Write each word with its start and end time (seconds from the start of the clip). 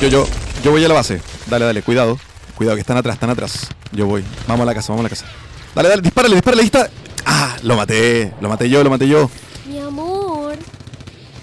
Yo, 0.00 0.08
yo, 0.08 0.26
yo 0.62 0.70
voy 0.70 0.84
a 0.84 0.88
la 0.88 0.94
base. 0.94 1.20
Dale, 1.46 1.64
dale, 1.64 1.82
cuidado. 1.82 2.18
Cuidado, 2.54 2.76
que 2.76 2.80
están 2.80 2.96
atrás, 2.96 3.14
están 3.14 3.30
atrás. 3.30 3.68
Yo 3.92 4.06
voy. 4.06 4.24
Vamos 4.46 4.62
a 4.62 4.66
la 4.66 4.74
casa, 4.74 4.92
vamos 4.92 5.00
a 5.00 5.04
la 5.04 5.08
casa. 5.10 5.26
Dale, 5.74 5.88
dale, 5.88 6.02
dispárale, 6.02 6.34
dispárale, 6.34 6.62
ahí 6.62 6.66
está. 6.66 6.88
Ah, 7.24 7.56
lo 7.62 7.76
maté. 7.76 8.32
Lo 8.40 8.48
maté 8.48 8.68
yo, 8.70 8.82
lo 8.84 8.90
maté 8.90 9.08
yo. 9.08 9.30
Mi 9.66 9.78
amor, 9.78 10.56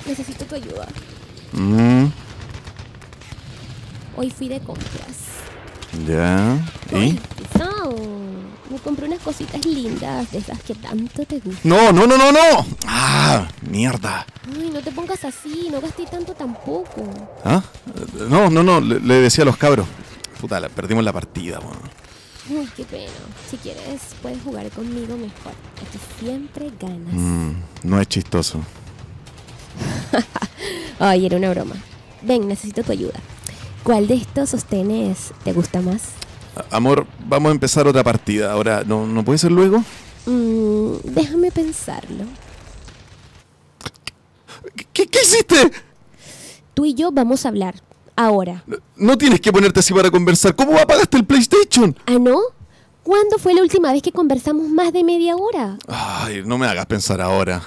necesito 0.05 0.45
tu 0.45 0.55
ayuda. 0.55 0.87
Mm, 1.53 2.05
Hoy 4.17 4.31
fui 4.31 4.47
de 4.47 4.59
compras. 4.61 5.41
ya. 6.07 6.57
¿Y? 6.97 7.19
Me 8.69 8.79
compré 8.79 9.05
unas 9.07 9.19
cositas 9.21 9.63
lindas 9.65 10.31
de 10.31 10.39
esas 10.39 10.61
que 10.63 10.73
tanto 10.75 11.23
te 11.25 11.39
gustan. 11.39 11.61
No, 11.63 11.91
no, 11.91 12.07
no, 12.07 12.17
no, 12.17 12.31
no. 12.31 12.65
Ah, 12.87 13.47
mierda. 13.69 14.25
Ay, 14.51 14.71
no 14.73 14.81
te 14.81 14.91
pongas 14.91 15.23
así, 15.23 15.67
no 15.71 15.79
gasté 15.81 16.05
tanto 16.07 16.33
tampoco. 16.33 17.03
¿Ah? 17.43 17.61
No, 18.29 18.49
no, 18.49 18.63
no, 18.63 18.81
le, 18.81 18.99
le 18.99 19.13
decía 19.15 19.43
a 19.43 19.45
los 19.45 19.57
cabros. 19.57 19.87
Puta, 20.41 20.59
la- 20.59 20.69
perdimos 20.69 21.03
la 21.03 21.13
partida, 21.13 21.59
weón. 21.59 21.77
Uy, 22.49 22.67
qué 22.75 22.83
pena. 22.85 23.11
Si 23.49 23.57
quieres, 23.57 24.01
puedes 24.21 24.41
jugar 24.43 24.69
conmigo 24.71 25.15
mejor. 25.15 25.53
Aquí 25.81 25.97
siempre 26.19 26.71
ganas. 26.79 27.13
Mm, 27.13 27.51
no 27.83 28.01
es 28.01 28.07
chistoso. 28.07 28.59
Ay, 30.99 31.25
era 31.25 31.37
una 31.37 31.49
broma. 31.51 31.75
Ven, 32.21 32.47
necesito 32.47 32.83
tu 32.83 32.91
ayuda. 32.91 33.19
¿Cuál 33.83 34.07
de 34.07 34.15
estos 34.15 34.49
sostenes 34.51 35.31
te 35.43 35.53
gusta 35.53 35.81
más? 35.81 36.01
Amor, 36.71 37.05
vamos 37.27 37.49
a 37.49 37.53
empezar 37.53 37.87
otra 37.87 38.03
partida. 38.03 38.51
Ahora, 38.51 38.83
¿no, 38.85 39.05
¿no 39.05 39.23
puede 39.23 39.37
ser 39.37 39.51
luego? 39.51 39.83
Mm, 40.25 40.95
déjame 41.03 41.51
pensarlo. 41.51 42.25
¿Qué, 44.93 45.07
qué 45.07 45.19
hiciste? 45.21 45.71
Tú 46.73 46.85
y 46.85 46.93
yo 46.93 47.11
vamos 47.11 47.45
a 47.45 47.49
hablar. 47.49 47.75
Ahora. 48.15 48.63
No 48.95 49.17
tienes 49.17 49.41
que 49.41 49.51
ponerte 49.51 49.81
así 49.81 49.93
para 49.93 50.09
conversar. 50.09 50.55
¿Cómo 50.55 50.77
apagaste 50.77 51.17
el 51.17 51.25
PlayStation? 51.25 51.95
¿Ah, 52.05 52.17
no? 52.19 52.39
¿Cuándo 53.03 53.37
fue 53.37 53.53
la 53.53 53.61
última 53.61 53.91
vez 53.91 54.01
que 54.01 54.11
conversamos 54.11 54.67
más 54.69 54.93
de 54.93 55.03
media 55.03 55.35
hora? 55.35 55.77
Ay, 55.87 56.41
no 56.45 56.57
me 56.57 56.65
hagas 56.65 56.85
pensar 56.85 57.21
ahora. 57.21 57.61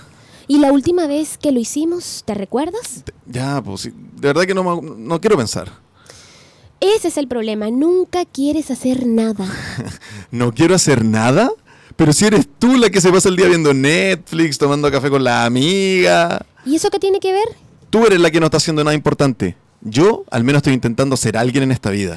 ¿Y 0.49 0.59
la 0.59 0.73
última 0.73 1.07
vez 1.07 1.37
que 1.37 1.53
lo 1.53 1.61
hicimos, 1.61 2.23
te 2.25 2.34
recuerdas? 2.34 3.05
Ya, 3.27 3.62
pues 3.62 3.83
sí, 3.83 3.91
de 3.91 4.29
verdad 4.29 4.43
que 4.45 4.55
no, 4.55 4.81
no 4.81 5.21
quiero 5.21 5.37
pensar. 5.37 5.71
Ese 6.81 7.09
es 7.09 7.19
el 7.19 7.29
problema. 7.29 7.71
Nunca 7.71 8.25
quieres 8.25 8.71
hacer 8.71 9.07
nada. 9.07 9.47
¿No 10.31 10.53
quiero 10.53 10.75
hacer 10.75 11.05
nada? 11.05 11.51
Pero 11.97 12.12
si 12.12 12.27
eres 12.27 12.48
tú 12.59 12.77
la 12.77 12.91
que 12.91 13.01
se 13.01 13.11
pasa 13.11 13.29
el 13.29 13.37
día 13.37 13.48
viendo 13.48 13.75
Netflix, 13.75 14.57
tomando 14.57 14.91
café 14.91 15.11
con 15.11 15.25
la 15.25 15.45
amiga. 15.45 16.45
¿Y 16.65 16.77
eso 16.77 16.91
qué 16.91 17.01
tiene 17.01 17.19
que 17.19 17.33
ver? 17.33 17.49
Tú 17.91 18.06
eres 18.06 18.21
la 18.21 18.31
que 18.31 18.39
no 18.39 18.47
está 18.47 18.59
haciendo 18.59 18.84
nada 18.84 18.95
importante. 18.95 19.56
Yo, 19.81 20.25
al 20.31 20.45
menos, 20.45 20.61
estoy 20.61 20.75
intentando 20.75 21.17
ser 21.17 21.37
alguien 21.37 21.65
en 21.65 21.73
esta 21.73 21.91
vida. 21.91 22.17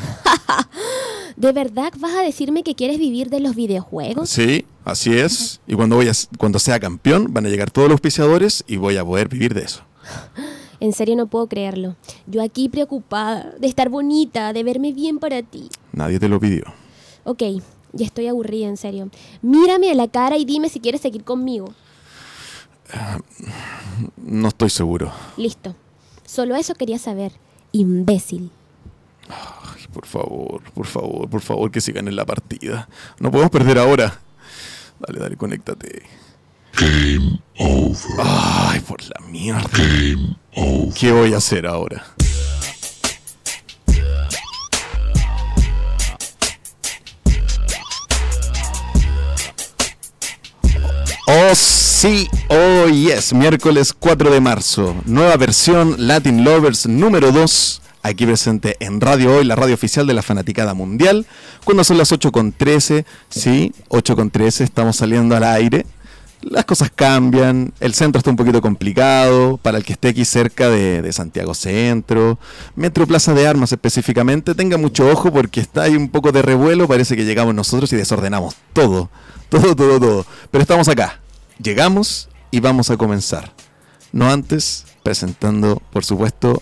¿De 1.36 1.52
verdad 1.52 1.92
vas 1.98 2.14
a 2.14 2.22
decirme 2.22 2.62
que 2.62 2.76
quieres 2.76 3.00
vivir 3.00 3.30
de 3.30 3.40
los 3.40 3.56
videojuegos? 3.56 4.30
Sí, 4.30 4.66
así 4.86 5.14
es. 5.14 5.62
Y 5.66 5.74
cuando, 5.74 5.96
voy 5.96 6.08
a, 6.08 6.12
cuando 6.38 6.60
sea 6.60 6.80
campeón, 6.80 7.34
van 7.34 7.48
a 7.48 7.50
llegar 7.50 7.72
todos 7.72 7.88
los 7.88 7.94
auspiciadores 7.94 8.64
y 8.68 8.78
voy 8.78 8.98
a 8.98 9.06
poder 9.06 9.30
vivir 9.30 9.56
de 9.56 9.62
eso. 9.62 9.82
En 10.82 10.94
serio 10.94 11.16
no 11.16 11.28
puedo 11.28 11.48
creerlo. 11.48 11.96
Yo 12.26 12.42
aquí 12.42 12.68
preocupada 12.68 13.54
de 13.60 13.68
estar 13.68 13.90
bonita, 13.90 14.52
de 14.52 14.64
verme 14.64 14.92
bien 14.92 15.20
para 15.20 15.44
ti. 15.44 15.70
Nadie 15.94 16.20
te 16.20 16.28
lo 16.28 16.40
pidió. 16.40 16.64
Ok, 17.24 17.44
ya 17.94 18.06
estoy 18.06 18.26
aburrida, 18.26 18.68
en 18.68 18.78
serio. 18.78 19.12
Mírame 19.44 19.92
a 19.92 19.94
la 19.94 20.08
cara 20.08 20.38
y 20.38 20.44
dime 20.44 20.70
si 20.70 20.80
quieres 20.80 21.02
seguir 21.02 21.24
conmigo. 21.24 21.72
No 24.18 24.48
estoy 24.48 24.72
seguro. 24.72 25.12
Listo. 25.38 25.76
Solo 26.26 26.56
eso 26.56 26.74
quería 26.74 26.98
saber. 26.98 27.34
Imbécil. 27.72 28.50
Ay, 29.30 29.86
por 29.94 30.08
favor, 30.08 30.64
por 30.74 30.88
favor, 30.88 31.30
por 31.30 31.42
favor, 31.42 31.70
que 31.70 31.80
sigan 31.80 32.08
en 32.08 32.16
la 32.16 32.26
partida. 32.26 32.90
No 33.20 33.30
podemos 33.30 33.52
perder 33.52 33.78
ahora. 33.78 34.20
Dale, 35.00 35.20
dale, 35.20 35.38
conéctate. 35.38 36.04
Game 36.78 37.40
over. 37.58 37.98
Ay, 38.20 38.80
por 38.82 39.02
la 39.04 39.28
mierda. 39.28 39.70
Game 39.74 40.38
over. 40.56 40.94
¿Qué 40.94 41.12
voy 41.12 41.34
a 41.34 41.38
hacer 41.38 41.68
ahora? 41.68 42.04
Oh 51.34 51.56
sí, 51.56 52.28
oh 52.50 52.90
yes, 52.90 53.32
miércoles 53.34 53.94
4 53.98 54.32
de 54.32 54.42
marzo, 54.42 54.96
nueva 55.06 55.38
versión 55.38 55.96
Latin 55.98 56.44
Lovers 56.44 56.88
número 56.88 57.32
2, 57.32 57.82
aquí 58.04 58.26
presente 58.26 58.76
en 58.82 59.00
Radio 59.00 59.36
Hoy, 59.36 59.46
la 59.46 59.56
radio 59.56 59.76
oficial 59.76 60.06
de 60.06 60.14
la 60.14 60.24
Fanaticada 60.24 60.74
Mundial, 60.74 61.26
cuando 61.64 61.86
son 61.86 61.98
las 61.98 62.12
8.13, 62.12 63.06
sí, 63.30 63.72
8.13, 63.88 64.62
estamos 64.62 64.98
saliendo 64.98 65.38
al 65.38 65.46
aire, 65.46 65.86
las 66.42 66.66
cosas 66.66 66.92
cambian, 66.94 67.74
el 67.80 67.94
centro 67.94 68.20
está 68.20 68.30
un 68.30 68.36
poquito 68.36 68.62
complicado, 68.62 69.58
para 69.58 69.78
el 69.78 69.84
que 69.84 69.94
esté 69.94 70.10
aquí 70.10 70.26
cerca 70.26 70.70
de, 70.70 71.02
de 71.02 71.14
Santiago 71.14 71.54
Centro, 71.54 72.40
Metro 72.76 73.06
Plaza 73.08 73.34
de 73.34 73.48
Armas 73.48 73.72
específicamente, 73.72 74.56
tenga 74.56 74.78
mucho 74.78 75.08
ojo 75.10 75.32
porque 75.32 75.62
está 75.62 75.84
ahí 75.84 75.96
un 75.96 76.10
poco 76.10 76.32
de 76.32 76.42
revuelo, 76.42 76.88
parece 76.88 77.16
que 77.16 77.26
llegamos 77.26 77.54
nosotros 77.54 77.92
y 77.94 77.96
desordenamos 77.96 78.56
todo, 78.74 79.10
todo, 79.50 79.76
todo, 79.76 80.00
todo, 80.00 80.26
pero 80.50 80.62
estamos 80.62 80.88
acá, 80.88 81.20
llegamos 81.62 82.30
y 82.50 82.60
vamos 82.60 82.90
a 82.90 82.98
comenzar, 82.98 83.54
no 84.12 84.30
antes 84.30 84.86
presentando, 85.04 85.82
por 85.92 86.06
supuesto, 86.06 86.62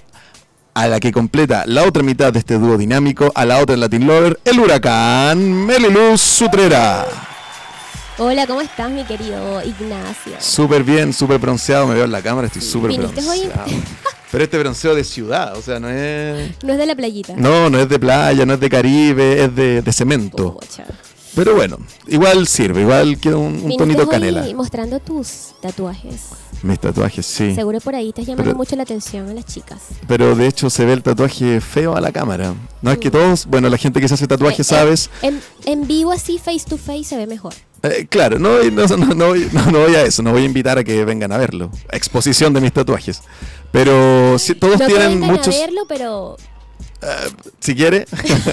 a 0.73 0.87
la 0.87 0.99
que 0.99 1.11
completa 1.11 1.63
la 1.65 1.83
otra 1.83 2.03
mitad 2.03 2.31
de 2.31 2.39
este 2.39 2.57
dúo 2.57 2.77
dinámico, 2.77 3.31
a 3.35 3.45
la 3.45 3.57
otra 3.57 3.75
Latin 3.75 4.07
Lover, 4.07 4.39
el 4.45 4.59
huracán 4.59 5.65
Meliluz 5.65 6.21
Sutrera. 6.21 7.28
Hola, 8.21 8.45
¿cómo 8.45 8.59
estás, 8.59 8.91
mi 8.91 9.05
querido 9.05 9.63
Ignacio? 9.63 10.33
Súper 10.39 10.83
bien, 10.83 11.13
súper 11.13 11.39
bronceado, 11.39 11.87
me 11.87 11.95
veo 11.95 12.03
en 12.03 12.11
la 12.11 12.21
cámara, 12.21 12.47
estoy 12.47 12.61
súper 12.61 12.91
bronceado. 12.97 13.63
Pero 14.31 14.43
este 14.43 14.59
bronceo 14.59 14.93
de 14.93 15.05
ciudad, 15.05 15.55
o 15.55 15.61
sea, 15.61 15.79
no 15.79 15.89
es... 15.89 16.51
No 16.61 16.73
es 16.73 16.79
de 16.79 16.85
la 16.85 16.95
playita. 16.95 17.33
No, 17.37 17.69
no 17.69 17.79
es 17.79 17.87
de 17.87 17.97
playa, 17.97 18.45
no 18.45 18.55
es 18.55 18.59
de 18.59 18.69
Caribe, 18.69 19.45
es 19.45 19.55
de, 19.55 19.81
de 19.81 19.93
cemento. 19.93 20.57
Pucha. 20.59 20.85
Pero 21.35 21.55
bueno, 21.55 21.77
igual 22.07 22.47
sirve, 22.47 22.81
igual 22.81 23.17
queda 23.19 23.37
un, 23.37 23.75
tonito 23.77 24.07
canela. 24.07 24.45
mostrando 24.55 24.99
tus 24.99 25.51
tatuajes. 25.61 26.21
Mis 26.63 26.79
tatuajes, 26.79 27.25
sí. 27.25 27.55
Seguro 27.55 27.79
por 27.79 27.95
ahí 27.95 28.09
estás 28.09 28.25
llamando 28.25 28.43
Pero- 28.43 28.57
mucho 28.57 28.75
la 28.75 28.83
atención 28.83 29.29
a 29.29 29.33
las 29.33 29.45
chicas. 29.45 29.79
Pero 30.07 30.35
de 30.35 30.47
hecho 30.47 30.69
se 30.69 30.83
ve 30.85 30.93
el 30.93 31.03
tatuaje 31.03 31.61
feo 31.61 31.95
a 31.95 32.01
la 32.01 32.11
cámara. 32.11 32.53
No 32.81 32.91
es 32.91 32.97
que 32.97 33.09
todos, 33.11 33.45
bueno, 33.45 33.69
la 33.69 33.77
gente 33.77 34.01
que 34.01 34.07
se 34.09 34.15
hace 34.15 34.27
tatuaje 34.27 34.61
Eh, 34.63 34.65
sabes. 34.65 35.09
eh, 35.21 35.27
En, 35.27 35.41
en 35.65 35.87
vivo 35.87 36.11
así, 36.11 36.37
face 36.37 36.65
to 36.67 36.77
face, 36.77 37.03
se 37.05 37.17
ve 37.17 37.27
mejor. 37.27 37.53
Eh, 37.83 38.07
claro, 38.09 38.39
no, 38.39 38.49
voy- 38.57 38.71
no, 38.71 38.85
no, 38.87 39.13
no 39.15 39.27
voy, 39.27 39.47
no, 39.53 39.71
no 39.71 39.79
voy 39.79 39.95
a 39.95 40.01
eso, 40.03 40.21
no 40.21 40.31
voy 40.33 40.41
a 40.41 40.45
invitar 40.45 40.77
a 40.77 40.83
que 40.83 41.05
vengan 41.05 41.31
a 41.31 41.37
verlo. 41.37 41.71
Exposición 41.91 42.53
de 42.53 42.59
mis 42.59 42.73
tatuajes. 42.73 43.21
Pero 43.71 44.37
si, 44.39 44.55
todos 44.55 44.77
tienen 44.85 45.19
muchos... 45.21 45.55
a 45.55 45.59
verlo, 45.59 45.85
pero 45.87 46.35
si 47.59 47.75
quiere. 47.75 48.05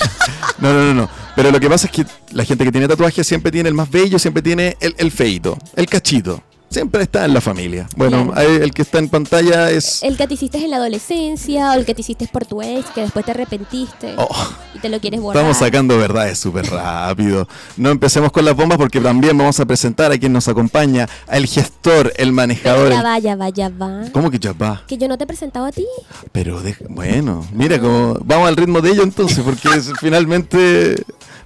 no, 0.58 0.72
no, 0.72 0.84
no, 0.84 0.94
no. 0.94 1.10
Pero 1.34 1.50
lo 1.50 1.60
que 1.60 1.68
pasa 1.68 1.86
es 1.86 1.92
que 1.92 2.06
la 2.32 2.44
gente 2.44 2.64
que 2.64 2.72
tiene 2.72 2.88
tatuajes 2.88 3.26
siempre 3.26 3.52
tiene 3.52 3.68
el 3.68 3.74
más 3.74 3.90
bello, 3.90 4.18
siempre 4.18 4.42
tiene 4.42 4.76
el, 4.80 4.94
el 4.98 5.10
feito, 5.10 5.58
el 5.74 5.86
cachito. 5.86 6.42
Siempre 6.68 7.02
está 7.04 7.24
en 7.24 7.32
la 7.32 7.40
familia. 7.40 7.88
Bueno, 7.96 8.32
Claro. 8.32 8.50
el 8.50 8.72
que 8.72 8.82
está 8.82 8.98
en 8.98 9.08
pantalla 9.08 9.70
es... 9.70 10.02
el 10.02 10.16
que 10.16 10.26
te 10.26 10.34
hiciste 10.34 10.58
en 10.58 10.70
la 10.70 10.76
adolescencia 10.78 11.70
o 11.70 11.74
el 11.74 11.86
que 11.86 11.94
te 11.94 12.00
hiciste 12.00 12.26
por 12.30 12.44
tu 12.44 12.60
ex, 12.60 12.90
que 12.90 13.02
después 13.02 13.24
te 13.24 13.30
arrepentiste 13.30 14.14
Oh, 14.18 14.28
y 14.74 14.80
te 14.80 14.88
lo 14.88 15.00
quieres 15.00 15.20
borrar. 15.20 15.36
estamos 15.42 15.56
sacando 15.58 15.96
verdades 15.96 16.38
súper 16.38 16.66
rápido. 16.66 17.46
No 17.76 17.90
empecemos 17.90 18.32
con 18.32 18.44
las 18.44 18.56
bombas 18.56 18.78
porque 18.78 19.00
también 19.00 19.38
vamos 19.38 19.58
a 19.60 19.64
presentar 19.64 20.10
a 20.12 20.18
quien 20.18 20.32
nos 20.32 20.48
acompaña, 20.48 21.08
al 21.28 21.46
gestor, 21.46 22.08
el 22.08 22.14
Pero 22.16 22.32
manejador. 22.32 22.90
ya 22.90 22.98
el- 22.98 23.06
va, 23.06 23.18
ya 23.20 23.36
va, 23.36 23.48
ya 23.48 23.68
va. 23.70 24.02
¿Cómo 24.12 24.30
que 24.30 24.38
ya 24.40 24.52
va? 24.52 24.82
Que 24.88 24.98
yo 24.98 25.06
no 25.08 25.16
te 25.16 25.24
he 25.24 25.26
presentado 25.26 25.66
a 25.66 25.72
ti. 25.72 25.86
Pero 26.32 26.60
deja- 26.60 26.84
bueno, 26.88 27.46
mira 27.52 27.80
cómo 27.80 28.18
vamos 28.24 28.48
al 28.48 28.56
ritmo 28.56 28.80
de 28.80 28.90
ello 28.90 29.02
entonces, 29.04 29.38
porque 29.44 29.68
es, 29.76 29.92
finalmente... 30.00 30.96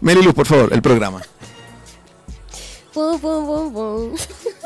Mary 0.00 0.22
Luz, 0.22 0.32
por 0.34 0.46
favor, 0.46 0.72
el 0.72 0.80
programa. 0.80 1.20
Pum, 2.94 3.20
pum, 3.20 3.46
pum, 3.46 3.72
pum. 3.72 4.10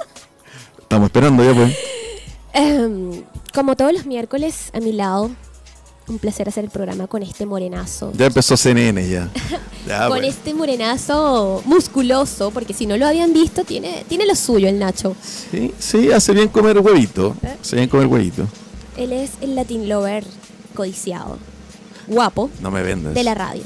Estamos 0.95 1.09
esperando 1.09 1.43
ya, 1.45 1.53
pues. 1.55 1.77
Em, 2.53 3.25
como 3.53 3.75
todos 3.75 3.93
los 3.93 4.07
miércoles, 4.07 4.71
a 4.73 4.79
mi 4.79 4.93
lado, 4.93 5.29
un 6.07 6.19
placer 6.21 6.49
hacer 6.49 6.63
el 6.63 6.71
programa 6.71 7.09
con 7.09 7.21
este 7.25 7.47
morenazo. 7.47 8.13
Ya 8.17 8.27
empezó 8.27 8.57
CNN 8.57 9.09
ya. 9.09 9.29
Ya, 9.89 9.99
con 10.03 10.09
bueno. 10.11 10.27
este 10.29 10.55
morenazo 10.55 11.63
musculoso, 11.67 12.51
porque 12.53 12.73
si 12.73 12.87
no 12.87 12.97
lo 12.97 13.07
habían 13.07 13.35
visto, 13.35 13.65
tiene, 13.65 14.03
tiene 14.09 14.25
lo 14.25 14.35
suyo 14.35 14.67
el 14.67 14.79
Nacho. 14.79 15.15
Sí, 15.51 15.75
sí, 15.79 16.11
hace 16.11 16.33
bien 16.33 16.49
comer 16.49 16.79
huevito. 16.79 17.37
Hace 17.61 17.77
bien 17.77 17.89
comer 17.91 18.07
huevito. 18.07 18.47
Él 18.97 19.13
es 19.13 19.33
el 19.43 19.55
Latin 19.55 19.87
Lover 19.87 20.25
codiciado, 20.75 21.37
guapo, 22.07 22.49
No 22.63 22.71
me 22.71 22.83
vendas. 22.83 23.13
de 23.13 23.25
la 23.25 23.35
radio. 23.35 23.63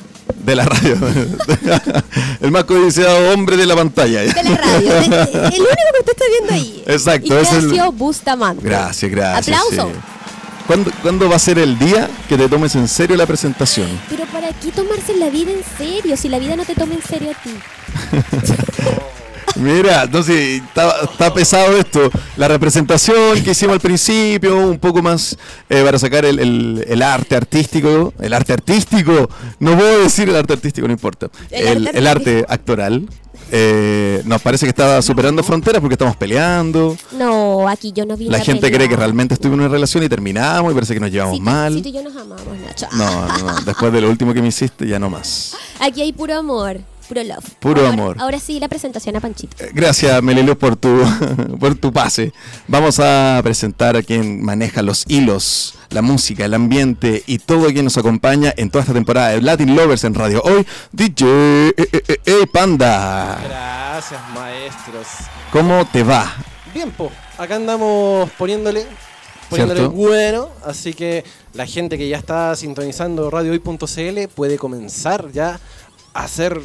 De 0.49 0.55
la 0.57 0.65
radio. 0.65 0.97
el 2.41 2.51
más 2.51 2.65
codiciado 2.65 3.35
hombre 3.35 3.57
de 3.59 3.67
la 3.67 3.77
pantalla. 3.77 4.23
De 4.23 4.27
la 4.43 4.57
radio. 4.57 4.91
de- 4.95 5.01
de- 5.01 5.05
el 5.09 5.61
único 5.61 5.91
que 5.93 5.99
usted 6.01 6.13
está 6.13 6.25
viendo 6.31 6.55
ahí. 6.55 6.83
Exacto, 6.87 7.39
es 7.39 7.53
el- 7.53 7.65
Ignacio 7.65 7.93
Bustamante. 7.93 8.65
Gracias, 8.65 9.11
gracias. 9.11 9.47
Aplauso. 9.61 9.91
sí. 9.93 10.01
¿Cuándo, 10.67 10.91
cuándo 11.03 11.29
va 11.31 11.37
a 11.37 11.39
ser 11.39 11.59
el 11.59 11.79
día 11.79 12.09
que 12.29 12.37
te 12.37 12.49
tomes 12.49 12.75
en 12.77 12.89
serio 12.89 13.17
la 13.17 13.27
presentación? 13.27 13.89
Pero 14.09 14.25
¿para 14.27 14.49
qué 14.53 14.71
tomarse 14.73 15.15
la 15.17 15.29
vida 15.31 15.51
en 15.53 15.63
serio? 15.77 16.17
Si 16.17 16.29
la 16.31 16.39
vida 16.39 16.57
no 16.57 16.65
te 16.65 16.75
toma 16.75 16.95
en 16.95 17.03
serio 17.03 17.31
a 17.31 17.43
ti. 17.43 17.51
Mira, 19.59 20.05
entonces 20.05 20.63
está, 20.63 21.03
está 21.03 21.35
pesado 21.35 21.77
esto. 21.77 22.11
La 22.37 22.49
representación 22.49 23.43
que 23.43 23.51
hicimos 23.51 23.75
al 23.75 23.81
principio, 23.81 24.57
un 24.57 24.79
poco 24.79 25.03
más 25.03 25.37
eh, 25.69 25.83
para 25.85 25.99
sacar 25.99 26.25
el, 26.25 26.39
el- 26.39 26.85
el 26.89 27.03
arte 27.03 27.35
artístico. 27.37 28.13
El 28.21 28.33
arte 28.35 28.53
artístico, 28.53 29.29
no 29.59 29.77
puedo 29.77 30.01
decir 30.03 30.29
el 30.29 30.37
arte 30.37 30.53
artístico, 30.55 30.87
no 30.87 30.93
importa. 30.93 31.29
El 31.51 31.89
El, 31.89 32.07
arte 32.07 32.45
actoral. 32.49 33.09
eh, 33.51 34.23
nos 34.27 34.43
parece 34.43 34.67
que 34.67 34.71
está 34.71 35.01
superando 35.03 35.43
fronteras 35.43 35.81
porque 35.81 35.95
estamos 35.95 36.17
peleando. 36.17 36.97
No, 37.13 37.69
aquí 37.69 37.93
yo 37.93 38.05
no 38.07 38.17
vi 38.17 38.29
La 38.29 38.41
gente 38.41 38.71
cree 38.71 38.89
que 38.89 38.97
realmente 38.97 39.35
estuve 39.35 39.55
en 39.55 39.61
una 39.61 39.69
relación 39.69 40.05
y 40.05 40.09
terminamos 40.09 40.71
y 40.71 40.75
parece 40.75 40.95
que 40.95 41.01
nos 41.01 41.11
llevamos 41.11 41.41
mal. 41.41 41.75
Si 41.75 41.83
tú 41.83 41.89
y 41.89 41.93
yo 41.93 42.03
nos 42.03 42.15
amamos, 42.17 42.47
Nacho. 42.65 42.87
No, 42.93 43.27
no, 43.27 43.39
no, 43.53 43.61
después 43.63 43.93
de 43.93 44.01
lo 44.03 44.11
último 44.11 44.33
que 44.35 44.43
me 44.43 44.49
hiciste, 44.49 44.87
ya 44.87 44.99
no 44.99 45.09
más. 45.11 45.57
Aquí 45.81 46.03
hay 46.03 46.13
puro 46.13 46.37
amor, 46.39 46.81
puro 47.09 47.23
love. 47.25 47.45
Puro 47.61 47.81
Ahora- 47.81 47.93
amor. 47.93 48.17
Ahora 48.21 48.39
sí, 48.39 48.61
la 48.61 48.69
presentación 48.69 49.17
a 49.17 49.21
Panchito. 49.21 49.57
Eh, 49.65 49.71
Gracias, 49.75 50.23
Meliluz, 50.23 50.57
por 50.57 50.77
tu, 50.77 51.01
por 51.61 51.75
tu 51.75 51.93
pase. 51.93 52.33
Vamos 52.67 53.01
a 53.01 53.41
presentar 53.43 53.97
a 53.97 54.03
quien 54.03 54.43
maneja 54.45 54.83
los 54.83 55.05
hilos, 55.09 55.75
la 55.91 56.03
música, 56.03 56.45
el 56.45 56.55
ambiente 56.55 57.23
y 57.27 57.39
todo 57.39 57.67
quien 57.69 57.85
nos 57.85 57.97
acompaña 57.99 58.53
en 58.57 58.71
toda 58.71 58.83
esta 58.83 58.95
temporada 58.95 59.31
de 59.31 59.41
Latin 59.43 59.75
Lovers 59.75 60.05
en 60.05 60.15
Radio 60.15 60.43
Hoy, 60.45 60.67
DJ 60.93 61.27
eh, 61.27 61.75
eh, 61.77 61.89
eh, 62.09 62.17
eh, 62.27 62.47
Panda. 62.53 63.41
Gracias, 63.45 64.21
maestros. 64.35 65.07
¿Cómo 65.53 65.87
te 65.91 66.03
va? 66.03 66.33
Bien, 66.75 66.91
po. 66.91 67.11
Acá 67.39 67.57
andamos 67.57 68.29
poniéndole, 68.37 68.85
poniéndole 69.49 69.81
¿Cierto? 69.81 69.97
bueno. 69.97 70.49
Así 70.67 70.93
que 70.93 71.25
la 71.55 71.67
gente 71.67 71.97
que 71.97 72.09
ya 72.09 72.19
está 72.19 72.55
sintonizando 72.57 73.31
radiohoy.cl 73.31 74.29
puede 74.35 74.59
comenzar 74.59 75.31
ya 75.33 75.59
a 76.15 76.25
hacer 76.25 76.61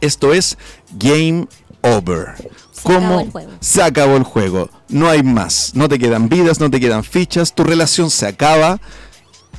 Esto 0.01 0.33
es 0.33 0.57
Game 0.93 1.47
Over. 1.83 2.35
Se 2.73 2.83
¿Cómo 2.83 3.21
acabó 3.21 3.41
se 3.61 3.83
acabó 3.83 4.17
el 4.17 4.25
juego? 4.25 4.71
No 4.89 5.09
hay 5.09 5.23
más. 5.23 5.73
No 5.75 5.89
te 5.89 5.99
quedan 5.99 6.29
vidas, 6.29 6.61
no 6.61 6.71
te 6.71 6.81
quedan 6.81 7.05
fichas. 7.05 7.55
Tu 7.55 7.65
relación 7.65 8.11
se 8.11 8.27
acaba 8.27 8.81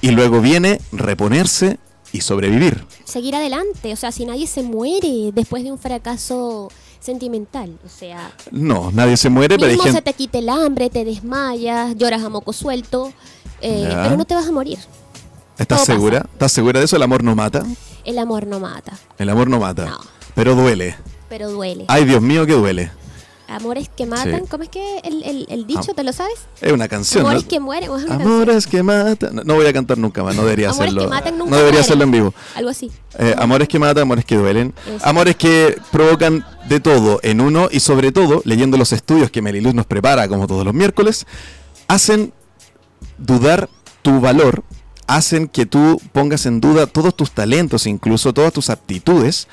y 0.01 0.11
luego 0.11 0.41
viene 0.41 0.81
reponerse 0.91 1.79
y 2.13 2.21
sobrevivir. 2.21 2.85
Seguir 3.05 3.35
adelante, 3.35 3.93
o 3.93 3.95
sea, 3.95 4.11
si 4.11 4.25
nadie 4.25 4.47
se 4.47 4.63
muere 4.63 5.31
después 5.33 5.63
de 5.63 5.71
un 5.71 5.79
fracaso 5.79 6.69
sentimental, 6.99 7.77
o 7.85 7.89
sea, 7.89 8.31
No, 8.51 8.91
nadie 8.91 9.17
se 9.17 9.29
muere, 9.29 9.55
pero 9.55 9.65
hay 9.67 9.71
mismo 9.71 9.83
se 9.83 9.91
gente. 9.93 10.11
te 10.11 10.13
quite 10.17 10.37
el 10.39 10.49
hambre, 10.49 10.89
te 10.89 11.03
desmayas, 11.05 11.95
lloras 11.97 12.21
a 12.23 12.29
moco 12.29 12.53
suelto, 12.53 13.11
eh, 13.61 13.87
pero 14.03 14.17
no 14.17 14.25
te 14.25 14.35
vas 14.35 14.47
a 14.47 14.51
morir. 14.51 14.77
¿Estás 15.57 15.79
pasa. 15.81 15.93
segura? 15.93 16.25
¿Estás 16.33 16.51
segura 16.51 16.79
de 16.79 16.85
eso? 16.85 16.95
El 16.95 17.03
amor 17.03 17.23
no 17.23 17.35
mata. 17.35 17.63
El 18.03 18.17
amor 18.19 18.47
no 18.47 18.59
mata, 18.59 18.97
El 19.17 19.29
amor 19.29 19.47
no 19.49 19.59
mata. 19.59 19.85
No. 19.85 19.99
Pero 20.35 20.55
duele. 20.55 20.95
pero 21.29 21.49
duele. 21.51 21.85
Ay, 21.87 22.05
Dios 22.05 22.21
mío, 22.21 22.45
que 22.45 22.53
duele. 22.53 22.91
Amores 23.51 23.89
que 23.95 24.05
matan, 24.05 24.41
Sí. 24.43 24.47
¿cómo 24.49 24.63
es 24.63 24.69
que 24.69 24.99
el, 25.03 25.23
el- 25.23 25.45
el 25.49 25.67
dicho, 25.67 25.87
Ah. 25.91 25.93
te 25.95 26.03
lo 26.03 26.13
sabes? 26.13 26.35
Es 26.61 26.71
una 26.71 26.87
canción. 26.87 27.25
Amores 27.25 27.43
¿no? 27.43 27.49
que 27.49 27.59
mueren, 27.59 27.89
canción. 27.89 28.21
Amores 28.21 28.65
que 28.67 28.81
matan. 28.83 29.35
No, 29.35 29.43
no 29.43 29.55
voy 29.55 29.65
a 29.65 29.73
cantar 29.73 29.97
nunca 29.97 30.23
más, 30.23 30.35
no 30.35 30.43
debería 30.43 30.69
Amores 30.69 30.87
hacerlo. 30.91 31.01
que 31.03 31.07
matan 31.09 31.37
nunca 31.37 31.49
no 31.51 31.57
debería 31.57 31.79
mueren. 31.79 31.85
hacerlo 31.85 32.03
en 32.05 32.11
vivo. 32.11 32.33
Algo 32.55 32.69
así. 32.69 32.91
Eh, 33.19 33.35
amores 33.37 33.67
que 33.67 33.77
matan, 33.79 34.03
amores 34.03 34.23
que 34.25 34.35
duelen. 34.37 34.73
Eso. 34.87 35.05
Amores 35.05 35.35
que 35.35 35.77
provocan 35.91 36.45
de 36.69 36.79
todo 36.79 37.19
en 37.23 37.41
uno 37.41 37.67
y 37.71 37.81
sobre 37.81 38.11
todo, 38.11 38.41
leyendo 38.45 38.77
los 38.77 38.93
estudios 38.93 39.29
que 39.31 39.41
Meliluz 39.41 39.73
nos 39.73 39.85
prepara 39.85 40.27
como 40.29 40.47
todos 40.47 40.63
los 40.63 40.73
miércoles, 40.73 41.25
hacen 41.87 42.31
dudar 43.17 43.69
tu 44.01 44.19
valor, 44.21 44.63
hacen 45.07 45.47
que 45.47 45.65
tú 45.65 46.01
pongas 46.13 46.45
en 46.45 46.61
duda 46.61 46.87
todos 46.87 47.15
tus 47.15 47.31
talentos, 47.31 47.85
incluso 47.85 48.33
todas 48.33 48.53
tus 48.53 48.69
aptitudes, 48.69 49.47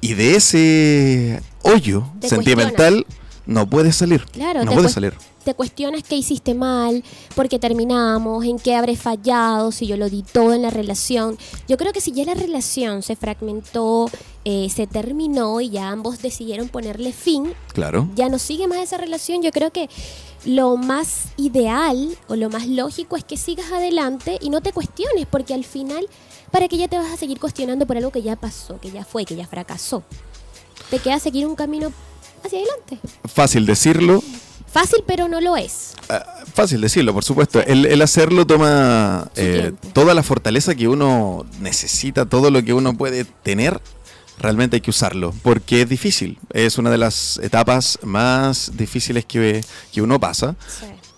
y 0.00 0.14
de 0.14 0.36
ese 0.36 1.42
hoyo 1.62 2.04
Te 2.20 2.28
sentimental 2.28 3.06
no 3.46 3.68
puedes 3.68 3.96
salir. 3.96 4.24
Claro, 4.26 4.64
no 4.64 4.72
puedes 4.72 4.92
salir. 4.92 5.14
Te 5.44 5.52
cuestionas 5.52 6.02
qué 6.04 6.16
hiciste 6.16 6.54
mal, 6.54 7.04
por 7.34 7.50
qué 7.50 7.58
terminamos, 7.58 8.46
en 8.46 8.58
qué 8.58 8.74
habré 8.74 8.96
fallado, 8.96 9.72
si 9.72 9.86
yo 9.86 9.98
lo 9.98 10.08
di 10.08 10.22
todo 10.22 10.54
en 10.54 10.62
la 10.62 10.70
relación. 10.70 11.36
Yo 11.68 11.76
creo 11.76 11.92
que 11.92 12.00
si 12.00 12.12
ya 12.12 12.24
la 12.24 12.32
relación 12.32 13.02
se 13.02 13.14
fragmentó, 13.14 14.10
eh, 14.46 14.70
se 14.74 14.86
terminó 14.86 15.60
y 15.60 15.68
ya 15.68 15.90
ambos 15.90 16.22
decidieron 16.22 16.68
ponerle 16.68 17.12
fin, 17.12 17.52
Claro. 17.74 18.08
ya 18.14 18.30
no 18.30 18.38
sigue 18.38 18.66
más 18.68 18.78
esa 18.78 18.96
relación. 18.96 19.42
Yo 19.42 19.50
creo 19.50 19.70
que 19.70 19.90
lo 20.46 20.78
más 20.78 21.26
ideal 21.36 22.16
o 22.28 22.36
lo 22.36 22.48
más 22.48 22.66
lógico 22.66 23.16
es 23.18 23.24
que 23.24 23.36
sigas 23.36 23.70
adelante 23.70 24.38
y 24.40 24.48
no 24.48 24.62
te 24.62 24.72
cuestiones, 24.72 25.26
porque 25.30 25.52
al 25.52 25.64
final, 25.64 26.06
¿para 26.50 26.68
qué 26.68 26.78
ya 26.78 26.88
te 26.88 26.96
vas 26.96 27.12
a 27.12 27.16
seguir 27.18 27.38
cuestionando 27.38 27.84
por 27.86 27.98
algo 27.98 28.10
que 28.10 28.22
ya 28.22 28.36
pasó, 28.36 28.80
que 28.80 28.90
ya 28.90 29.04
fue, 29.04 29.26
que 29.26 29.36
ya 29.36 29.46
fracasó? 29.46 30.02
Te 30.88 30.98
queda 31.00 31.18
seguir 31.18 31.46
un 31.46 31.54
camino 31.54 31.92
hacia 32.44 32.58
adelante. 32.58 32.98
Fácil 33.24 33.66
decirlo, 33.66 34.22
Fácil, 34.74 35.04
pero 35.06 35.28
no 35.28 35.40
lo 35.40 35.56
es. 35.56 35.94
Ah, 36.08 36.24
Fácil 36.52 36.80
decirlo, 36.80 37.14
por 37.14 37.22
supuesto. 37.22 37.60
El, 37.60 37.86
el 37.86 38.02
hacerlo 38.02 38.44
toma 38.44 39.30
eh, 39.36 39.72
toda 39.92 40.14
la 40.14 40.24
fortaleza 40.24 40.74
que 40.74 40.88
uno 40.88 41.46
necesita, 41.60 42.26
todo 42.26 42.50
lo 42.50 42.60
que 42.64 42.72
uno 42.72 42.94
puede 42.94 43.24
tener, 43.24 43.80
realmente 44.36 44.74
hay 44.74 44.80
que 44.80 44.90
usarlo, 44.90 45.32
porque 45.42 45.82
es 45.82 45.88
difícil. 45.88 46.40
Es 46.52 46.76
una 46.76 46.90
de 46.90 46.98
las 46.98 47.38
etapas 47.38 48.00
más 48.02 48.72
difíciles 48.74 49.24
que, 49.24 49.64
que 49.92 50.02
uno 50.02 50.18
pasa, 50.18 50.56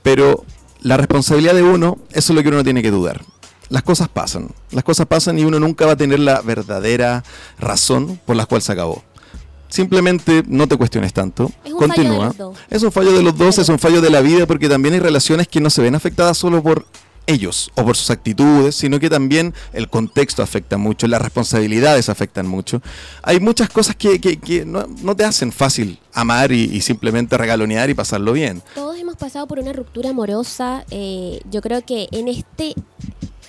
pero 0.02 0.44
la 0.82 0.98
responsabilidad 0.98 1.54
de 1.54 1.62
uno, 1.62 1.96
eso 2.10 2.34
es 2.34 2.36
lo 2.36 2.42
que 2.42 2.48
uno 2.48 2.58
no 2.58 2.64
tiene 2.64 2.82
que 2.82 2.90
dudar. 2.90 3.22
Las 3.70 3.82
cosas 3.82 4.10
pasan, 4.10 4.50
las 4.70 4.84
cosas 4.84 5.06
pasan 5.06 5.38
y 5.38 5.46
uno 5.46 5.58
nunca 5.58 5.86
va 5.86 5.92
a 5.92 5.96
tener 5.96 6.20
la 6.20 6.42
verdadera 6.42 7.24
razón 7.58 8.20
por 8.26 8.36
la 8.36 8.44
cual 8.44 8.60
se 8.60 8.72
acabó. 8.72 9.02
Simplemente 9.76 10.42
no 10.48 10.66
te 10.66 10.76
cuestiones 10.76 11.12
tanto. 11.12 11.52
Es 11.64 11.72
un 11.72 11.78
fallo 11.80 11.92
de 11.92 11.96
continúa. 11.96 12.26
los 12.28 12.36
dos. 12.38 12.58
Es 12.70 12.82
un 12.82 12.90
fallo 12.92 13.12
de 13.12 13.22
los 13.22 13.36
dos, 13.36 13.58
es 13.58 13.68
un 13.68 13.78
fallo 13.78 14.00
de 14.00 14.08
la 14.10 14.22
vida, 14.22 14.46
porque 14.46 14.68
también 14.70 14.94
hay 14.94 15.00
relaciones 15.00 15.46
que 15.48 15.60
no 15.60 15.68
se 15.68 15.82
ven 15.82 15.94
afectadas 15.94 16.38
solo 16.38 16.62
por 16.62 16.86
ellos 17.28 17.70
o 17.74 17.84
por 17.84 17.96
sus 17.96 18.08
actitudes, 18.10 18.74
sino 18.76 18.98
que 19.00 19.10
también 19.10 19.52
el 19.72 19.88
contexto 19.90 20.42
afecta 20.42 20.78
mucho, 20.78 21.06
las 21.08 21.20
responsabilidades 21.20 22.08
afectan 22.08 22.46
mucho. 22.46 22.80
Hay 23.22 23.38
muchas 23.40 23.68
cosas 23.68 23.96
que, 23.96 24.20
que- 24.20 24.38
que 24.38 24.64
no, 24.64 24.86
no 25.02 25.14
te 25.14 25.24
hacen 25.24 25.50
fácil 25.52 25.98
amar 26.14 26.52
y, 26.52 26.62
y 26.72 26.80
simplemente 26.80 27.36
regalonear 27.36 27.90
y 27.90 27.94
pasarlo 27.94 28.32
bien. 28.32 28.62
Todos 28.74 28.96
hemos 28.98 29.16
pasado 29.16 29.46
por 29.46 29.58
una 29.58 29.72
ruptura 29.72 30.10
amorosa. 30.10 30.84
eh, 30.90 31.40
yo 31.50 31.60
creo 31.60 31.84
que 31.84 32.08
en 32.12 32.28
este, 32.28 32.74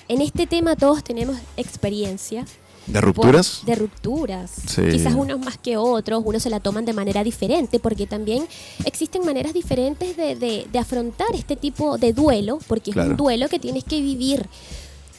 en 0.08 0.20
este 0.22 0.46
tema 0.46 0.76
todos 0.76 1.02
tenemos 1.04 1.36
experiencia. 1.56 2.44
¿De 2.88 2.94
por- 3.00 3.04
rupturas? 3.04 3.60
de 3.64 3.74
rupturas. 3.74 4.50
Sí. 4.66 4.82
Quizás 4.90 5.14
unos 5.14 5.38
más 5.40 5.58
que 5.58 5.76
otros, 5.76 6.22
unos 6.24 6.42
se 6.42 6.50
la 6.50 6.60
toman 6.60 6.84
de 6.84 6.92
manera 6.92 7.22
diferente, 7.22 7.78
porque 7.78 8.06
también 8.06 8.46
existen 8.84 9.24
maneras 9.24 9.52
diferentes 9.54 10.16
de, 10.16 10.34
de- 10.36 10.66
de 10.72 10.78
afrontar 10.78 11.28
este 11.34 11.56
tipo 11.56 11.98
de 11.98 12.12
duelo, 12.12 12.58
porque 12.66 12.90
Claro. 12.92 13.08
es 13.08 13.10
un 13.12 13.16
duelo 13.18 13.48
que 13.48 13.58
tienes 13.58 13.84
que 13.84 14.00
vivir. 14.00 14.46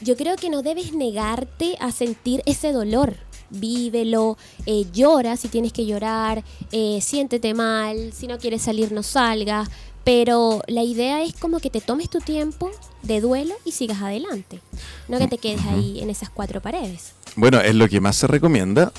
Yo 0.02 0.16
creo 0.16 0.36
que 0.36 0.50
no 0.50 0.62
debes 0.62 0.92
negarte 0.94 1.76
a 1.80 1.92
sentir 1.92 2.42
ese 2.46 2.72
dolor. 2.72 3.16
Vívelo, 3.50 4.38
eh, 4.66 4.86
llora 4.92 5.36
si 5.36 5.48
tienes 5.48 5.72
que 5.72 5.84
llorar, 5.84 6.44
eh, 6.72 7.00
siéntete 7.02 7.52
mal, 7.52 8.12
si 8.12 8.26
no 8.28 8.38
quieres 8.38 8.62
salir 8.62 8.92
no 8.92 9.02
salgas, 9.02 9.68
pero 10.04 10.62
la 10.68 10.82
idea 10.84 11.22
es 11.24 11.34
como 11.34 11.58
que 11.58 11.68
te 11.68 11.80
tomes 11.80 12.08
tu 12.08 12.20
tiempo 12.20 12.70
de 13.02 13.20
duelo 13.20 13.54
y 13.64 13.72
sigas 13.72 14.00
adelante, 14.02 14.60
no 15.08 15.18
que 15.18 15.26
te 15.28 15.36
quedes 15.38 15.60
ahí 15.66 16.00
en 16.00 16.10
esas 16.10 16.30
cuatro 16.30 16.62
paredes. 16.62 17.12
Bueno, 17.36 17.60
es 17.60 17.74
lo 17.74 17.88
que 17.88 18.00
más 18.00 18.16
se 18.16 18.26
recomienda, 18.26 18.92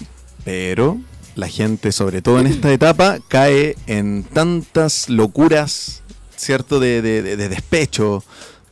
pero 0.46 1.00
la 1.36 1.48
gente, 1.48 1.92
sobre 1.92 2.22
todo 2.22 2.40
en 2.40 2.48
esta 2.48 2.72
etapa, 2.72 3.20
cae 3.28 3.76
en 3.88 4.24
tantas 4.24 5.10
locuras, 5.10 6.02
¿cierto? 6.36 6.80
De, 6.80 7.02
de- 7.02 7.22
de- 7.22 7.38
de 7.38 7.50
despecho, 7.50 8.24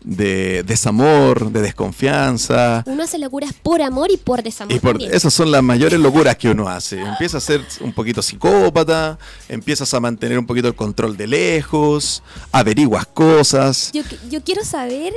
de 0.02 0.64
desamor, 0.64 1.52
de 1.52 1.62
desconfianza. 1.62 2.84
Uno 2.88 3.04
hace 3.04 3.18
locuras 3.20 3.54
por 3.54 3.82
amor 3.82 4.10
y 4.12 4.18
por 4.18 4.42
desamor. 4.44 4.74
Y 4.74 4.80
por 4.80 5.02
esas 5.02 5.34
son 5.34 5.52
las 5.52 5.62
mayores 5.62 6.00
locuras 6.00 6.38
que 6.38 6.50
uno 6.50 6.68
hace. 6.70 7.00
Empieza 7.02 7.38
a 7.38 7.42
ser 7.42 7.62
un 7.82 7.92
poquito 7.94 8.22
psicópata, 8.22 9.20
empiezas 9.50 9.94
a 9.94 10.00
mantener 10.00 10.40
un 10.40 10.46
poquito 10.48 10.68
el 10.70 10.76
control 10.76 11.18
de 11.18 11.28
lejos, 11.28 12.24
averiguas 12.52 13.06
cosas. 13.08 13.92
Yo, 13.94 14.04
yo 14.30 14.42
quiero 14.44 14.64
saber, 14.64 15.14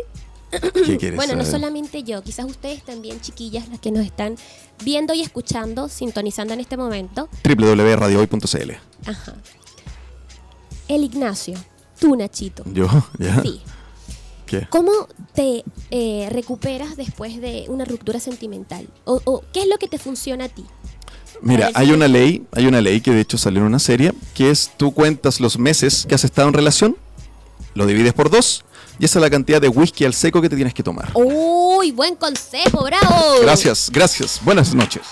¿Qué 0.61 0.97
quieres 0.99 1.17
bueno, 1.17 1.35
no 1.35 1.45
solamente 1.45 2.03
yo, 2.03 2.23
quizás 2.23 2.47
ustedes 2.47 2.83
también, 2.83 3.21
chiquillas, 3.21 3.69
las 3.69 3.81
que 3.81 3.91
nos 3.91 4.05
están 4.05 4.37
viendo 4.85 5.15
y 5.15 5.23
escuchando, 5.23 5.89
sintonizando 5.89 6.55
en 6.55 6.61
este 6.61 6.77
momento. 6.77 7.29
www.radiohoy.cl 7.45 8.73
Ajá. 9.07 9.35
El 10.89 11.05
Ignacio, 11.05 11.55
tú, 11.99 12.17
Nachito. 12.17 12.65
Yo, 12.73 12.89
ya. 13.19 13.43
Sí. 13.43 13.61
¿Qué? 14.47 14.67
¿Cómo 14.69 14.93
te 15.35 15.65
eh, 15.91 16.29
recuperas 16.31 16.97
después 16.97 17.41
de 17.41 17.65
una 17.69 17.87
ruptura 17.87 18.21
sentimental? 18.21 18.89
O, 19.05 19.21
o 19.25 19.43
qué 19.53 19.63
es 19.63 19.69
lo 19.69 19.79
que 19.79 19.89
te 19.89 19.99
funciona 19.99 20.45
a 20.45 20.49
ti? 20.49 20.67
Mira, 21.41 21.71
hay 21.75 21.91
una 21.91 22.07
ley, 22.07 22.47
hay 22.53 22.67
una 22.67 22.81
ley 22.81 23.01
que 23.01 23.11
de 23.11 23.21
hecho 23.21 23.39
salió 23.39 23.61
en 23.61 23.67
una 23.67 23.79
serie, 23.79 24.13
que 24.35 24.51
es 24.51 24.71
tú 24.77 24.93
cuentas 24.93 25.41
los 25.41 25.59
meses 25.59 26.07
que 26.07 26.15
has 26.15 26.25
estado 26.25 26.49
en 26.49 26.55
relación, 26.55 26.97
lo 27.75 27.87
divides 27.87 28.13
por 28.13 28.31
dos, 28.31 28.65
y 28.99 29.05
esa 29.05 29.19
es 29.19 29.23
la 29.23 29.31
cantidad 29.31 29.61
de 29.61 29.69
whisky 29.69 30.05
al 30.05 30.15
seco 30.15 30.41
que 30.41 30.49
te 30.49 30.57
tienes 30.57 30.75
que 30.75 30.83
tomar. 30.83 31.11
¡Uy, 31.15 31.93
buen 31.93 32.15
consejo, 32.17 32.85
bravo! 32.85 33.41
Gracias, 33.43 33.91
gracias. 33.93 34.41
Buenas 34.43 34.75
noches. 34.75 35.03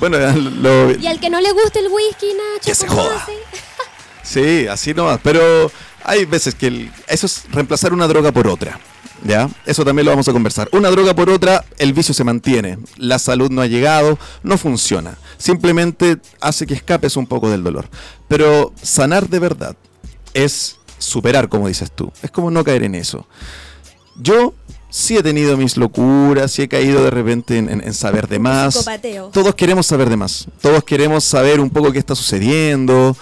Bueno, 0.00 0.18
lo, 0.18 0.90
Y 0.92 1.06
al 1.06 1.20
que 1.20 1.30
no 1.30 1.40
le 1.40 1.52
guste 1.52 1.78
el 1.78 1.88
whisky, 1.88 2.26
Nacho, 2.34 2.64
Que 2.66 2.74
se 2.74 2.86
¿cómo 2.86 3.02
joda. 3.02 3.16
hace? 3.16 3.32
Sí, 4.22 4.66
así 4.66 4.94
nomás. 4.94 5.20
Pero 5.22 5.70
hay 6.02 6.24
veces 6.24 6.54
que 6.54 6.66
el- 6.68 6.90
eso 7.08 7.26
es 7.26 7.44
reemplazar 7.50 7.92
una 7.92 8.06
droga 8.08 8.32
por 8.32 8.48
otra. 8.48 8.80
¿Ya? 9.22 9.48
Eso 9.66 9.84
también 9.84 10.04
lo 10.06 10.12
vamos 10.12 10.26
a 10.28 10.32
conversar. 10.32 10.68
Una 10.72 10.90
droga 10.90 11.14
por 11.14 11.30
otra, 11.30 11.64
el 11.78 11.92
vicio 11.92 12.12
se 12.14 12.24
mantiene. 12.24 12.78
La 12.96 13.18
salud 13.18 13.50
no 13.50 13.60
ha 13.62 13.66
llegado, 13.66 14.18
no 14.42 14.58
funciona. 14.58 15.16
Simplemente 15.38 16.18
hace 16.40 16.66
que 16.66 16.74
escapes 16.74 17.16
un 17.16 17.26
poco 17.26 17.48
del 17.50 17.62
dolor. 17.62 17.88
Pero 18.28 18.72
sanar 18.82 19.28
de 19.28 19.38
verdad 19.38 19.76
es 20.34 20.76
superar, 21.04 21.48
como 21.48 21.68
dices 21.68 21.90
tú. 21.92 22.12
Es 22.22 22.30
como 22.30 22.50
no 22.50 22.64
caer 22.64 22.82
en 22.84 22.94
eso. 22.94 23.26
Yo 24.16 24.54
sí 24.90 25.16
he 25.16 25.22
tenido 25.22 25.56
mis 25.56 25.76
locuras, 25.76 26.52
sí 26.52 26.62
he 26.62 26.68
caído 26.68 27.02
de 27.02 27.10
repente 27.10 27.58
en, 27.58 27.68
en- 27.68 27.80
en 27.82 27.94
saber 27.94 28.28
de 28.28 28.38
más. 28.38 28.74
Todos 29.32 29.54
queremos 29.56 29.86
saber 29.86 30.08
de 30.08 30.16
más. 30.16 30.46
Todos 30.60 30.84
queremos 30.84 31.24
saber 31.24 31.58
un 31.60 31.70
poco 31.70 31.90
qué 31.92 31.98
está 31.98 32.14
sucediendo. 32.14 33.16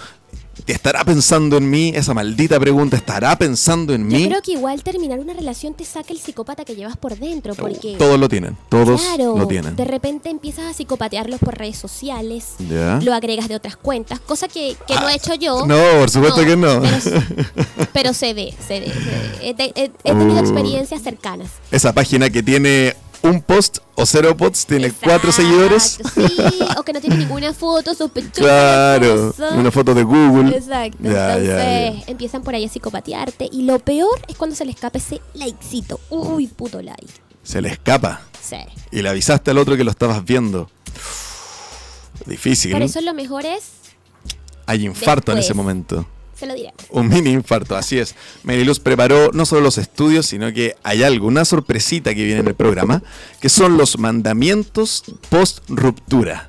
¿Estará 0.66 1.04
pensando 1.04 1.56
en 1.56 1.68
mí? 1.68 1.92
Esa 1.94 2.14
maldita 2.14 2.58
pregunta, 2.60 2.96
¿estará 2.96 3.36
pensando 3.36 3.92
en 3.94 4.08
Yo 4.08 4.16
mí? 4.16 4.28
creo 4.28 4.42
que 4.42 4.52
igual 4.52 4.82
terminar 4.82 5.18
una 5.18 5.32
relación 5.32 5.74
te 5.74 5.84
saca 5.84 6.12
el 6.12 6.18
psicópata 6.20 6.64
que 6.64 6.74
llevas 6.76 6.96
por 6.96 7.16
dentro, 7.18 7.54
porque... 7.54 7.96
Todos 7.98 8.18
lo 8.18 8.28
tienen, 8.28 8.56
todos 8.68 9.02
Claro, 9.02 9.36
lo 9.36 9.46
tienen. 9.48 9.74
de 9.76 9.84
repente 9.84 10.30
empiezas 10.30 10.64
a 10.66 10.72
psicopatearlos 10.74 11.40
por 11.40 11.58
redes 11.58 11.76
sociales, 11.78 12.54
¿Ya? 12.70 13.00
lo 13.02 13.12
agregas 13.12 13.48
de 13.48 13.56
otras 13.56 13.76
cuentas, 13.76 14.20
cosa 14.20 14.46
que, 14.48 14.76
que 14.86 14.94
no 14.94 15.08
he 15.08 15.14
hecho 15.16 15.34
yo. 15.34 15.66
No, 15.66 15.80
por 15.98 16.10
supuesto 16.10 16.44
que 16.44 16.56
no. 16.56 16.80
Pero, 16.82 17.22
pero 17.92 18.14
se 18.14 18.32
ve, 18.34 18.54
se 18.66 18.80
ve. 18.80 18.86
se 18.86 18.92
ve. 18.92 19.48
He, 19.48 19.54
te- 19.54 19.72
he- 19.74 19.90
he 20.04 20.12
tenido 20.14 20.34
Uh. 20.40 20.44
experiencias 20.44 21.02
cercanas. 21.02 21.48
Esa 21.70 21.92
página 21.92 22.30
que 22.30 22.42
tiene 22.42 22.94
un 23.22 23.40
post 23.40 23.78
o 23.94 24.04
cero 24.04 24.36
posts, 24.36 24.66
tiene 24.66 24.86
Exacto, 24.86 25.06
cuatro 25.08 25.32
seguidores. 25.32 25.98
Sí, 26.14 26.26
o 26.76 26.82
que 26.82 26.92
no 26.92 27.00
tiene 27.00 27.16
ninguna 27.16 27.52
foto 27.52 27.94
sospechosa. 27.94 28.40
Claro, 28.40 29.34
una 29.54 29.70
foto 29.70 29.94
de 29.94 30.02
Google. 30.02 30.56
Exacto. 30.56 30.98
Ya, 31.00 31.36
Entonces 31.36 31.48
ya, 31.48 31.92
ya. 31.98 32.04
empiezan 32.06 32.42
por 32.42 32.54
ahí 32.54 32.64
a 32.64 32.68
psicopatearte. 32.68 33.48
Y 33.52 33.62
lo 33.62 33.78
peor 33.78 34.20
es 34.28 34.36
cuando 34.36 34.56
se 34.56 34.64
le 34.64 34.72
escapa 34.72 34.98
ese 34.98 35.20
likecito. 35.34 36.00
Uy, 36.10 36.46
puto 36.48 36.82
like. 36.82 37.12
Se 37.42 37.60
le 37.60 37.68
escapa. 37.68 38.22
Sí. 38.40 38.56
Y 38.90 39.02
le 39.02 39.08
avisaste 39.08 39.50
al 39.50 39.58
otro 39.58 39.76
que 39.76 39.84
lo 39.84 39.90
estabas 39.90 40.24
viendo. 40.24 40.68
Difícil. 42.26 42.72
Por 42.72 42.82
eso 42.82 43.00
lo 43.00 43.14
mejor 43.14 43.44
es, 43.44 43.64
Hay 44.66 44.84
infarto 44.84 45.32
en 45.32 45.38
ese 45.38 45.54
momento. 45.54 46.06
Se 46.42 46.46
lo 46.48 46.54
diré. 46.54 46.74
Un 46.90 47.08
mini 47.08 47.30
infarto, 47.30 47.76
así 47.76 48.00
es. 48.00 48.16
Meriluz 48.42 48.80
preparó 48.80 49.30
no 49.32 49.46
solo 49.46 49.60
los 49.60 49.78
estudios, 49.78 50.26
sino 50.26 50.52
que 50.52 50.74
hay 50.82 51.04
algo, 51.04 51.28
una 51.28 51.44
sorpresita 51.44 52.16
que 52.16 52.24
viene 52.24 52.40
en 52.40 52.48
el 52.48 52.56
programa, 52.56 53.00
que 53.40 53.48
son 53.48 53.76
los 53.76 53.96
mandamientos 53.96 55.04
post 55.28 55.60
ruptura. 55.68 56.48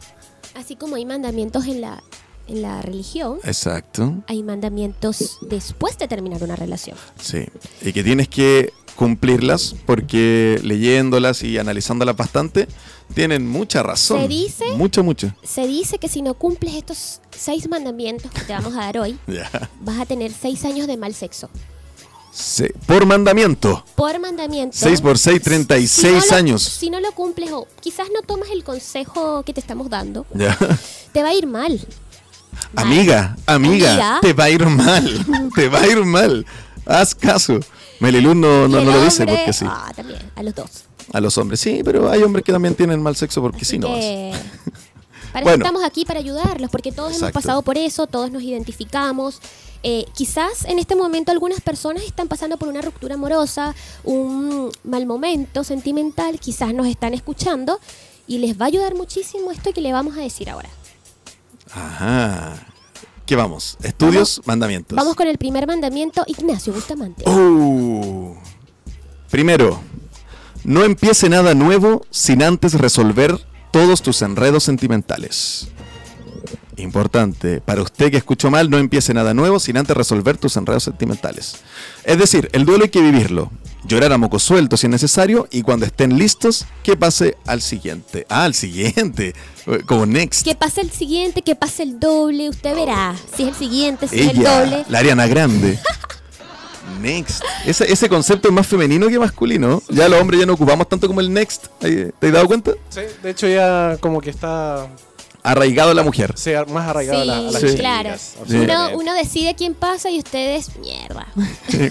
Así 0.56 0.76
como 0.76 0.96
hay 0.96 1.06
mandamientos 1.06 1.68
en 1.68 1.82
la, 1.82 2.02
en 2.48 2.64
la 2.64 2.82
religión, 2.82 3.38
Exacto. 3.44 4.16
hay 4.26 4.42
mandamientos 4.42 5.38
después 5.42 5.96
de 6.00 6.08
terminar 6.08 6.42
una 6.42 6.56
relación. 6.56 6.98
Sí. 7.22 7.46
Y 7.84 7.94
que 7.94 8.04
tienes 8.04 8.30
que 8.30 8.74
cumplirlas 8.96 9.76
porque 9.86 10.60
leyéndolas 10.64 11.44
y 11.44 11.58
analizándolas 11.58 12.16
bastante, 12.16 12.68
tienen 13.14 13.48
mucha 13.48 13.84
razón. 13.84 14.22
Se 14.22 14.28
dice- 14.28 14.72
Mucho, 14.76 15.04
mucho. 15.04 15.34
Se 15.44 15.68
dice 15.68 15.98
que 16.00 16.08
si 16.08 16.22
no 16.22 16.34
cumples 16.36 16.76
estos 16.76 17.20
seis 17.38 17.68
mandamientos 17.70 18.32
que 18.32 18.42
te 18.42 18.54
vamos 18.54 18.74
a 18.76 18.82
dar 18.82 18.98
hoy, 18.98 19.18
vas 19.82 20.00
a 20.00 20.06
tener 20.06 20.32
seis 20.32 20.64
años 20.66 20.88
de 20.88 20.98
mal 20.98 21.14
sexo. 21.14 21.50
Por 22.88 23.06
mandamiento. 23.06 23.86
Por 23.96 24.20
mandamiento. 24.20 24.76
6 24.76 25.02
por 25.02 25.20
6, 25.20 25.40
36 25.40 25.92
si 25.92 26.08
no 26.08 26.26
lo- 26.32 26.36
años. 26.36 26.64
Si 26.64 26.90
no 26.90 27.00
lo 27.00 27.12
cumples 27.12 27.52
o 27.52 27.68
quizás 27.80 28.08
no 28.12 28.24
tomas 28.24 28.50
el 28.50 28.64
consejo 28.64 29.44
que 29.44 29.54
te 29.54 29.60
estamos 29.60 29.88
dando, 29.90 30.26
te 31.12 31.22
va 31.22 31.30
a 31.30 31.34
ir 31.36 31.46
mal. 31.46 31.80
Mal. 32.74 32.86
Amiga, 32.86 33.38
amiga, 33.46 33.92
Amiga. 33.92 34.20
te 34.22 34.34
va 34.34 34.46
a 34.46 34.50
ir 34.50 34.66
mal. 34.66 35.26
te 35.56 35.70
va 35.70 35.82
a 35.82 35.88
ir 35.88 36.04
mal. 36.06 36.44
Haz 36.88 37.14
caso. 37.14 37.60
Meliluz 38.04 38.36
no, 38.36 38.68
no, 38.68 38.82
lo 38.82 39.04
dice 39.04 39.24
hombre- 39.24 39.38
porque 39.38 39.54
sí. 39.54 39.66
Ah, 39.68 39.92
también, 39.96 40.20
a 40.36 40.44
los 40.44 40.54
dos. 40.56 40.70
A 41.12 41.20
los 41.22 41.38
hombres, 41.38 41.60
sí, 41.60 41.82
pero 41.84 42.10
hay 42.10 42.22
hombres 42.24 42.44
que 42.46 42.52
también 42.52 42.76
tienen 42.76 43.02
mal 43.02 43.16
sexo 43.16 43.42
porque 43.42 43.58
Así 43.62 43.66
sí 43.66 43.80
no. 43.80 43.88
que, 43.88 44.32
Para 45.34 45.46
Bueno. 45.46 45.64
eso 45.64 45.68
estamos 45.68 45.84
aquí 45.84 46.06
para 46.06 46.20
ayudarlos, 46.20 46.70
porque 46.70 46.92
todos 46.92 47.18
hemos 47.18 47.32
pasado 47.32 47.64
por 47.64 47.78
eso, 47.78 48.06
todos 48.06 48.30
nos 48.30 48.44
identificamos. 48.44 49.40
Eh, 49.82 50.06
quizás 50.14 50.64
en 50.66 50.78
este 50.80 50.96
momento 50.96 51.32
algunas 51.32 51.60
personas 51.60 52.04
están 52.04 52.28
pasando 52.28 52.58
por 52.58 52.70
una 52.70 52.82
ruptura 52.82 53.16
amorosa, 53.16 53.74
un 54.04 54.72
mal 54.84 55.06
momento 55.08 55.64
sentimental, 55.64 56.40
quizás 56.40 56.74
nos 56.74 56.86
están 56.88 57.14
escuchando 57.16 57.80
y 58.28 58.38
les 58.38 58.60
va 58.60 58.66
a 58.66 58.68
ayudar 58.68 58.94
muchísimo 58.96 59.52
esto 59.52 59.74
que 59.74 59.82
le 59.82 59.92
vamos 59.92 60.16
a 60.18 60.22
decir 60.22 60.50
ahora. 60.50 60.70
Ajá. 61.74 62.68
¿Qué 63.26 63.36
vamos? 63.36 63.78
Estudios, 63.84 64.42
mandamientos. 64.46 64.96
Vamos 64.96 65.16
con 65.16 65.28
el 65.28 65.38
primer 65.38 65.66
mandamiento, 65.66 66.24
Ignacio 66.28 66.74
Bustamante. 66.74 67.24
Uh. 67.30 68.36
Primero, 69.30 69.80
no 70.64 70.84
empiece 70.84 71.30
nada 71.30 71.54
nuevo 71.54 72.06
sin 72.10 72.44
antes 72.44 72.74
resolver 72.74 73.40
todos 73.72 74.02
tus 74.02 74.22
enredos 74.22 74.64
sentimentales. 74.64 75.70
Importante, 76.78 77.62
para 77.62 77.82
usted 77.82 78.12
que 78.12 78.18
escuchó 78.18 78.50
mal, 78.50 78.70
no 78.70 78.78
empiece 78.78 79.14
nada 79.14 79.34
nuevo 79.34 79.60
sin 79.60 79.78
antes 79.78 79.96
resolver 79.96 80.38
tus 80.38 80.58
enredos 80.58 80.84
sentimentales. 80.84 81.58
Es 82.04 82.18
decir, 82.18 82.50
el 82.54 82.66
duelo 82.66 82.86
hay 82.86 82.90
que 82.90 83.02
vivirlo, 83.02 83.52
llorar 83.86 84.12
a 84.14 84.18
moco 84.18 84.40
suelto 84.40 84.78
si 84.78 84.88
es 84.88 84.92
necesario 84.92 85.48
y 85.52 85.62
cuando 85.62 85.86
estén 85.86 86.18
listos, 86.18 86.66
que 86.82 86.96
pase 86.96 87.38
al 87.46 87.62
siguiente. 87.62 88.26
Ah, 88.30 88.44
al 88.46 88.54
siguiente, 88.54 89.36
como 89.86 90.06
next. 90.06 90.44
Que 90.44 90.56
pase 90.56 90.82
el 90.82 90.92
siguiente, 90.92 91.42
que 91.42 91.56
pase 91.56 91.84
el 91.84 92.00
doble, 92.00 92.50
usted 92.50 92.76
verá 92.76 93.16
si 93.36 93.44
es 93.44 93.50
el 93.50 93.56
siguiente, 93.56 94.08
si 94.08 94.20
es 94.20 94.30
el 94.30 94.44
doble. 94.44 94.86
la 94.90 95.00
Ariana 95.00 95.28
Grande. 95.28 95.80
Next. 97.02 97.44
Ese, 97.66 97.92
ese 97.92 98.08
concepto 98.08 98.48
es 98.48 98.54
más 98.54 98.68
femenino 98.68 99.08
que 99.08 99.20
masculino. 99.20 99.82
Ya 99.90 100.08
los 100.08 100.22
hombres 100.22 100.40
ya 100.40 100.46
no 100.46 100.54
ocupamos 100.54 100.88
tanto 100.88 101.08
como 101.08 101.20
el 101.22 101.32
next. 101.32 101.68
¿Te 101.80 102.14
has 102.22 102.32
dado 102.32 102.48
cuenta? 102.48 102.72
Sí, 102.90 103.02
de 103.22 103.30
hecho 103.30 103.48
ya 103.48 103.98
como 104.00 104.22
que 104.22 104.30
está 104.30 104.88
Arraigado 105.44 105.92
a 105.92 105.94
la 105.94 106.04
mujer. 106.04 106.34
sí, 106.38 106.52
más 106.70 106.88
arraigado 106.88 107.22
a, 107.22 107.26
la- 107.26 107.38
a 107.38 107.42
las 107.42 107.62
Sí, 107.62 107.76
claro. 107.76 108.12
Uno, 108.50 108.90
uno 108.98 109.14
decide 109.14 109.56
quién 109.56 109.74
pasa 109.74 110.10
y 110.10 110.18
ustedes, 110.20 110.76
mierda. 110.78 111.28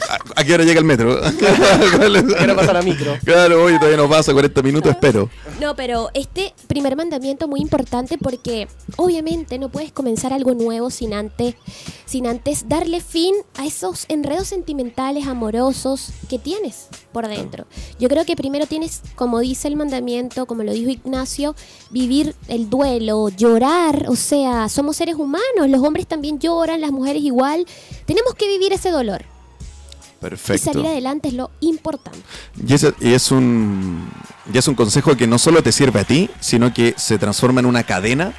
¿A, 0.09 0.41
a 0.41 0.45
qué 0.45 0.55
hora 0.55 0.65
llega 0.65 0.79
el 0.81 0.87
metro? 0.87 1.21
Quiero 2.39 2.57
pasar 2.57 2.77
a 2.79 2.83
micro. 2.83 3.17
Claro, 3.25 3.65
hoy 3.65 3.75
todavía 3.79 3.97
no 3.99 4.09
pasa, 4.09 4.33
40 4.33 4.63
minutos, 4.63 4.91
espero. 4.93 5.29
No, 5.61 5.77
pero 5.77 6.09
este 6.15 6.55
primer 6.67 6.97
mandamiento 6.97 7.47
muy 7.49 7.61
importante 7.61 8.19
porque 8.19 8.69
obviamente 8.97 9.59
no 9.59 9.69
puedes 9.69 9.93
comenzar 9.93 10.33
algo 10.33 10.55
nuevo 10.55 10.91
sin 10.91 11.13
antes, 11.15 11.55
sin 12.07 12.27
antes 12.27 12.69
darle 12.69 13.01
fin 13.01 13.35
a 13.59 13.67
esos 13.67 14.07
enredos 14.09 14.49
sentimentales, 14.49 15.27
amorosos 15.27 16.09
que 16.29 16.39
tienes 16.39 16.89
por 17.13 17.29
dentro. 17.29 17.67
Yo 17.99 18.09
creo 18.09 18.25
que 18.25 18.37
primero 18.37 18.67
tienes, 18.67 19.03
como 19.15 19.41
dice 19.41 19.69
el 19.69 19.77
mandamiento, 19.77 20.47
como 20.47 20.63
lo 20.63 20.73
dijo 20.73 20.91
Ignacio, 20.91 21.55
vivir 21.91 22.35
el 22.49 22.71
duelo, 22.71 23.29
llorar, 23.43 24.07
o 24.09 24.17
sea, 24.17 24.69
somos 24.69 24.97
seres 24.97 25.17
humanos, 25.17 25.69
los 25.69 25.83
hombres 25.83 26.07
también 26.07 26.39
lloran, 26.39 26.81
las 26.81 26.93
mujeres 26.93 27.23
igual, 27.23 27.67
tenemos 28.07 28.35
que 28.35 28.47
vivir 28.47 28.73
ese 28.73 28.91
dolor 28.91 29.23
y 29.23 30.25
Perfecto. 30.29 30.73
salir 30.73 30.87
adelante 30.87 31.29
es 31.29 31.35
lo 31.35 31.51
importante. 31.61 32.21
Y, 32.65 33.09
y 33.09 33.13
es 33.13 33.33
un 33.33 34.09
y 34.53 34.59
es 34.59 34.69
un 34.69 34.75
consejo 34.75 35.17
que 35.17 35.27
no 35.27 35.39
solo 35.39 35.63
te 35.63 35.73
sirve 35.73 36.01
a 36.01 36.05
ti, 36.05 36.31
sino 36.41 36.73
que 36.73 36.95
se 36.97 37.19
transforma 37.19 37.61
en 37.61 37.67
una 37.67 37.83
cadena 37.83 38.33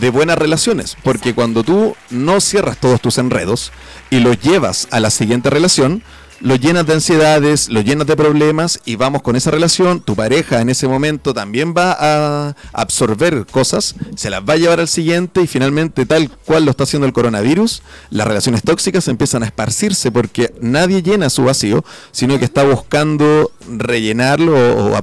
de 0.00 0.10
buenas 0.10 0.38
relaciones. 0.38 0.96
Porque 1.04 1.34
cuando 1.34 1.62
tú 1.62 1.94
no 2.10 2.40
cierras 2.40 2.78
todos 2.78 3.00
tus 3.00 3.18
enredos 3.18 3.72
y 4.10 4.18
los 4.20 4.40
llevas 4.40 4.88
a 4.90 4.98
la 5.00 5.10
siguiente 5.10 5.50
relación, 5.50 6.02
lo 6.40 6.56
llenas 6.56 6.86
de 6.86 6.94
ansiedades, 6.94 7.68
lo 7.68 7.80
llenas 7.80 8.06
de 8.06 8.16
problemas 8.16 8.80
y 8.84 8.96
vamos 8.96 9.22
con 9.22 9.36
esa 9.36 9.50
relación. 9.50 10.00
Tu 10.00 10.14
pareja 10.14 10.60
en 10.60 10.70
ese 10.70 10.88
momento 10.88 11.34
también 11.34 11.74
va 11.76 11.96
a 11.98 12.56
absorber 12.72 13.46
cosas, 13.46 13.94
se 14.16 14.30
las 14.30 14.42
va 14.42 14.54
a 14.54 14.56
llevar 14.56 14.80
al 14.80 14.88
siguiente 14.88 15.42
y 15.42 15.46
finalmente, 15.46 16.06
tal 16.06 16.30
cual 16.30 16.64
lo 16.64 16.70
está 16.70 16.84
haciendo 16.84 17.06
el 17.06 17.12
coronavirus, 17.12 17.82
las 18.10 18.26
relaciones 18.26 18.62
tóxicas 18.62 19.06
empiezan 19.08 19.42
a 19.42 19.46
esparcirse 19.46 20.10
porque 20.10 20.54
nadie 20.60 21.02
llena 21.02 21.30
su 21.30 21.44
vacío, 21.44 21.84
sino 22.12 22.38
que 22.38 22.44
está 22.44 22.64
buscando 22.64 23.52
rellenarlo 23.68 24.54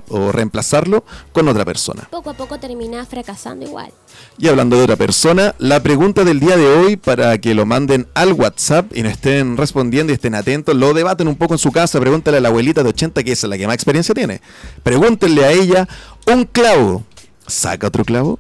o, 0.10 0.32
reemplazarlo 0.32 1.04
con 1.32 1.48
otra 1.48 1.66
persona. 1.66 2.08
Poco 2.10 2.30
a 2.32 2.34
poco 2.34 2.60
terminás 2.60 3.08
fracasando 3.08 3.66
igual. 3.66 3.92
Y 4.38 4.48
hablando 4.48 4.78
de 4.78 4.84
otra 4.84 4.96
persona, 4.96 5.56
la 5.58 5.82
pregunta 5.82 6.24
del 6.24 6.40
día 6.40 6.58
de 6.58 6.68
hoy 6.68 6.98
para 6.98 7.38
que 7.38 7.54
lo 7.54 7.66
manden 7.66 8.08
al 8.14 8.34
WhatsApp 8.34 8.96
y 8.96 9.04
no 9.04 9.10
estén 9.10 9.58
respondiendo 9.58 10.12
y 10.12 10.16
estén 10.16 10.36
atentos, 10.36 10.76
lo 10.76 10.94
debaten 10.94 11.28
un 11.28 11.36
poco 11.36 11.54
en 11.54 11.60
su 11.60 11.72
casa, 11.72 12.00
pregúntale 12.00 12.38
a 12.38 12.42
la 12.42 12.50
abuelita 12.50 12.84
de 12.84 12.90
80 12.90 13.24
que 13.24 13.32
es 13.32 13.44
la 13.44 13.58
que 13.58 13.68
más 13.68 13.76
experiencia 13.76 14.14
tiene. 14.16 14.42
Pregúntenle 14.84 15.46
a 15.46 15.52
ella, 15.52 15.88
un 16.26 16.46
clavo, 16.46 17.04
¿saca 17.46 17.88
otro 17.88 18.04
clavo? 18.04 18.40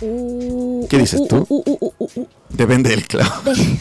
Uh, 0.00 0.86
¿Qué 0.88 0.98
dices 0.98 1.20
uh, 1.20 1.26
tú? 1.26 1.46
uh. 1.48 2.26
Depende 2.50 2.90
del 2.90 3.06
clavo. 3.06 3.42
De- 3.44 3.78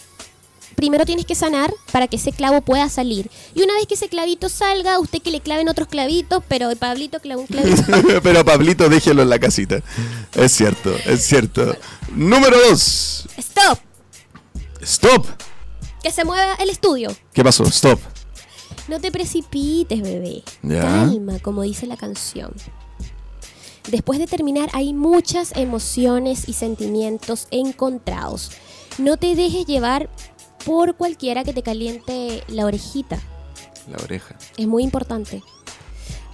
primero 0.78 1.04
tienes 1.04 1.26
que 1.26 1.34
sanar 1.34 1.74
para 1.90 2.06
que 2.06 2.14
ese 2.14 2.30
clavo 2.30 2.62
pueda 2.62 2.88
salir. 2.88 3.28
Y 3.52 3.62
una 3.62 3.74
vez 3.74 3.88
que 3.88 3.94
ese 3.94 4.08
clavito 4.08 4.48
salga, 4.48 5.00
usted 5.00 5.20
que 5.20 5.32
le 5.32 5.40
claven 5.40 5.68
otros 5.68 5.88
clavitos, 5.88 6.44
pero 6.46 6.70
el 6.70 6.76
Pablito 6.76 7.18
clava 7.18 7.40
un 7.40 7.48
clavito. 7.48 7.82
Pero 8.22 8.44
Pablito, 8.44 8.88
déjelo 8.88 9.22
en 9.22 9.28
la 9.28 9.40
casita. 9.40 9.82
Es 10.36 10.52
cierto, 10.52 10.94
es 11.04 11.24
cierto. 11.24 11.76
Número 12.14 12.56
2. 12.68 13.28
¡Stop! 13.38 13.78
Stop. 14.80 15.26
Que 16.00 16.12
se 16.12 16.24
mueva 16.24 16.54
el 16.54 16.70
estudio. 16.70 17.10
¿Qué 17.32 17.42
pasó? 17.42 17.64
Stop. 17.64 17.98
No 18.86 19.00
te 19.00 19.10
precipites, 19.10 20.00
bebé. 20.00 20.44
Ya. 20.62 20.82
Calma, 20.82 21.40
como 21.40 21.62
dice 21.62 21.88
la 21.88 21.96
canción. 21.96 22.52
Después 23.90 24.20
de 24.20 24.28
terminar 24.28 24.70
hay 24.74 24.94
muchas 24.94 25.56
emociones 25.56 26.48
y 26.48 26.52
sentimientos 26.52 27.48
encontrados. 27.50 28.52
No 28.96 29.16
te 29.16 29.34
dejes 29.34 29.66
llevar 29.66 30.08
por 30.64 30.94
cualquiera 30.96 31.44
que 31.44 31.52
te 31.52 31.62
caliente 31.62 32.42
la 32.48 32.64
orejita. 32.66 33.18
La 33.90 33.96
oreja. 34.02 34.36
Es 34.56 34.66
muy 34.66 34.82
importante. 34.84 35.42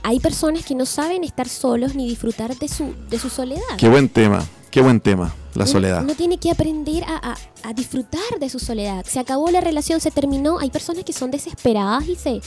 Hay 0.03 0.21
personas 0.21 0.65
que 0.65 0.75
no 0.75 0.85
saben 0.87 1.25
estar 1.25 1.49
solos 1.49 1.95
ni 1.95 2.07
disfrutar 2.09 2.57
de 2.59 2.69
su, 2.69 2.95
de 3.09 3.19
su 3.19 3.31
soledad. 3.31 3.63
Qué 3.79 3.89
buen 3.89 4.09
tema, 4.09 4.45
qué 4.71 4.83
buen 4.83 5.01
tema, 5.01 5.35
la 5.55 5.65
Uno- 5.65 5.73
soledad. 5.73 6.03
Uno 6.03 6.15
tiene 6.15 6.37
que 6.39 6.51
aprender 6.51 7.05
a, 7.05 7.17
a- 7.33 7.37
a 7.63 7.73
disfrutar 7.73 8.39
de 8.39 8.51
su 8.51 8.59
soledad. 8.59 9.07
Se 9.09 9.19
acabó 9.19 9.51
la 9.51 9.63
relación, 9.63 10.01
se 10.01 10.11
terminó. 10.11 10.59
Hay 10.59 10.71
personas 10.71 11.05
que 11.05 11.15
son 11.15 11.31
desesperadas 11.31 12.07
y 12.07 12.17
se 12.17 12.41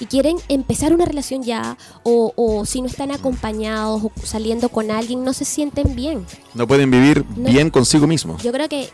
y 0.00 0.06
quieren 0.06 0.38
empezar 0.48 0.92
una 0.92 1.04
relación 1.04 1.44
ya 1.44 1.78
o, 2.02 2.32
o 2.34 2.66
si 2.66 2.80
no 2.82 2.88
están 2.88 3.12
acompañados 3.12 4.02
o 4.02 4.10
saliendo 4.24 4.68
con 4.68 4.90
alguien 4.90 5.22
no 5.22 5.32
se 5.32 5.44
sienten 5.44 5.94
bien. 5.94 6.26
No 6.54 6.66
pueden 6.66 6.90
vivir 6.90 7.24
No. 7.36 7.48
bien 7.48 7.70
consigo 7.70 8.08
mismos. 8.08 8.42
Yo 8.42 8.50
creo 8.50 8.68
que 8.68 8.88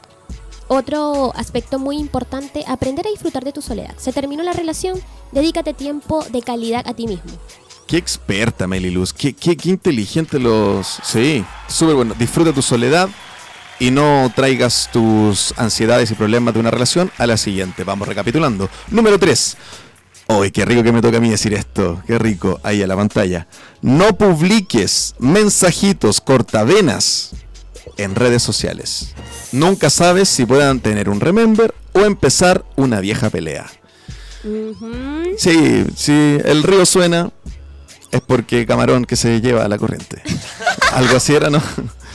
otro 0.71 1.33
aspecto 1.35 1.81
muy 1.81 1.99
importante, 1.99 2.65
aprender 2.67 3.05
a 3.07 3.11
disfrutar 3.11 3.45
de 3.45 3.53
tu 3.53 3.61
soledad. 3.61 3.93
Se 3.97 4.13
terminó 4.13 4.45
la 4.45 4.53
relación, 4.53 5.01
dedícate 5.33 5.75
tiempo 5.75 6.25
de 6.31 6.43
calidad 6.43 6.87
a 6.87 6.95
ti 6.95 7.09
mismo. 7.09 7.33
Qué 7.89 7.97
experta, 7.97 8.69
Meliluz. 8.69 9.13
Qué, 9.13 9.35
inteligente 9.65 10.39
los. 10.39 11.01
Sí, 11.03 11.45
súper 11.67 11.97
bueno. 11.97 12.15
Disfruta 12.17 12.53
tu 12.53 12.63
soledad 12.63 13.09
y 13.81 13.91
no 13.91 14.31
traigas 14.37 14.89
tus 14.93 15.53
ansiedades 15.57 16.09
y 16.13 16.15
problemas 16.15 16.55
de 16.55 16.61
una 16.61 16.71
relación 16.71 17.11
a 17.19 17.27
la 17.27 17.37
siguiente. 17.37 17.83
Vamos 17.83 18.07
recapitulando. 18.07 18.71
Número 18.91 19.19
3. 19.19 19.57
Uy, 20.29 20.53
qué 20.53 20.65
rico 20.65 20.85
que 20.85 20.93
me 20.93 21.03
toca 21.03 21.17
a 21.17 21.21
mí 21.21 21.31
decir 21.31 21.53
esto. 21.53 22.01
Qué 22.07 22.17
rico. 22.17 22.61
Ahí 22.63 22.81
a 22.81 22.87
la 22.87 22.95
pantalla. 22.95 23.49
No 23.83 24.17
publiques 24.17 25.17
mensajitos 25.19 26.21
cortavenas 26.21 27.31
en 27.97 28.15
redes 28.15 28.45
sociales. 28.45 29.17
Nunca 29.53 29.91
sabes 29.91 30.29
si 30.29 30.47
puedan 30.47 30.81
tener 30.81 31.09
un 31.09 31.21
remember 31.21 31.75
o 31.93 32.01
empezar 32.01 32.65
una 32.77 33.01
vieja 33.01 33.31
pelea. 33.31 33.67
Sí, 35.37 35.85
sí, 35.97 36.39
el 36.45 36.63
río 36.63 36.87
suena 36.87 37.31
es 38.11 38.21
porque 38.21 38.67
camarón 38.67 39.05
que 39.05 39.17
se 39.17 39.41
lleva 39.41 39.65
a 39.65 39.69
la 39.69 39.79
corriente. 39.79 40.23
Algo 40.93 41.17
así 41.17 41.35
era, 41.35 41.51
¿no? 41.51 41.63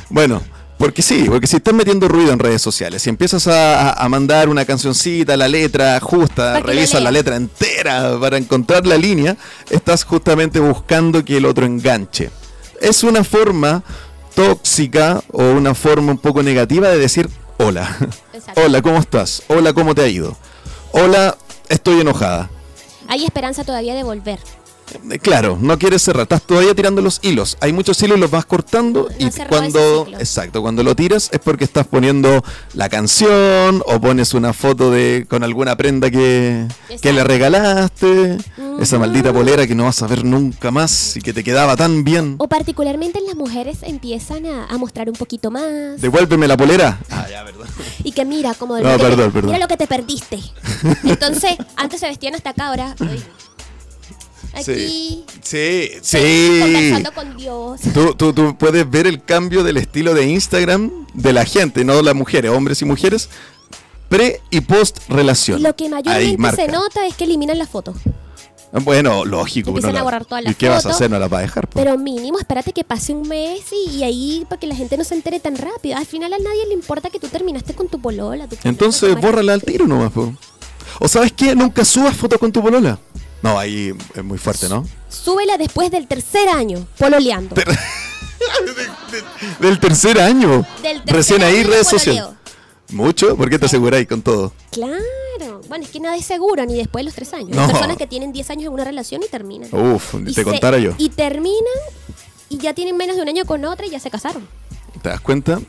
Bueno, 0.10 0.42
porque 0.78 1.02
sí, 1.02 1.26
porque 1.28 1.48
si 1.48 1.58
estás 1.58 1.74
metiendo 1.74 2.08
ruido 2.08 2.34
en 2.34 2.40
redes 2.40 2.62
sociales, 2.62 3.02
si 3.02 3.10
empiezas 3.10 3.48
a, 3.48 4.06
mandar 4.10 4.50
una 4.50 4.66
cancioncita, 4.66 5.38
la 5.38 5.48
letra 5.48 6.00
justa, 6.00 6.54
la 6.54 6.60
revisas 6.60 7.02
la 7.02 7.12
leas. 7.12 7.26
letra 7.26 7.36
entera 7.38 8.20
para 8.20 8.38
encontrar 8.38 8.86
la 8.86 8.98
línea, 8.98 9.38
estás 9.70 10.04
justamente 10.04 10.60
buscando 10.60 11.24
que 11.24 11.38
el 11.38 11.46
otro 11.46 11.66
enganche. 11.66 12.30
Es 12.82 13.04
una 13.04 13.24
forma 13.24 13.84
tóxica 14.36 15.24
o 15.32 15.44
una 15.44 15.74
forma 15.74 16.12
un 16.12 16.18
poco 16.18 16.44
negativa 16.44 16.90
de 16.90 17.00
decir 17.00 17.30
hola. 17.58 17.98
Exacto. 18.34 18.62
Hola, 18.62 18.82
¿cómo 18.82 18.98
estás? 18.98 19.44
Hola, 19.48 19.74
¿cómo 19.74 19.96
te 19.96 20.02
ha 20.04 20.08
ido? 20.08 20.36
Hola, 20.92 21.38
estoy 21.70 22.02
enojada. 22.02 22.50
Hay 23.08 23.24
esperanza 23.24 23.64
todavía 23.64 23.96
de 23.96 24.04
volver. 24.04 24.40
Eh, 25.12 25.20
Claro, 25.20 25.58
no 25.60 25.78
quieres 25.80 26.02
cerrar, 26.02 26.24
estás 26.24 26.42
todavía 26.44 26.74
tirando 26.76 27.02
los 27.02 27.20
hilos. 27.24 27.58
Hay 27.62 27.74
muchos 27.74 28.02
hilos 28.04 28.20
los 28.20 28.30
vas 28.32 28.46
cortando 28.46 29.08
No 29.20 29.28
y 29.28 29.30
cuando 29.48 30.08
exacto, 30.20 30.62
cuando 30.62 30.84
lo 30.84 30.96
tiras 30.96 31.30
es 31.32 31.40
porque 31.40 31.64
estás 31.64 31.88
poniendo 31.88 32.44
la 32.74 32.90
canción 32.90 33.82
o 33.86 34.00
pones 34.00 34.34
una 34.34 34.54
foto 34.54 34.92
de 34.92 35.26
con 35.30 35.44
alguna 35.44 35.76
prenda 35.76 36.10
que, 36.12 36.66
que 37.02 37.14
le 37.14 37.24
regalaste, 37.24 38.38
esa 38.80 39.00
maldita 39.00 39.32
polera 39.34 39.66
que 39.68 39.76
no 39.76 39.86
vas 39.86 40.02
a 40.02 40.08
ver 40.08 40.24
nunca 40.26 40.72
más 40.72 41.16
y 41.18 41.22
que 41.22 41.34
te 41.34 41.44
quedaba 41.44 41.76
tan 41.76 42.04
bien. 42.04 42.36
O 42.40 42.48
particularmente 42.48 43.20
las 43.26 43.36
mujeres 43.36 43.80
empiezan 43.84 44.46
a, 44.46 44.66
a 44.66 44.78
mostrar 44.78 45.10
un 45.10 45.16
poquito 45.16 45.52
más. 45.52 46.00
Devuélveme 46.02 46.48
la 46.48 46.58
polera. 46.58 47.00
Ah, 47.10 47.26
ya, 47.30 47.44
verdad. 47.44 47.66
Y 48.04 48.12
que 48.12 48.26
mira, 48.26 48.54
como 48.54 48.78
No, 48.78 48.84
lo 48.84 48.90
que 48.92 48.98
te- 48.98 49.04
perdón, 49.04 49.32
perdón. 49.32 49.52
mira 49.52 49.60
lo 49.60 49.68
que 49.68 49.78
te 49.78 49.88
perdiste. 49.88 50.40
Entonces, 51.04 51.52
antes 51.76 52.00
se 52.00 52.08
vestían 52.08 52.36
hasta 52.36 52.52
acá, 52.52 52.68
ahora. 52.68 52.96
Aquí. 54.56 55.26
Sí, 55.42 55.90
sí. 56.02 56.60
Conversando 56.62 57.12
con 57.14 57.38
Dios. 57.38 57.82
Tú, 57.94 58.14
tú, 58.16 58.34
tú 58.34 58.58
puedes 58.58 58.90
ver 58.90 59.08
el 59.08 59.24
cambio 59.24 59.64
del 59.64 59.78
estilo 59.78 60.14
de 60.14 60.28
Instagram 60.28 60.92
de 61.14 61.34
la 61.34 61.46
gente, 61.46 61.84
no 61.86 62.02
las 62.02 62.16
mujeres, 62.16 62.52
hombres 62.52 62.82
y 62.82 62.86
mujeres, 62.86 63.30
pre 64.10 64.42
y 64.52 64.62
post 64.62 65.00
relación. 65.10 65.62
Lo 65.64 65.76
que 65.76 65.90
mayormente 65.90 66.56
se 66.56 66.68
nota 66.68 67.06
es 67.06 67.16
que 67.16 67.24
eliminan 67.26 67.58
la 67.58 67.68
foto. 67.68 67.94
Bueno, 68.84 69.24
lógico. 69.24 69.70
Empiezan 69.70 69.92
no 69.94 69.98
a 69.98 70.00
la- 70.00 70.04
borrar 70.04 70.26
todas 70.26 70.44
las 70.44 70.52
¿Y 70.52 70.56
qué 70.56 70.68
vas 70.68 70.80
a 70.80 70.82
fotos, 70.90 70.96
hacer? 70.98 71.10
No 71.10 71.18
la 71.18 71.30
vas 71.30 71.40
a 71.40 71.42
dejar. 71.44 71.68
po? 71.70 71.80
Pero 71.80 71.98
mínimo, 71.98 72.40
espérate 72.40 72.74
que 72.74 72.84
pase 72.84 73.14
un 73.14 73.26
mes 73.28 73.62
y, 73.72 73.90
y 74.00 74.04
ahí 74.04 74.46
para 74.50 74.60
que 74.60 74.68
la 74.68 74.76
gente 74.76 74.98
no 74.98 75.06
se 75.06 75.16
entere 75.16 75.40
tan 75.40 75.56
rápido. 75.56 75.98
Al 75.98 76.06
final 76.06 76.34
a 76.34 76.38
nadie 76.40 76.68
le 76.68 76.74
importa 76.74 77.10
que 77.10 77.18
tú 77.20 77.28
terminaste 77.30 77.74
con 77.74 77.88
tu 77.88 78.02
polola. 78.02 78.48
tu 78.50 78.58
Entonces, 78.66 79.10
polola, 79.12 79.22
bórrala 79.22 79.54
al 79.54 79.64
tiro 79.64 79.88
nomás. 79.88 80.12
po. 80.12 80.34
O 81.00 81.08
sabes 81.08 81.32
qué, 81.32 81.56
nunca 81.56 81.86
subas 81.86 82.18
fotos 82.18 82.38
con 82.38 82.52
tu 82.52 82.62
polola. 82.62 83.00
No, 83.46 83.60
ahí 83.60 83.94
es 84.16 84.24
muy 84.24 84.40
fuerte, 84.40 84.68
¿no? 84.68 84.88
Súbela 85.08 85.56
después 85.58 85.92
del 85.92 86.08
tercer 86.08 86.50
año, 86.50 86.88
pololeando. 86.98 87.54
Ter- 87.54 87.68
Del 89.60 89.80
tercer 89.80 90.20
año. 90.20 90.66
Del 90.82 90.98
tercer 91.04 91.16
Recién 91.16 91.44
ahí 91.44 91.60
año 91.60 91.70
redes 91.70 91.88
sociales. 91.88 92.24
¿Mucho? 92.90 93.38
¿Por 93.38 93.50
qué 93.50 93.60
te 93.60 93.66
aseguráis 93.68 94.08
con 94.08 94.22
todo? 94.24 94.52
Claro. 94.72 95.62
Bueno, 95.68 95.84
es 95.86 95.92
que 95.92 96.00
nada 96.00 96.16
es 96.16 96.26
seguro, 96.26 96.66
ni 96.66 96.76
después 96.76 97.02
de 97.02 97.06
los 97.06 97.14
tres 97.16 97.34
años. 97.34 97.50
No. 97.56 97.64
Hay 97.64 97.72
personas 97.72 97.98
que 97.98 98.08
tienen 98.08 98.32
10 98.34 98.50
años 98.50 98.66
en 98.66 98.74
una 98.74 98.84
relación 98.84 99.22
y 99.24 99.28
terminan. 99.28 99.70
Uf, 99.74 100.16
Y 100.16 100.26
te 100.26 100.34
se- 100.34 100.44
contara 100.44 100.78
yo. 100.80 100.94
Y 100.98 101.10
terminan 101.10 101.54
y 102.50 102.58
ya 102.58 102.74
tienen 102.74 102.98
menos 102.98 103.16
de 103.16 103.22
un 103.22 103.30
año 103.30 103.46
con 103.46 103.64
otra 103.66 103.86
y 103.86 103.90
ya 103.92 104.00
se 104.00 104.10
casaron. 104.10 104.48
¿Te 105.04 105.10
das 105.10 105.22
cuenta? 105.22 105.60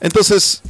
Entonces, 0.00 0.62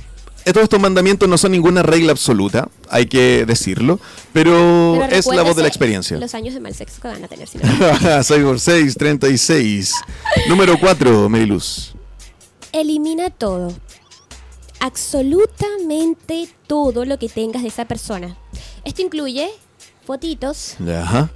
todos 0.53 0.65
estos 0.65 0.81
mandamientos 0.81 1.29
no 1.29 1.37
son 1.39 1.53
ninguna 1.53 1.83
regla 1.83 2.13
absoluta, 2.13 2.69
hay 2.91 3.07
que 3.07 3.45
decirlo, 3.47 3.99
pero, 4.33 4.97
Pero 5.01 5.15
es 5.17 5.27
la 5.27 5.43
voz 5.43 5.57
de 5.57 5.63
la 5.63 5.69
experiencia. 5.69 6.17
Los 6.19 6.35
años 6.35 6.55
de 6.55 6.61
mal 6.61 6.75
sexo 6.75 7.01
que 7.01 7.09
van 7.09 7.23
a 7.25 7.29
tener. 7.29 7.49
si 7.49 7.59
no- 7.59 8.23
6 8.23 8.43
por 8.45 8.61
6, 8.61 8.95
36. 8.97 9.93
Número 10.49 10.79
4, 10.79 11.29
Meriluz. 11.29 11.93
Elimina 12.73 13.31
todo. 13.31 13.73
absolutamente 14.81 16.49
todo 16.67 17.05
lo 17.05 17.19
que 17.19 17.29
tengas 17.29 17.63
de 17.63 17.69
esa 17.69 17.85
persona. 17.87 18.37
Esto 18.85 19.03
incluye 19.03 19.51
fotitos, 20.07 20.77
Ajá. 21.03 21.31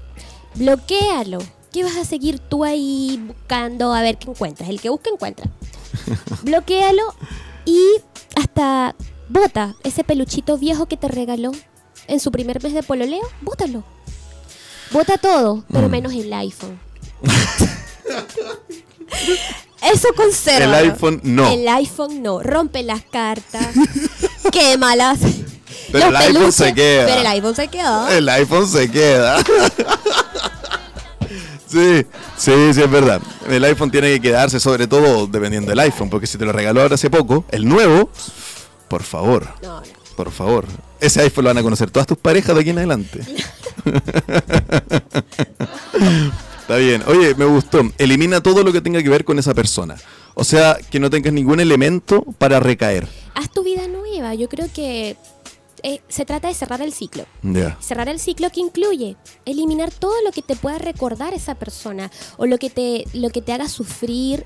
bloquéalo. 0.55 1.39
¿Qué 1.73 1.83
vas 1.85 1.97
a 1.97 2.05
seguir 2.05 2.39
tú 2.39 2.65
ahí 2.65 3.21
buscando 3.27 3.93
a 3.95 4.03
ver 4.03 4.19
qué 4.19 4.31
encuentras? 4.31 4.69
El 4.69 4.81
que 4.81 4.91
busca 4.91 5.11
encuentra. 5.11 5.51
bloquéalo 6.43 7.03
y 7.65 7.79
hasta 8.37 8.95
bota 9.29 9.75
ese 9.85 10.05
peluchito 10.05 10.59
viejo 10.59 10.87
que 10.87 10.97
te 10.97 11.09
regaló 11.09 11.53
en 12.09 12.21
su 12.21 12.31
primer 12.33 12.63
mes 12.63 12.75
de 12.75 12.83
pololeo, 12.83 13.23
bótalo. 13.41 13.85
Bota 14.91 15.17
todo, 15.19 15.65
pero 15.73 15.89
Mm. 15.89 15.91
menos 15.91 16.13
el 16.13 16.33
iPhone. 16.33 16.79
Eso 19.83 20.09
conserva. 20.17 20.81
El 20.81 20.91
iPhone 20.91 21.21
no. 21.25 21.51
El 21.51 21.67
iPhone 21.69 22.23
no. 22.23 22.41
Rompe 22.43 22.83
las 22.83 23.03
cartas. 23.03 23.67
quémalas. 24.53 25.19
Pero 25.91 26.11
los 26.11 26.21
el 26.21 26.37
iPhone 26.37 26.53
se 26.53 26.75
queda. 26.75 27.07
Pero 27.07 27.21
el 27.21 27.27
iPhone 27.27 27.57
se 27.57 27.69
quedó. 27.69 28.09
El 28.09 28.29
iPhone 28.29 28.69
se 28.69 28.91
queda. 28.91 29.39
Sí, 31.73 32.07
sí, 32.37 32.53
sí, 32.75 32.83
es 32.83 32.91
verdad. 32.91 33.21
El 33.49 33.65
iPhone 33.65 33.91
tiene 33.91 34.09
que 34.11 34.21
quedarse, 34.21 34.61
sobre 34.61 34.87
todo 34.87 35.27
dependiendo 35.27 35.71
del 35.71 35.79
iPhone, 35.81 36.11
porque 36.11 36.27
si 36.27 36.37
te 36.37 36.45
lo 36.45 36.53
regaló 36.53 36.83
ahora 36.83 36.97
hace 36.97 37.09
poco, 37.09 37.45
el 37.51 37.67
nuevo, 37.67 38.11
por 38.89 39.03
favor, 39.03 39.49
No, 39.63 39.81
no. 39.81 39.87
por 40.17 40.31
favor. 40.31 40.67
Ese 41.01 41.23
iPhone 41.23 41.45
lo 41.45 41.51
van 41.51 41.59
a 41.59 41.63
conocer 41.63 41.91
todas 41.91 42.07
tus 42.07 42.19
parejas 42.19 42.55
de 42.55 42.61
aquí 42.61 42.71
en 42.71 42.79
adelante. 42.79 43.21
Está 46.61 46.77
bien. 46.77 47.03
Oye, 47.07 47.35
me 47.35 47.45
gustó. 47.45 47.83
Elimina 47.99 48.41
todo 48.43 48.63
lo 48.63 48.73
que 48.73 48.81
tenga 48.81 49.03
que 49.03 49.09
ver 49.09 49.25
con 49.25 49.39
esa 49.39 49.55
persona. 49.55 49.97
O 50.35 50.45
sea, 50.45 50.79
que 50.91 51.01
no 51.01 51.11
tengas 51.11 51.33
ningún 51.33 51.61
elemento 51.61 52.25
para 52.39 52.61
recaer. 52.61 53.09
Haz 53.35 53.51
tu 53.51 53.65
vida 53.65 53.87
nueva. 53.89 54.35
Yo 54.35 54.49
creo 54.49 54.69
que 54.73 55.17
eh, 55.83 56.01
se 56.09 56.25
trata 56.25 56.49
de 56.49 56.55
cerrar 56.55 56.81
el 56.83 56.93
ciclo. 56.93 57.25
Cerrar 57.81 58.09
el 58.09 58.19
ciclo 58.19 58.51
que 58.51 58.61
incluye 58.61 59.17
eliminar 59.45 59.91
todo 59.91 60.15
lo 60.25 60.31
que 60.33 60.43
te 60.43 60.57
pueda 60.57 60.79
recordar 60.79 61.35
esa 61.35 61.55
persona 61.57 62.11
o 62.37 62.47
lo 62.47 62.59
que 62.59 62.71
te, 62.71 63.05
lo 63.15 63.31
que 63.31 63.43
te 63.43 63.53
haga 63.53 63.69
sufrir. 63.69 64.45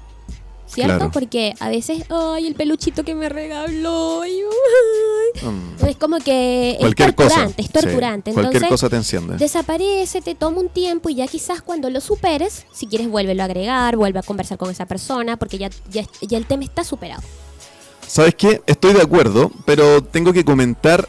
¿Cierto? 0.68 0.96
Claro. 0.96 1.10
Porque 1.12 1.54
a 1.60 1.68
veces, 1.68 2.02
ay, 2.10 2.48
el 2.48 2.56
peluchito 2.56 3.04
que 3.04 3.14
me 3.14 3.28
regaló. 3.28 4.22
ay, 4.22 4.40
ay". 4.40 5.48
Mm. 5.48 5.86
Es 5.86 5.96
como 5.96 6.18
que 6.18 6.76
Cualquier 6.80 7.10
es 7.10 7.14
cosa. 7.14 7.28
torturante, 7.28 7.62
es 7.62 7.66
Sí, 7.68 7.72
torturante. 7.72 8.32
Cualquier 8.32 8.54
Entonces, 8.64 8.68
cosa 8.70 8.88
te 8.90 8.96
enciende. 8.96 9.36
desaparece, 9.36 10.22
te 10.22 10.34
toma 10.34 10.58
un 10.58 10.68
tiempo 10.68 11.08
y 11.08 11.14
ya 11.14 11.28
quizás 11.28 11.62
cuando 11.62 11.88
lo 11.88 12.00
superes, 12.00 12.66
si 12.72 12.88
quieres 12.88 13.08
vuélvelo 13.08 13.42
a 13.42 13.44
agregar, 13.44 13.96
vuelve 13.96 14.18
a 14.18 14.22
conversar 14.24 14.58
con 14.58 14.68
esa 14.68 14.86
persona, 14.86 15.36
porque 15.36 15.56
ya, 15.58 15.70
ya, 15.88 16.04
ya 16.20 16.36
el 16.36 16.46
tema 16.46 16.64
está 16.64 16.82
superado. 16.82 17.22
¿Sabes 18.04 18.34
qué? 18.34 18.60
Estoy 18.66 18.92
de 18.94 19.02
acuerdo, 19.02 19.52
pero 19.66 20.02
tengo 20.02 20.32
que 20.32 20.44
comentar 20.44 21.08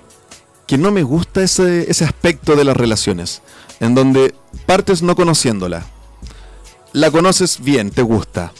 que 0.67 0.77
no 0.77 0.91
me 0.91 1.03
gusta 1.03 1.41
ese, 1.41 1.89
ese 1.89 2.03
aspecto 2.03 2.56
de 2.56 2.65
las 2.65 2.77
relaciones, 2.77 3.41
en 3.80 3.95
donde 3.95 4.36
partes 4.65 5.01
no 5.01 5.15
conociéndola. 5.15 5.86
La 6.93 7.10
conoces 7.10 7.60
bien, 7.62 7.89
te 7.89 8.01
gusta. 8.01 8.51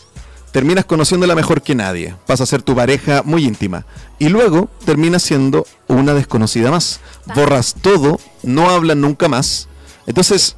Terminas 0.52 0.86
conociéndola 0.86 1.36
mejor 1.36 1.62
que 1.62 1.76
nadie, 1.76 2.16
pasa 2.26 2.44
a 2.44 2.48
ser 2.48 2.62
tu 2.62 2.76
pareja 2.76 3.22
muy 3.24 3.44
íntima. 3.46 3.86
Y 4.18 4.30
luego 4.30 4.70
terminas 4.86 5.22
siendo 5.22 5.68
una 5.88 6.14
desconocida 6.14 6.72
más. 6.72 7.02
Borras 7.36 7.76
todo, 7.82 8.20
no 8.42 8.70
hablan 8.70 9.02
nunca 9.02 9.28
más. 9.28 9.68
Entonces, 10.08 10.56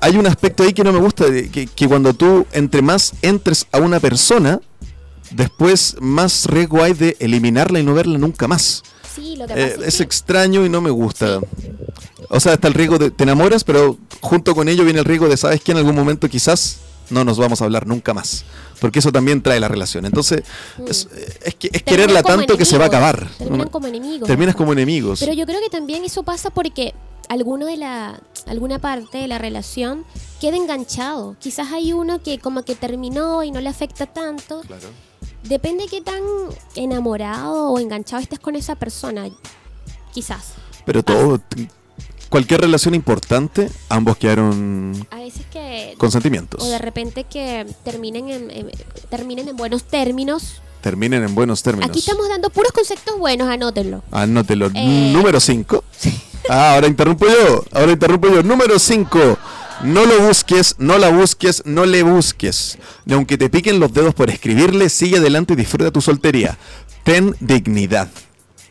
hay 0.00 0.16
un 0.16 0.26
aspecto 0.26 0.62
ahí 0.62 0.74
que 0.74 0.84
no 0.84 0.92
me 0.92 0.98
gusta, 0.98 1.24
que, 1.26 1.66
que 1.66 1.88
cuando 1.88 2.12
tú 2.12 2.46
entre 2.52 2.82
más 2.82 3.14
entres 3.22 3.66
a 3.72 3.78
una 3.78 4.00
persona, 4.00 4.60
después 5.30 5.96
más 6.00 6.46
riesgo 6.46 6.82
hay 6.82 6.92
de 6.92 7.16
eliminarla 7.20 7.80
y 7.80 7.84
no 7.84 7.94
verla 7.94 8.18
nunca 8.18 8.46
más. 8.46 8.82
Sí, 9.18 9.36
lo 9.36 9.46
que 9.46 9.54
Eh, 9.54 9.76
es 9.78 9.86
es 9.86 9.96
que 9.96 10.02
extraño 10.04 10.64
y 10.64 10.68
no 10.68 10.80
me 10.80 10.90
gusta. 10.90 11.40
O 12.28 12.40
sea, 12.40 12.54
está 12.54 12.68
el 12.68 12.74
riesgo 12.74 12.98
de 12.98 13.10
te 13.10 13.24
enamoras, 13.24 13.64
pero 13.64 13.96
junto 14.20 14.54
con 14.54 14.68
ello 14.68 14.84
viene 14.84 15.00
el 15.00 15.04
riesgo 15.04 15.28
de, 15.28 15.36
¿sabes 15.36 15.62
que 15.62 15.72
En 15.72 15.78
algún 15.78 15.94
momento 15.94 16.28
quizás 16.28 16.78
no 17.10 17.24
nos 17.24 17.38
vamos 17.38 17.62
a 17.62 17.64
hablar 17.64 17.86
nunca 17.86 18.12
más. 18.14 18.44
Porque 18.80 18.98
eso 19.00 19.10
también 19.10 19.42
trae 19.42 19.58
la 19.60 19.68
relación. 19.68 20.06
Entonces, 20.06 20.42
es, 20.86 21.08
es 21.42 21.54
que 21.54 21.70
es 21.72 21.82
quererla 21.82 22.22
tanto 22.22 22.56
que 22.56 22.64
se 22.64 22.78
va 22.78 22.84
a 22.84 22.88
acabar. 22.88 23.28
Terminan 23.38 23.68
como 23.68 23.86
enemigos. 23.86 24.26
Terminas 24.26 24.54
¿no? 24.54 24.58
como 24.58 24.72
enemigos. 24.72 25.20
Pero 25.20 25.32
yo 25.32 25.46
creo 25.46 25.60
que 25.60 25.70
también 25.70 26.04
eso 26.04 26.22
pasa 26.22 26.50
porque 26.50 26.94
alguno 27.28 27.66
de 27.66 27.76
la 27.76 28.20
alguna 28.46 28.78
parte 28.78 29.18
de 29.18 29.28
la 29.28 29.38
relación 29.38 30.04
queda 30.40 30.56
enganchado. 30.56 31.36
Quizás 31.40 31.72
hay 31.72 31.92
uno 31.92 32.22
que 32.22 32.38
como 32.38 32.62
que 32.62 32.74
terminó 32.74 33.42
y 33.42 33.50
no 33.50 33.60
le 33.60 33.68
afecta 33.68 34.06
tanto. 34.06 34.60
Claro. 34.66 34.88
Depende 35.48 35.86
qué 35.90 36.00
tan 36.00 36.22
enamorado 36.74 37.70
o 37.70 37.78
enganchado 37.78 38.22
estés 38.22 38.38
con 38.38 38.56
esa 38.56 38.74
persona. 38.74 39.28
Quizás. 40.12 40.52
Pero 40.84 41.02
todo, 41.02 41.40
cualquier 42.28 42.60
relación 42.62 42.94
importante, 42.94 43.70
ambos 43.88 44.16
quedaron 44.16 44.94
A 45.10 45.16
veces 45.16 45.46
que 45.50 45.94
con 45.98 46.10
sentimientos. 46.10 46.62
o 46.62 46.66
de 46.68 46.78
repente 46.78 47.24
que 47.24 47.66
terminen 47.84 48.28
en, 48.28 48.50
en- 48.50 48.70
terminen 49.10 49.48
en 49.48 49.56
buenos 49.56 49.84
términos. 49.84 50.60
Terminen 50.80 51.24
en 51.24 51.34
buenos 51.34 51.62
términos. 51.62 51.90
Aquí 51.90 51.98
estamos 51.98 52.28
dando 52.28 52.50
puros 52.50 52.72
conceptos 52.72 53.18
buenos, 53.18 53.48
anótenlo. 53.48 54.02
Anótelo. 54.12 54.70
Eh. 54.74 55.10
Número 55.12 55.40
5. 55.40 55.84
Ah, 56.48 56.74
ahora 56.74 56.86
interrumpo 56.86 57.26
yo. 57.26 57.64
Ahora 57.72 57.92
interrumpo 57.92 58.28
yo. 58.28 58.42
Número 58.42 58.78
5. 58.78 59.18
No 59.82 60.04
lo 60.06 60.20
busques, 60.26 60.74
no 60.78 60.98
la 60.98 61.08
busques, 61.10 61.62
no 61.64 61.86
le 61.86 62.02
busques. 62.02 62.78
Ni 63.04 63.14
aunque 63.14 63.38
te 63.38 63.48
piquen 63.48 63.78
los 63.78 63.92
dedos 63.92 64.14
por 64.14 64.28
escribirle, 64.28 64.88
sigue 64.88 65.18
adelante 65.18 65.52
y 65.52 65.56
disfruta 65.56 65.90
tu 65.92 66.00
soltería. 66.00 66.58
Ten 67.04 67.34
dignidad. 67.40 68.08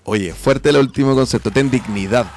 Oye, 0.04 0.34
fuerte 0.34 0.70
el 0.70 0.78
último 0.78 1.16
concepto. 1.16 1.50
Ten 1.52 1.72
dignidad. 1.72 2.30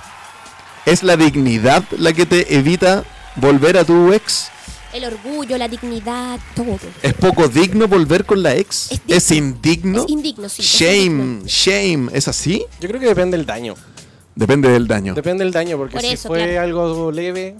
¿Es 0.86 1.02
la 1.02 1.16
dignidad 1.16 1.84
la 1.98 2.12
que 2.12 2.26
te 2.26 2.56
evita 2.56 3.04
volver 3.36 3.76
a 3.76 3.84
tu 3.84 4.12
ex? 4.12 4.48
El 4.92 5.04
orgullo, 5.04 5.56
la 5.58 5.68
dignidad, 5.68 6.38
todo. 6.54 6.78
¿Es 7.02 7.14
poco 7.14 7.48
digno 7.48 7.86
volver 7.86 8.24
con 8.24 8.42
la 8.42 8.54
ex? 8.56 8.90
Es 8.92 9.00
¿Es, 9.08 9.28
digno. 9.28 9.46
indigno? 9.52 10.04
Es 10.04 10.10
indigno, 10.10 10.48
sí. 10.48 10.62
es 10.62 10.68
Shame, 10.68 11.04
indigno. 11.22 11.46
shame. 11.46 12.08
¿Es 12.12 12.28
así? 12.28 12.64
Yo 12.80 12.88
creo 12.88 13.00
que 13.00 13.06
depende 13.06 13.36
del 13.36 13.46
daño. 13.46 13.74
Depende 14.34 14.68
del 14.70 14.86
daño. 14.88 15.14
Depende 15.14 15.44
del 15.44 15.52
daño, 15.52 15.76
porque 15.76 15.92
Por 15.94 16.02
si 16.02 16.08
eso, 16.08 16.28
fue 16.28 16.38
claro. 16.44 16.60
algo 16.62 17.12
leve, 17.12 17.56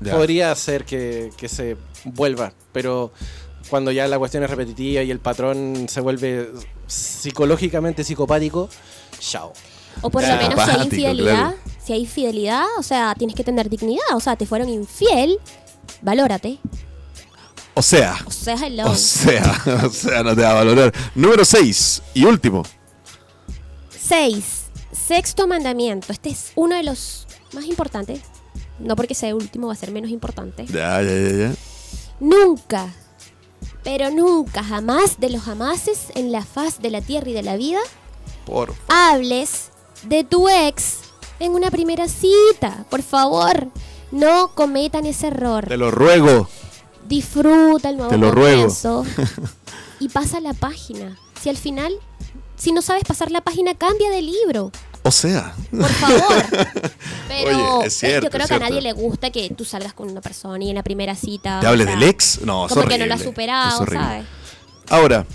Ya. 0.00 0.12
podría 0.16 0.50
hacer 0.52 0.84
que, 0.84 1.30
que 1.36 1.48
se 1.48 1.76
vuelva. 2.04 2.52
Pero 2.72 3.12
cuando 3.70 3.90
ya 3.92 4.06
la 4.08 4.18
cuestión 4.18 4.42
es 4.44 4.50
repetitiva 4.50 5.02
y 5.02 5.10
el 5.10 5.20
patrón 5.20 5.86
se 5.88 6.00
vuelve 6.00 6.50
psicológicamente 6.86 8.04
psicopático, 8.04 8.68
chao. 9.18 9.52
O 10.02 10.10
por 10.10 10.22
Ya. 10.22 10.36
lo 10.36 10.42
menos 10.48 10.64
si 10.64 10.70
hay 10.70 10.82
infidelidad, 10.84 11.34
claro. 11.34 11.56
si 11.84 11.92
hay 11.92 12.00
infidelidad, 12.00 12.64
o 12.78 12.82
sea, 12.82 13.14
tienes 13.16 13.36
que 13.36 13.44
tener 13.44 13.68
dignidad. 13.70 14.04
O 14.14 14.20
sea, 14.20 14.36
te 14.36 14.46
fueron 14.46 14.68
infiel, 14.68 15.38
valórate. 16.02 16.58
O 17.76 17.82
sea, 17.82 18.16
O 18.26 18.30
sea, 18.30 18.54
hello. 18.54 18.90
O 18.90 18.94
sea, 18.94 19.62
o 19.84 19.88
sea, 19.90 20.22
no 20.22 20.34
te 20.36 20.42
va 20.42 20.50
a 20.50 20.54
valorar. 20.54 20.92
Número 21.14 21.44
6 21.44 22.02
y 22.14 22.24
último. 22.24 22.62
Seis, 23.90 24.66
sexto 24.92 25.46
mandamiento. 25.46 26.12
Este 26.12 26.30
es 26.30 26.52
uno 26.54 26.76
de 26.76 26.82
los 26.82 27.26
más 27.52 27.64
importantes. 27.64 28.20
No 28.78 28.96
porque 28.96 29.14
sea 29.14 29.28
el 29.28 29.34
último, 29.36 29.68
va 29.68 29.72
a 29.72 29.76
ser 29.76 29.90
menos 29.90 30.10
importante. 30.10 30.66
Ya, 30.66 31.00
ya, 31.02 31.12
ya, 31.12 31.30
ya. 31.30 31.54
Nunca, 32.20 32.92
pero 33.82 34.10
nunca, 34.10 34.64
jamás 34.64 35.20
de 35.20 35.30
los 35.30 35.42
jamases 35.42 36.06
en 36.14 36.32
la 36.32 36.44
faz 36.44 36.80
de 36.80 36.90
la 36.90 37.02
tierra 37.02 37.28
y 37.28 37.34
de 37.34 37.42
la 37.42 37.56
vida, 37.56 37.80
Por 38.46 38.74
hables 38.88 39.70
de 40.04 40.24
tu 40.24 40.48
ex 40.48 41.00
en 41.38 41.52
una 41.52 41.70
primera 41.70 42.08
cita. 42.08 42.86
Por 42.88 43.02
favor, 43.02 43.68
no 44.10 44.54
cometan 44.54 45.06
ese 45.06 45.28
error. 45.28 45.66
Te 45.66 45.76
lo 45.76 45.90
ruego. 45.90 46.48
Disfruta 47.06 47.90
el 47.90 47.98
nuevo 47.98 48.10
Te 48.10 48.16
lo 48.16 48.30
ruego. 48.30 48.68
y 50.00 50.08
pasa 50.08 50.40
la 50.40 50.54
página. 50.54 51.18
Si 51.40 51.50
al 51.50 51.58
final, 51.58 51.92
si 52.56 52.72
no 52.72 52.80
sabes 52.80 53.04
pasar 53.04 53.30
la 53.30 53.42
página, 53.42 53.74
cambia 53.74 54.10
de 54.10 54.22
libro. 54.22 54.72
O 55.06 55.10
sea, 55.10 55.54
Por 55.70 55.86
favor. 55.86 56.20
Pero 57.28 57.78
Oye, 57.78 57.86
es 57.88 57.98
cierto, 57.98 58.26
yo 58.26 58.30
creo 58.30 58.44
es 58.44 58.48
que 58.48 58.54
a 58.54 58.58
nadie 58.58 58.80
le 58.80 58.92
gusta 58.94 59.30
que 59.30 59.50
tú 59.50 59.66
salgas 59.66 59.92
con 59.92 60.08
una 60.10 60.22
persona 60.22 60.64
y 60.64 60.70
en 60.70 60.76
la 60.76 60.82
primera 60.82 61.14
cita. 61.14 61.60
¿te 61.60 61.66
o 61.66 61.68
hables 61.70 61.86
sea, 61.86 61.94
del 61.96 62.08
ex? 62.08 62.40
No, 62.40 62.66
Como 62.68 62.80
horrible. 62.80 62.88
que 62.88 62.98
no 63.00 63.06
lo 63.06 63.14
has 63.14 63.22
superado. 63.22 63.84
¿sabes? 63.86 64.24
Ahora, 64.88 65.26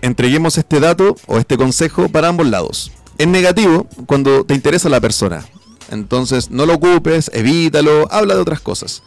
entreguemos 0.00 0.58
este 0.58 0.80
dato 0.80 1.14
o 1.26 1.38
este 1.38 1.56
consejo 1.56 2.08
para 2.08 2.28
ambos 2.28 2.48
lados. 2.48 2.90
Es 3.16 3.28
negativo 3.28 3.86
cuando 4.06 4.44
te 4.44 4.54
interesa 4.54 4.88
la 4.88 5.00
persona. 5.00 5.46
Entonces, 5.92 6.50
no 6.50 6.66
lo 6.66 6.74
ocupes, 6.74 7.30
evítalo, 7.32 8.08
habla 8.10 8.34
de 8.34 8.40
otras 8.40 8.60
cosas. 8.60 9.04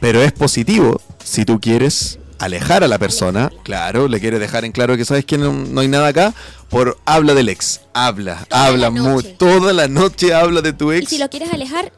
Pero 0.00 0.20
es 0.20 0.32
positivo 0.32 1.00
si 1.22 1.44
tú 1.44 1.60
quieres 1.60 2.18
alejar 2.44 2.84
a 2.84 2.88
la 2.88 2.98
persona, 2.98 3.50
claro, 3.62 4.08
le 4.08 4.20
quieres 4.20 4.40
dejar 4.40 4.64
en 4.64 4.72
claro 4.72 4.96
que 4.96 5.04
sabes 5.04 5.24
que 5.24 5.38
no, 5.38 5.52
no 5.52 5.80
hay 5.80 5.88
nada 5.88 6.08
acá, 6.08 6.34
por 6.68 6.98
habla 7.04 7.34
del 7.34 7.48
ex, 7.48 7.80
habla, 7.92 8.44
Toda 8.48 8.66
habla 8.66 8.78
la 8.86 8.90
mu- 8.90 9.08
noche. 9.10 9.36
toda 9.38 9.72
la 9.72 9.88
noche 9.88 10.34
habla 10.34 10.60
de 10.60 10.72
tu 10.72 10.92
Y 10.92 10.98
ex. 10.98 11.08
si 11.10 11.18
lo 11.18 11.28
quieres 11.28 11.52
alejar, 11.52 11.92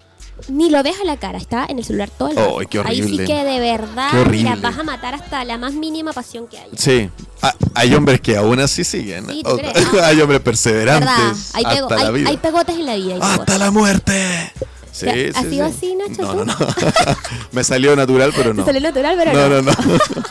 ni 0.48 0.68
lo 0.68 0.82
ves 0.82 0.96
a 1.00 1.04
la 1.06 1.16
cara, 1.16 1.38
está 1.38 1.64
en 1.66 1.78
el 1.78 1.84
celular 1.84 2.10
todo 2.10 2.28
el. 2.28 2.38
Ay, 2.38 2.66
qué 2.68 2.78
Ahí 2.80 2.96
sí 2.96 3.02
horrible. 3.02 3.24
que 3.24 3.44
de 3.44 3.58
verdad 3.60 4.20
horrible. 4.20 4.50
la 4.50 4.56
vas 4.56 4.78
a 4.78 4.82
matar 4.82 5.14
hasta 5.14 5.44
la 5.46 5.56
más 5.56 5.72
mínima 5.72 6.12
pasión 6.12 6.46
que 6.46 6.58
haya. 6.58 6.68
Sí, 6.76 7.08
Ah, 7.42 7.54
hay 7.74 7.94
hombres 7.94 8.20
que 8.22 8.36
aún 8.36 8.58
así 8.60 8.82
siguen. 8.84 9.26
Sí, 9.28 9.42
¿tú 9.44 9.50
O- 9.50 9.56
crees? 9.58 9.74
Ah. 9.76 9.80
hay 10.06 10.20
hombres 10.20 10.40
perseverantes 10.40 11.50
Hay, 11.54 11.64
pego- 11.64 11.82
hasta 11.90 11.96
la 11.96 12.06
hay- 12.08 12.12
vida. 12.14 12.30
hay 12.30 12.36
pegotes 12.38 12.74
en 12.76 12.86
la 12.86 12.94
vida. 12.96 13.14
hay 13.14 13.20
¡Hasta 13.22 13.58
la 13.58 13.70
muerte! 13.70 14.52
Sí, 14.96 15.04
¿Te- 15.04 15.32
sí, 15.32 15.38
has 15.38 15.44
sido 15.50 15.68
sí. 15.68 15.74
así, 15.76 15.94
Nacho, 15.94 16.22
No, 16.22 16.32
tú? 16.32 16.36
no, 16.38 16.44
no. 16.46 16.56
Me 17.52 17.62
salió 17.64 17.94
natural, 17.94 18.32
pero 18.34 18.54
no. 18.54 18.64
Te 18.64 18.72
salió 18.72 18.80
natural, 18.88 19.14
pero 19.18 19.32
no, 19.34 19.48
no. 19.48 19.62
no, 19.62 19.72
no. 19.72 20.22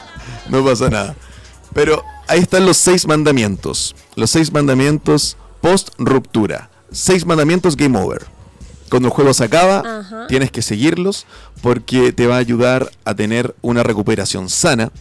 No 0.49 0.63
pasa 0.65 0.89
nada. 0.89 1.15
Pero 1.73 2.03
ahí 2.27 2.39
están 2.39 2.65
los 2.65 2.77
seis 2.77 3.07
mandamientos. 3.07 3.95
Los 4.15 4.31
seis 4.31 4.51
mandamientos 4.51 5.37
post 5.61 5.89
ruptura. 5.99 6.69
Seis 6.91 7.25
mandamientos 7.25 7.75
game 7.75 7.97
over. 7.99 8.25
Cuando 8.89 9.07
el 9.09 9.13
juego 9.13 9.33
se 9.33 9.43
acaba, 9.43 9.79
Ajá. 9.99 10.27
tienes 10.27 10.51
que 10.51 10.61
seguirlos 10.61 11.25
porque 11.61 12.11
te 12.13 12.25
va 12.27 12.35
a 12.35 12.39
ayudar 12.39 12.91
a 13.03 13.13
tener 13.15 13.55
una 13.61 13.83
recuperación 13.83 14.49
sana. 14.49 14.91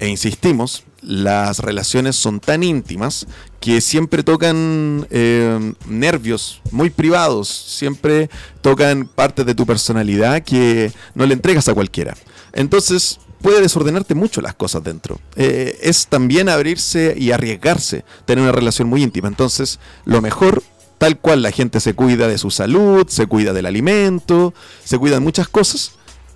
E 0.00 0.08
insistimos, 0.08 0.84
las 1.00 1.60
relaciones 1.60 2.16
son 2.16 2.40
tan 2.40 2.62
íntimas 2.62 3.26
que 3.60 3.80
siempre 3.80 4.22
tocan 4.22 5.06
eh, 5.10 5.72
nervios 5.86 6.60
muy 6.70 6.90
privados, 6.90 7.48
siempre 7.48 8.28
tocan 8.60 9.06
partes 9.06 9.46
de 9.46 9.54
tu 9.54 9.64
personalidad 9.66 10.42
que 10.42 10.92
no 11.14 11.26
le 11.26 11.34
entregas 11.34 11.68
a 11.68 11.74
cualquiera. 11.74 12.16
Entonces 12.52 13.20
puede 13.42 13.60
desordenarte 13.60 14.14
mucho 14.14 14.40
las 14.40 14.54
cosas 14.54 14.82
dentro. 14.82 15.20
Eh, 15.36 15.78
es 15.82 16.08
también 16.08 16.48
abrirse 16.48 17.14
y 17.16 17.30
arriesgarse, 17.30 18.04
tener 18.24 18.42
una 18.42 18.52
relación 18.52 18.88
muy 18.88 19.02
íntima. 19.02 19.28
Entonces, 19.28 19.78
lo 20.04 20.20
mejor, 20.20 20.62
tal 20.98 21.18
cual 21.18 21.42
la 21.42 21.52
gente 21.52 21.78
se 21.78 21.94
cuida 21.94 22.26
de 22.26 22.38
su 22.38 22.50
salud, 22.50 23.06
se 23.08 23.26
cuida 23.26 23.52
del 23.52 23.66
alimento, 23.66 24.54
se 24.84 24.98
cuidan 24.98 25.22
muchas 25.22 25.46
cosas, 25.46 25.92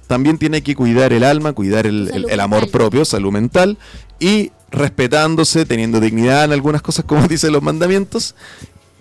también 0.07 0.39
tiene 0.39 0.63
que 0.63 0.77
cuidar 0.77 1.13
el 1.13 1.25
alma, 1.25 1.53
cuidar 1.55 1.87
el, 1.87 2.09
Salud 2.09 2.25
el- 2.27 2.31
el 2.31 2.41
amor 2.41 2.71
propio, 2.71 3.05
salud 3.05 3.33
mental 3.33 3.79
y 4.23 4.53
respetándose, 4.71 5.67
teniendo 5.67 6.01
dignidad 6.01 6.45
en 6.45 6.53
algunas 6.53 6.81
cosas, 6.81 7.05
como 7.05 7.27
dicen 7.29 7.53
los 7.53 7.63
mandamientos, 7.63 8.35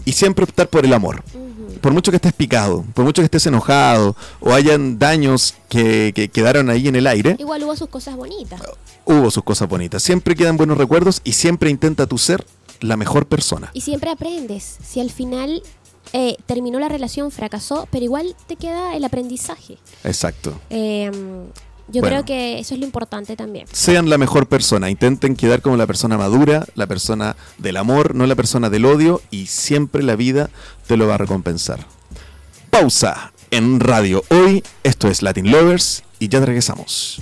y 0.03 0.13
siempre 0.13 0.43
optar 0.43 0.67
por 0.67 0.83
el 0.83 0.93
amor. 0.93 1.23
Por 1.79 1.93
mucho 1.93 2.11
que 2.11 2.17
estés 2.17 2.33
picado, 2.33 2.83
por 2.93 3.05
mucho 3.05 3.21
que 3.21 3.25
estés 3.25 3.45
enojado 3.47 4.15
o 4.39 4.53
hayan 4.53 4.99
daños 4.99 5.55
que, 5.69 6.11
que 6.13 6.29
quedaron 6.29 6.69
ahí 6.69 6.87
en 6.87 6.95
el 6.95 7.07
aire, 7.07 7.35
Igual 7.39 7.63
hubo 7.63 7.75
sus 7.75 7.89
cosas 7.89 8.15
bonitas. 8.15 8.61
hubo 9.05 9.31
sus 9.31 9.43
cosas 9.43 9.67
bonitas. 9.67 10.03
Siempre 10.03 10.35
quedan 10.35 10.57
buenos 10.57 10.77
recuerdos 10.77 11.21
y 11.23 11.33
siempre 11.33 11.69
intenta 11.71 12.05
tú 12.05 12.17
ser 12.19 12.45
la 12.81 12.97
mejor 12.97 13.25
persona. 13.27 13.71
Y 13.73 13.81
siempre 13.81 14.11
aprendes. 14.11 14.77
Si 14.83 14.99
al 14.99 15.09
final 15.09 15.63
eh, 16.13 16.35
terminó 16.45 16.79
la 16.79 16.89
relación, 16.89 17.31
fracasó, 17.31 17.87
pero 17.91 18.03
igual 18.05 18.35
te 18.47 18.57
queda 18.57 18.95
el 18.95 19.03
aprendizaje. 19.03 19.77
Exacto. 20.03 20.53
Eh, 20.69 21.09
yo 21.91 22.01
Bueno. 22.01 22.07
creo 22.15 22.25
que 22.25 22.59
eso 22.59 22.73
es 22.73 22.79
lo 22.79 22.85
importante 22.85 23.35
también. 23.35 23.67
Sean 23.71 24.09
la 24.09 24.17
mejor 24.17 24.47
persona, 24.47 24.89
intenten 24.89 25.35
quedar 25.35 25.61
como 25.61 25.77
la 25.77 25.87
persona 25.87 26.17
madura, 26.17 26.65
la 26.75 26.87
persona 26.87 27.35
del 27.57 27.77
amor, 27.77 28.15
no 28.15 28.25
la 28.25 28.35
persona 28.35 28.69
del 28.69 28.85
odio 28.85 29.21
y 29.31 29.47
siempre 29.47 30.03
la 30.03 30.15
vida 30.15 30.49
te 30.87 30.97
lo 30.97 31.07
va 31.07 31.15
a 31.15 31.17
recompensar. 31.17 31.85
Pausa 32.69 33.33
en 33.51 33.79
radio 33.79 34.23
hoy, 34.29 34.63
esto 34.83 35.09
es 35.09 35.21
Latin 35.21 35.51
Lovers 35.51 36.03
y 36.19 36.29
ya 36.29 36.39
regresamos. 36.39 37.21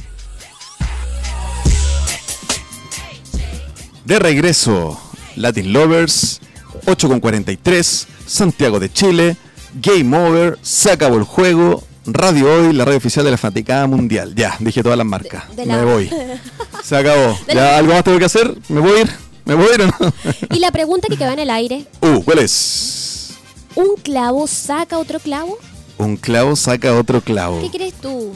De 4.06 4.18
regreso, 4.20 5.00
Latin 5.36 5.72
Lovers, 5.74 6.42
8.43, 6.86 8.08
Santiago 8.26 8.80
de 8.80 8.92
Chile, 8.92 9.38
Game 9.82 10.18
Over, 10.18 10.58
se 10.62 10.92
acabó 10.92 11.18
el 11.18 11.24
juego, 11.24 11.84
Radio 12.06 12.52
Hoy, 12.54 12.74
la 12.74 12.86
radio 12.86 12.98
oficial 12.98 13.24
de 13.26 13.32
la 13.32 13.38
Fanaticada 13.38 13.86
Mundial. 13.88 14.34
Ya, 14.36 14.56
dije 14.60 14.82
todas 14.82 14.98
las 14.98 15.06
marcas. 15.08 15.44
De- 15.56 15.66
de 15.66 15.72
Me 15.72 15.84
voy. 15.86 16.10
Se 16.84 16.96
acabó. 16.96 17.38
¿Ya 17.48 17.54
la- 17.56 17.78
algo 17.78 17.94
más 17.94 18.04
tengo 18.04 18.18
que 18.20 18.26
hacer? 18.26 18.56
¿Me 18.70 18.80
voy 18.80 18.92
a 18.98 19.02
ir? 19.02 19.10
¿Me 19.46 19.54
voy 19.56 19.68
a 19.72 19.76
ir 19.76 19.82
o 19.82 19.88
no? 19.88 20.14
Y 20.56 20.60
la 20.60 20.72
pregunta 20.72 21.08
que 21.10 21.18
quedó 21.18 21.32
en 21.32 21.40
el 21.40 21.50
aire, 21.50 21.86
Uh, 22.02 22.22
¿cuál 22.24 22.40
es? 22.40 23.32
¿un 23.76 23.96
clavo 24.02 24.48
saca 24.48 24.98
otro 24.98 25.20
clavo? 25.20 25.58
Un 25.98 26.18
clavo 26.18 26.56
saca 26.56 26.94
otro 26.96 27.22
clavo. 27.22 27.62
¿Qué 27.62 27.70
crees 27.78 27.94
tú? 27.94 28.34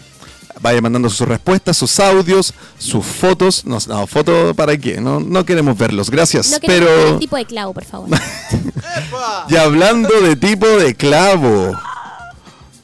Vaya 0.61 0.79
mandando 0.79 1.09
sus 1.09 1.27
respuestas, 1.27 1.75
sus 1.75 1.99
audios, 1.99 2.53
sus 2.77 3.03
fotos. 3.03 3.65
No, 3.65 3.79
no 3.87 4.05
foto 4.05 4.53
para 4.53 4.77
qué, 4.77 5.01
no, 5.01 5.19
no 5.19 5.43
queremos 5.43 5.75
verlos, 5.75 6.11
gracias. 6.11 6.51
No 6.51 6.59
queremos 6.59 6.85
ver 6.85 6.95
pero 6.97 7.13
el 7.13 7.19
tipo 7.19 7.35
de 7.35 7.45
clavo, 7.45 7.73
por 7.73 7.85
favor. 7.85 8.09
y 9.49 9.55
hablando 9.55 10.09
de 10.21 10.35
tipo 10.35 10.67
de 10.67 10.93
clavo. 10.93 11.71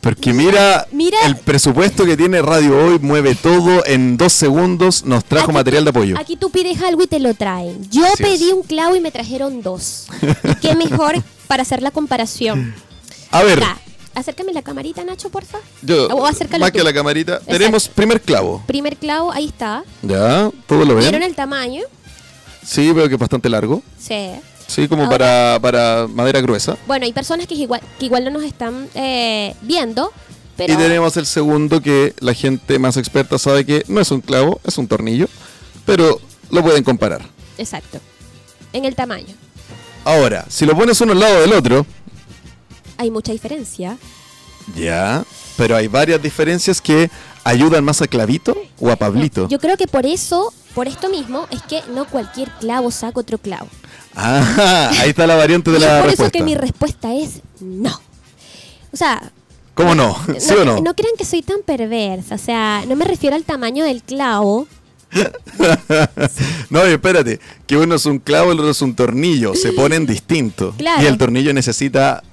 Porque 0.07 0.31
mira, 0.31 0.87
Mira- 0.93 1.17
el 1.25 1.35
presupuesto 1.35 2.05
que 2.05 2.15
tiene 2.15 2.41
Radio 2.41 2.77
Hoy 2.81 2.97
mueve 2.99 3.35
todo 3.35 3.85
en 3.85 4.15
dos 4.15 4.31
segundos. 4.31 5.03
Nos 5.03 5.25
trajo 5.25 5.47
Aquí 5.47 5.53
material 5.55 5.83
de 5.83 5.89
apoyo. 5.89 6.17
Aquí 6.17 6.37
tú 6.37 6.49
pides 6.49 6.81
algo 6.81 7.03
y 7.03 7.07
te 7.07 7.19
lo 7.19 7.33
traen. 7.33 7.89
Yo 7.91 8.05
Así 8.05 8.23
pedí 8.23 8.47
es. 8.47 8.53
un 8.53 8.63
clavo 8.63 8.95
y 8.95 9.01
me 9.01 9.11
trajeron 9.11 9.61
dos. 9.61 10.07
¿Y 10.49 10.55
qué 10.61 10.75
mejor 10.75 11.21
para 11.47 11.63
hacer 11.63 11.81
la 11.81 11.91
comparación? 11.91 12.73
A 13.31 13.43
ver, 13.43 13.61
acércame 14.15 14.53
la 14.53 14.61
camarita, 14.61 15.03
Nacho, 15.03 15.29
porfa. 15.29 15.57
yo, 15.81 16.07
O 16.07 16.25
acércalo 16.25 16.61
más 16.61 16.71
tú. 16.71 16.77
que 16.77 16.83
la 16.85 16.93
camarita, 16.93 17.39
tenemos 17.41 17.89
primer 17.89 18.21
clavo. 18.21 18.63
Primer 18.65 18.95
clavo, 18.95 19.33
ahí 19.33 19.47
está. 19.47 19.83
Ya, 20.03 20.49
todo 20.67 20.85
lo 20.85 20.95
¿Vieron 20.95 21.19
ven. 21.19 21.23
el 21.23 21.35
tamaño? 21.35 21.81
Sí, 22.65 22.93
veo 22.93 23.09
que 23.09 23.15
es 23.15 23.19
bastante 23.19 23.49
largo. 23.49 23.83
Sí. 23.99 24.29
Sí, 24.67 24.87
como 24.87 25.03
Ahora- 25.05 25.17
para, 25.17 25.59
para 25.61 26.07
madera 26.07 26.41
gruesa. 26.41 26.77
Bueno, 26.87 27.05
hay 27.05 27.13
personas 27.13 27.47
que 27.47 27.55
igual, 27.55 27.81
que 27.99 28.05
igual 28.05 28.25
no 28.25 28.31
nos 28.31 28.43
están 28.43 28.87
eh, 28.95 29.55
viendo, 29.61 30.11
pero... 30.57 30.73
Y 30.73 30.77
tenemos 30.77 31.15
el 31.17 31.25
segundo 31.25 31.81
que 31.81 32.13
la 32.19 32.33
gente 32.33 32.77
más 32.79 32.97
experta 32.97 33.37
sabe 33.39 33.65
que 33.65 33.83
no 33.87 34.01
es 34.01 34.11
un 34.11 34.21
clavo, 34.21 34.59
es 34.65 34.77
un 34.77 34.87
tornillo. 34.87 35.27
Pero 35.85 36.19
lo 36.51 36.61
pueden 36.63 36.83
comparar. 36.83 37.21
Exacto. 37.57 37.99
En 38.73 38.83
el 38.85 38.93
tamaño. 38.95 39.33
Ahora, 40.03 40.45
si 40.49 40.65
lo 40.65 40.75
pones 40.75 40.99
uno 41.01 41.13
al 41.13 41.19
lado 41.19 41.41
del 41.41 41.53
otro, 41.53 41.85
Hay 42.97 43.09
mucha 43.11 43.31
diferencia. 43.31 43.97
ya. 44.75 45.23
Pero 45.55 45.75
hay 45.75 45.87
varias 45.87 46.21
diferencias 46.21 46.79
que 46.81 47.09
ayudan 47.43 47.83
más 47.83 48.01
a 48.03 48.07
Clavito 48.07 48.55
o 48.79 48.91
a 48.91 48.95
Pablito. 48.95 49.47
Yo 49.47 49.57
creo 49.59 49.75
que 49.75 49.87
por 49.87 50.05
eso, 50.05 50.53
por 50.75 50.87
esto 50.87 51.09
mismo, 51.09 51.47
es 51.49 51.63
que 51.63 51.81
no 51.95 52.05
cualquier 52.05 52.49
clavo 52.59 52.91
saca 52.91 53.19
otro 53.21 53.37
clavo. 53.39 53.67
Ah, 54.19 54.91
ahí 54.99 55.09
está 55.11 55.27
la 55.27 55.35
variante 55.35 55.69
de 55.71 55.77
y 55.77 55.81
la 55.81 55.99
por 55.99 56.07
respuesta. 56.07 56.23
eso 56.23 56.31
que 56.31 56.43
mi 56.43 56.55
respuesta 56.55 57.13
es 57.13 57.41
no. 57.59 58.01
O 58.91 58.97
sea, 58.97 59.31
¿Cómo 59.75 59.93
no? 59.93 60.17
¿Sí 60.39 60.53
no, 60.55 60.61
o 60.61 60.65
no? 60.65 60.81
no 60.81 60.95
crean 60.95 61.13
que 61.17 61.23
soy 61.25 61.43
tan 61.43 61.61
perversa. 61.63 62.33
O 62.35 62.39
sea, 62.39 62.83
no 62.87 62.95
me 62.95 63.05
refiero 63.05 63.35
al 63.35 63.43
tamaño 63.43 63.85
del 63.85 64.01
clavo. 64.03 64.67
No, 66.69 66.85
y 66.87 66.91
espérate, 66.91 67.39
que 67.65 67.77
uno 67.77 67.95
es 67.95 68.05
un 68.05 68.19
clavo, 68.19 68.51
el 68.51 68.59
otro 68.59 68.71
es 68.71 68.81
un 68.81 68.93
tornillo, 68.95 69.55
se 69.55 69.71
ponen 69.71 70.05
distintos. 70.05 70.75
Claro. 70.75 71.01
Y 71.01 71.05
el 71.05 71.17
tornillo 71.17 71.53
necesita 71.53 72.23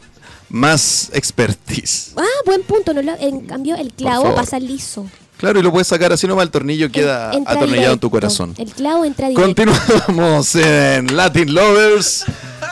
más 0.48 1.10
expertise. 1.12 2.12
Ah, 2.16 2.24
buen 2.46 2.62
punto. 2.62 2.92
No 2.92 3.02
lo- 3.02 3.16
en 3.18 3.42
cambio, 3.42 3.76
el 3.76 3.92
clavo 3.92 4.34
pasa 4.34 4.58
liso. 4.58 5.06
Claro, 5.44 5.60
y 5.60 5.62
lo 5.62 5.72
puedes 5.72 5.86
sacar 5.86 6.10
así 6.10 6.26
nomás, 6.26 6.44
el 6.44 6.50
tornillo 6.50 6.90
queda 6.90 7.30
entra 7.34 7.52
atornillado 7.52 7.92
en 7.92 7.98
tu 7.98 8.08
corazón. 8.08 8.54
El 8.56 8.72
clavo 8.72 9.04
entra 9.04 9.28
directo. 9.28 9.46
Continuamos 9.46 10.54
en 10.54 11.14
Latin 11.14 11.54
Lovers 11.54 12.24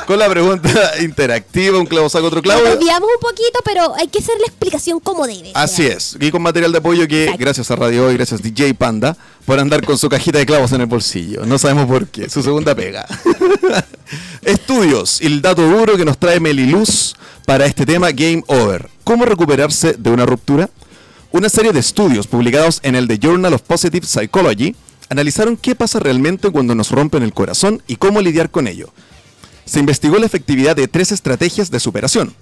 con 0.07 0.19
la 0.19 0.27
pregunta 0.31 0.71
interactiva, 1.03 1.79
un 1.79 1.85
clavo 1.85 2.09
saca 2.09 2.25
otro 2.25 2.41
clavo. 2.41 2.63
Nos 2.63 2.79
desviamos 2.79 3.11
un 3.15 3.21
poquito, 3.21 3.59
pero 3.63 3.95
hay 3.95 4.09
que 4.09 4.21
hacer 4.21 4.37
la 4.41 4.47
explicación 4.47 5.01
como 5.01 5.27
debe. 5.27 5.53
Así 5.53 5.85
es, 5.85 6.17
y 6.19 6.31
con 6.31 6.41
material 6.41 6.73
de 6.73 6.79
apoyo 6.79 7.07
que 7.07 7.25
Exacto. 7.25 7.45
gracias 7.45 7.71
a 7.71 7.77
Radio 7.77 8.07
Hoy, 8.07 8.15
gracias 8.15 8.41
DJ 8.41 8.73
Panda, 8.73 9.19
por 9.45 9.61
andar 9.61 9.85
con 9.85 9.99
su 9.99 10.09
cajita 10.09 10.39
de 10.39 10.47
clavos 10.47 10.73
en 10.73 10.81
el 10.81 10.87
bolsillo. 10.87 11.45
No 11.45 11.59
sabemos 11.59 11.87
por 11.87 12.07
qué, 12.07 12.31
su 12.31 12.43
segunda 12.43 12.75
pega. 12.75 13.07
Estudios 14.43 15.21
el 15.21 15.43
dato 15.43 15.63
duro 15.63 15.99
que 15.99 16.07
nos 16.07 16.17
trae 16.17 16.41
Meliluz 16.41 17.15
para 17.45 17.67
este 17.67 17.85
tema 17.85 18.11
Game 18.13 18.43
Over. 18.47 18.89
¿Cómo 19.05 19.25
recuperarse 19.25 19.95
de 19.99 20.11
una 20.11 20.25
ruptura? 20.25 20.71
Una 21.33 21.49
serie 21.49 21.73
de 21.73 21.81
estudios 21.81 22.27
publicados 22.27 22.79
en 22.83 22.95
el 22.95 23.09
The 23.09 23.19
Journal 23.19 23.55
of 23.55 23.63
Positive 23.63 24.07
Psychology 24.07 24.77
analizaron 25.09 25.57
qué 25.57 25.75
pasa 25.75 25.99
realmente 25.99 26.51
cuando 26.51 26.75
nos 26.75 26.91
rompen 26.91 27.23
el 27.23 27.33
corazón 27.33 27.83
y 27.87 27.97
cómo 27.97 28.21
lidiar 28.21 28.51
con 28.51 28.67
ello. 28.67 28.93
Se 29.65 29.81
investigó 29.81 30.19
la 30.19 30.27
efectividad 30.27 30.77
de 30.77 30.89
tres 30.89 31.11
estrategias 31.11 31.71
de 31.71 31.81
superación. 31.81 32.35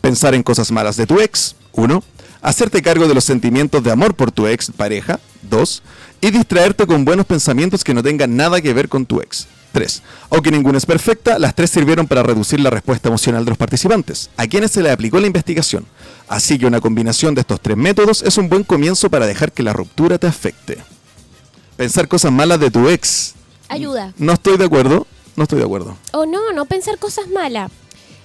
Pensar 0.00 0.36
en 0.36 0.44
cosas 0.44 0.70
malas 0.70 0.96
de 0.96 1.08
tu 1.08 1.18
ex, 1.18 1.56
1. 1.72 2.04
Hacerte 2.40 2.82
cargo 2.82 3.08
de 3.08 3.14
los 3.14 3.24
sentimientos 3.24 3.82
de 3.82 3.90
amor 3.90 4.14
por 4.14 4.30
tu 4.30 4.46
ex 4.46 4.70
pareja, 4.70 5.18
2. 5.50 5.82
Y 6.20 6.30
distraerte 6.30 6.86
con 6.86 7.04
buenos 7.04 7.26
pensamientos 7.26 7.82
que 7.82 7.94
no 7.94 8.02
tengan 8.04 8.36
nada 8.36 8.60
que 8.60 8.72
ver 8.72 8.88
con 8.88 9.06
tu 9.06 9.20
ex, 9.20 9.48
tres. 9.76 10.02
Aunque 10.30 10.50
ninguna 10.50 10.78
es 10.78 10.86
perfecta, 10.86 11.38
las 11.38 11.54
tres 11.54 11.68
sirvieron 11.68 12.06
para 12.06 12.22
reducir 12.22 12.60
la 12.60 12.70
respuesta 12.70 13.08
emocional 13.08 13.44
de 13.44 13.50
los 13.50 13.58
participantes, 13.58 14.30
a 14.38 14.46
quienes 14.46 14.70
se 14.70 14.80
le 14.80 14.90
aplicó 14.90 15.20
la 15.20 15.26
investigación. 15.26 15.84
Así 16.28 16.58
que 16.58 16.64
una 16.64 16.80
combinación 16.80 17.34
de 17.34 17.42
estos 17.42 17.60
tres 17.60 17.76
métodos 17.76 18.22
es 18.22 18.38
un 18.38 18.48
buen 18.48 18.64
comienzo 18.64 19.10
para 19.10 19.26
dejar 19.26 19.52
que 19.52 19.62
la 19.62 19.74
ruptura 19.74 20.16
te 20.16 20.26
afecte. 20.26 20.78
Pensar 21.76 22.08
cosas 22.08 22.32
malas 22.32 22.58
de 22.58 22.70
tu 22.70 22.88
ex. 22.88 23.34
Ayuda. 23.68 24.14
No 24.16 24.32
estoy 24.32 24.56
de 24.56 24.64
acuerdo, 24.64 25.06
no 25.36 25.42
estoy 25.42 25.58
de 25.58 25.66
acuerdo. 25.66 25.94
O 26.12 26.24
no, 26.24 26.52
no 26.54 26.64
pensar 26.64 26.96
cosas 26.96 27.28
malas. 27.28 27.70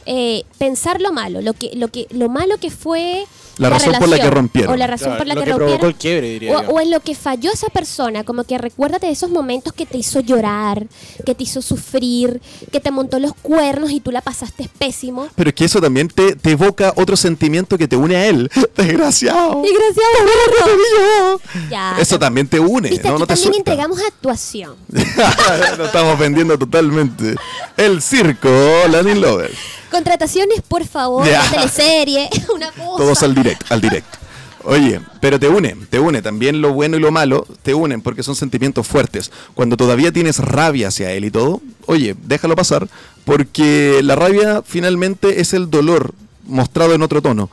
Eh, 0.05 0.45
pensar 0.57 1.01
lo 1.01 1.11
malo, 1.11 1.41
lo 1.41 1.51
que, 1.51 1.71
lo 1.75 1.89
que, 1.89 2.07
lo 2.11 2.29
malo 2.29 2.59
que 2.59 2.71
fue 2.71 3.25
La 3.61 3.69
razón 3.69 3.93
por 3.99 4.09
la 4.09 4.19
que 4.19 4.29
rompieron. 4.29 4.73
O 4.73 4.75
la 4.75 4.87
razón 4.87 5.05
Claro, 5.15 5.17
por 5.19 5.27
la 5.27 5.33
lo 5.35 5.41
que, 5.41 5.45
que 5.47 5.53
provocó 5.55 5.69
rompieron. 5.71 5.89
el 5.91 5.95
quiebre, 5.97 6.27
diría 6.29 6.57
o, 6.57 6.63
yo. 6.63 6.69
o 6.69 6.79
en 6.81 6.91
lo 6.91 6.99
que 6.99 7.15
falló 7.15 7.51
esa 7.53 7.67
persona, 7.69 8.23
como 8.23 8.43
que 8.43 8.57
recuérdate 8.57 9.07
de 9.07 9.13
esos 9.13 9.29
momentos 9.29 9.71
que 9.73 9.85
te 9.85 9.97
hizo 9.97 10.19
llorar, 10.19 10.87
que 11.25 11.35
te 11.35 11.43
hizo 11.43 11.61
sufrir, 11.61 12.41
que 12.71 12.79
te 12.79 12.91
montó 12.91 13.19
los 13.19 13.33
cuernos 13.41 13.91
y 13.91 13.99
tú 13.99 14.11
la 14.11 14.21
pasaste 14.21 14.69
pésimo. 14.79 15.27
Pero 15.35 15.49
es 15.49 15.55
que 15.55 15.65
eso 15.65 15.79
también 15.79 16.07
te, 16.07 16.35
te 16.35 16.51
evoca 16.51 16.93
otro 16.95 17.15
sentimiento 17.15 17.77
que 17.77 17.87
te 17.87 17.95
une 17.95 18.15
a 18.15 18.25
él. 18.27 18.49
Desgraciado. 18.75 19.61
Desgraciado. 19.61 21.41
Ya, 21.69 21.95
Eso 21.99 22.17
también 22.19 22.47
te 22.47 22.59
une, 22.59 22.89
Viste, 22.89 23.07
no, 23.07 23.13
aquí 23.15 23.19
no 23.21 23.27
te 23.27 23.33
también 23.35 23.53
suelta. 23.53 23.71
entregamos 23.71 23.99
actuación. 24.05 24.75
Lo 25.77 25.85
estamos 25.85 26.17
vendiendo 26.19 26.57
totalmente. 26.57 27.35
El 27.77 28.01
circo 28.01 28.49
Latin 28.89 29.21
Lovers. 29.21 29.53
Contrataciones, 29.91 30.61
por 30.67 30.85
favor, 30.85 31.25
Ya. 31.27 31.41
una 31.41 31.51
teleserie, 31.51 32.29
una 32.55 32.71
cosa. 32.71 32.97
Todos 32.97 33.23
al 33.23 33.35
directo, 33.35 33.65
al 33.69 33.81
directo. 33.81 34.17
Oye, 34.63 35.01
pero 35.19 35.39
te 35.39 35.47
une, 35.49 35.75
te 35.89 35.99
une. 35.99 36.21
También 36.21 36.61
lo 36.61 36.71
bueno 36.73 36.95
y 36.95 36.99
lo 36.99 37.11
malo 37.11 37.47
te 37.63 37.73
unen 37.73 38.01
porque 38.01 38.21
son 38.23 38.35
sentimientos 38.35 38.87
fuertes. 38.87 39.31
Cuando 39.55 39.75
todavía 39.75 40.11
tienes 40.11 40.37
rabia 40.37 40.89
hacia 40.89 41.11
él 41.11 41.25
y 41.25 41.31
todo, 41.31 41.61
oye, 41.87 42.15
déjalo 42.23 42.55
pasar 42.55 42.87
porque 43.25 44.01
la 44.03 44.15
rabia 44.15 44.61
finalmente 44.65 45.41
es 45.41 45.53
el 45.53 45.69
dolor 45.71 46.13
mostrado 46.45 46.93
en 46.93 47.01
otro 47.01 47.21
tono. 47.23 47.49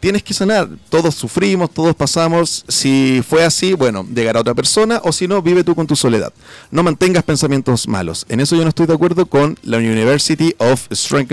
Tienes 0.00 0.22
que 0.22 0.32
sanar. 0.32 0.68
Todos 0.88 1.14
sufrimos, 1.14 1.70
todos 1.70 1.94
pasamos. 1.94 2.64
Si 2.68 3.22
fue 3.28 3.44
así, 3.44 3.74
bueno, 3.74 4.06
llegará 4.14 4.40
otra 4.40 4.54
persona 4.54 5.00
o 5.04 5.12
si 5.12 5.26
no, 5.26 5.42
vive 5.42 5.64
tú 5.64 5.74
con 5.74 5.86
tu 5.86 5.96
soledad. 5.96 6.32
No 6.70 6.82
mantengas 6.82 7.24
pensamientos 7.24 7.88
malos. 7.88 8.24
En 8.28 8.38
eso 8.40 8.54
yo 8.54 8.62
no 8.62 8.68
estoy 8.68 8.86
de 8.86 8.94
acuerdo 8.94 9.26
con 9.26 9.58
la 9.62 9.78
University 9.78 10.54
of 10.58 10.86
Strength 10.92 11.32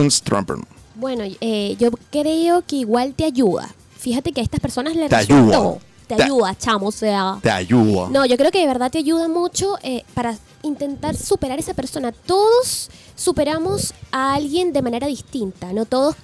Bueno, 0.96 1.24
eh, 1.42 1.76
yo 1.80 1.92
creo 2.12 2.64
que 2.66 2.78
igual 2.78 3.14
te 3.14 3.26
ayuda. 3.26 3.70
Fíjate 4.00 4.32
que 4.32 4.42
a 4.42 4.44
estas 4.44 4.60
personas 4.60 4.96
les 4.96 5.10
Te 5.10 5.16
ayuda. 5.16 5.78
Te 6.08 6.16
Te- 6.16 6.24
ayuda, 6.24 6.56
chamo, 6.56 6.88
o 6.88 6.92
sea. 6.92 7.40
Te 7.42 7.50
ayuda. 7.50 8.10
No, 8.12 8.26
yo 8.26 8.38
creo 8.38 8.52
que 8.52 8.60
de 8.60 8.68
verdad 8.68 8.92
te 8.92 9.00
ayuda 9.00 9.28
mucho 9.28 9.78
eh, 9.82 10.04
para 10.14 10.38
intentar 10.62 11.16
superar 11.16 11.58
a 11.58 11.62
esa 11.62 11.74
persona. 11.74 12.12
Todos 12.12 12.90
superamos 13.16 13.94
a 14.12 14.36
alguien 14.36 14.74
de 14.74 14.82
manera 14.82 15.08
distinta, 15.08 15.74
no 15.74 15.86
todos 15.86 16.16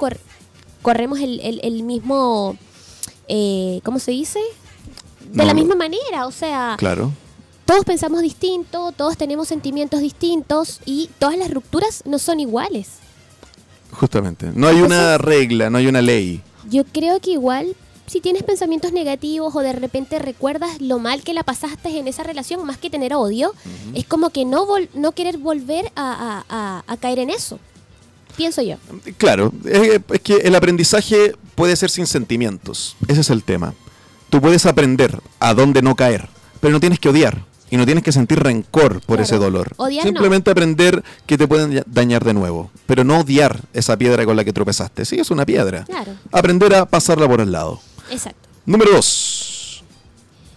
corremos 0.82 1.20
el, 1.20 1.40
el- 1.42 1.60
el 1.64 1.84
mismo, 1.84 2.56
eh, 3.28 3.82
¿cómo 3.84 4.00
se 4.00 4.12
dice? 4.12 4.40
De 5.32 5.38
No, 5.38 5.46
la 5.46 5.54
misma 5.54 5.76
manera, 5.76 6.26
o 6.28 6.32
sea, 6.32 6.76
Claro. 6.78 7.12
todos 7.66 7.86
pensamos 7.86 8.22
distinto, 8.22 8.92
todos 8.92 9.18
tenemos 9.18 9.48
sentimientos 9.48 10.02
distintos 10.02 10.80
y 10.86 11.10
todas 11.20 11.38
las 11.38 11.52
rupturas 11.52 12.04
no 12.06 12.20
son 12.20 12.40
iguales. 12.40 12.90
Justamente. 13.92 14.52
No 14.54 14.68
hay 14.68 14.82
una 14.82 15.18
regla, 15.18 15.70
no 15.70 15.78
hay 15.78 15.88
una 15.88 16.02
ley. 16.02 16.42
Yo 16.70 16.84
creo 16.86 17.20
que 17.20 17.32
igual, 17.32 17.76
si 18.08 18.22
tienes 18.22 18.44
pensamientos 18.44 18.94
negativos 18.94 19.54
o 19.56 19.60
de 19.60 19.74
repente 19.74 20.18
recuerdas 20.20 20.80
lo 20.82 21.00
mal 21.00 21.24
que 21.24 21.34
la 21.34 21.44
pasaste 21.44 21.98
en 21.98 22.08
esa 22.08 22.24
relación, 22.24 22.64
más 22.66 22.78
que 22.78 22.90
tener 22.90 23.14
odio, 23.14 23.54
es 23.94 24.06
como 24.06 24.30
que 24.30 24.46
no, 24.46 24.66
vol- 24.66 24.90
no 24.94 25.12
querer 25.12 25.38
volver 25.38 25.92
a, 25.96 26.44
a- 26.50 26.80
a- 26.80 26.84
a 26.88 26.98
caer 26.98 27.20
en 27.20 27.30
eso. 27.30 27.60
Pienso 28.36 28.62
yo. 28.62 28.78
Claro, 29.18 29.52
es, 29.66 30.02
es 30.12 30.22
que 30.22 30.36
el 30.38 30.56
aprendizaje 30.56 31.34
puede 31.56 31.76
ser 31.76 31.90
sin 31.90 32.08
sentimientos. 32.08 32.96
Ese 33.08 33.22
es 33.22 33.30
el 33.30 33.44
tema. 33.44 33.74
Tú 34.30 34.42
puedes 34.42 34.66
aprender 34.66 35.20
a 35.40 35.54
dónde 35.54 35.82
no 35.82 35.96
caer, 35.96 36.30
pero 36.60 36.72
no 36.74 36.80
tienes 36.80 37.00
que 37.00 37.10
odiar 37.10 37.44
y 37.70 37.78
no 37.78 37.86
tienes 37.86 38.04
que 38.04 38.12
sentir 38.12 38.40
rencor 38.40 38.96
por 39.02 39.18
Claro. 39.18 39.24
ese 39.24 39.38
dolor. 39.38 39.74
Odiar 39.78 40.06
no. 40.06 40.10
Simplemente 40.12 40.52
aprender 40.52 41.04
que 41.26 41.38
te 41.38 41.48
pueden 41.48 41.84
dañar 41.88 42.24
de 42.26 42.34
nuevo, 42.34 42.72
pero 42.86 43.04
no 43.04 43.20
odiar 43.20 43.62
esa 43.74 43.98
piedra 43.98 44.26
con 44.26 44.36
la 44.36 44.44
que 44.44 44.54
tropezaste. 44.54 45.06
Sí, 45.06 45.20
es 45.20 45.32
una 45.32 45.46
piedra. 45.46 45.84
Claro. 45.86 46.14
Aprender 46.32 46.74
a 46.76 46.86
pasarla 46.86 47.28
por 47.28 47.42
el 47.42 47.52
lado. 47.52 47.82
Exacto. 48.10 48.50
Número 48.66 48.92
2. 48.92 49.84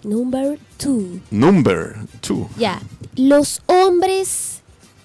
Number 0.05 0.59
two. 0.77 1.21
Number 1.31 1.97
2. 2.27 2.47
Ya. 2.59 2.81
Los 3.17 3.63
hombres 3.67 4.54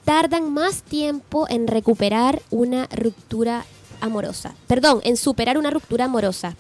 tardan 0.10 0.52
más 0.52 0.82
tiempo 0.82 1.46
en 1.50 1.68
recuperar 1.68 2.42
una 2.50 2.88
ruptura 2.88 3.64
amorosa. 4.02 4.56
Perdón, 4.66 5.02
en 5.04 5.16
superar 5.18 5.56
una 5.60 5.70
ruptura 5.70 6.06
amorosa. 6.06 6.56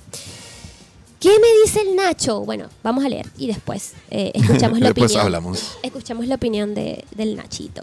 ¿Qué 1.20 1.30
me 1.30 1.48
dice 1.66 1.82
el 1.82 1.96
Nacho? 1.96 2.42
Bueno, 2.42 2.68
vamos 2.84 3.04
a 3.04 3.10
leer 3.10 3.26
y 3.40 3.48
después 3.48 3.94
eh, 4.12 4.30
escuchamos 4.36 4.80
la 4.82 4.90
Después 4.90 5.06
opinión. 5.14 5.26
hablamos. 5.26 5.78
Escuchamos 5.82 6.28
la 6.28 6.36
opinión 6.36 6.76
de- 6.76 7.04
del 7.16 7.36
Nachito. 7.36 7.82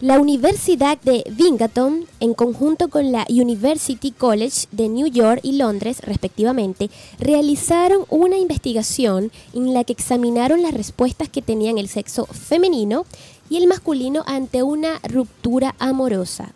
La 0.00 0.18
Universidad 0.18 0.98
de 1.02 1.22
Binghamton, 1.30 2.06
en 2.18 2.34
conjunto 2.34 2.88
con 2.88 3.12
la 3.12 3.24
University 3.28 4.10
College 4.10 4.66
de 4.72 4.88
New 4.88 5.06
York 5.06 5.38
y 5.44 5.52
Londres, 5.52 6.00
respectivamente, 6.00 6.90
realizaron 7.20 8.04
una 8.08 8.36
investigación 8.36 9.30
en 9.52 9.74
la 9.74 9.84
que 9.84 9.92
examinaron 9.92 10.60
las 10.62 10.74
respuestas 10.74 11.28
que 11.28 11.40
tenían 11.42 11.78
el 11.78 11.88
sexo 11.88 12.24
femenino 12.26 13.04
y 13.52 13.58
el 13.58 13.66
masculino 13.66 14.24
ante 14.26 14.62
una 14.62 14.98
ruptura 15.02 15.74
amorosa. 15.78 16.54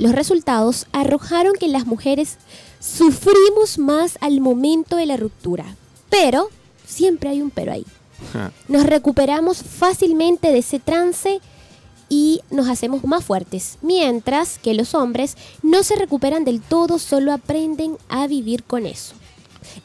Los 0.00 0.10
resultados 0.10 0.86
arrojaron 0.90 1.52
que 1.52 1.68
las 1.68 1.86
mujeres 1.86 2.38
sufrimos 2.80 3.78
más 3.78 4.18
al 4.20 4.40
momento 4.40 4.96
de 4.96 5.06
la 5.06 5.16
ruptura, 5.16 5.64
pero 6.10 6.48
siempre 6.84 7.30
hay 7.30 7.40
un 7.40 7.50
pero 7.50 7.70
ahí. 7.70 7.86
Nos 8.66 8.84
recuperamos 8.84 9.62
fácilmente 9.62 10.50
de 10.50 10.58
ese 10.58 10.80
trance 10.80 11.40
y 12.08 12.40
nos 12.50 12.68
hacemos 12.68 13.04
más 13.04 13.24
fuertes, 13.24 13.78
mientras 13.80 14.58
que 14.58 14.74
los 14.74 14.96
hombres 14.96 15.36
no 15.62 15.84
se 15.84 15.94
recuperan 15.94 16.44
del 16.44 16.60
todo, 16.60 16.98
solo 16.98 17.32
aprenden 17.32 17.96
a 18.08 18.26
vivir 18.26 18.64
con 18.64 18.86
eso. 18.86 19.14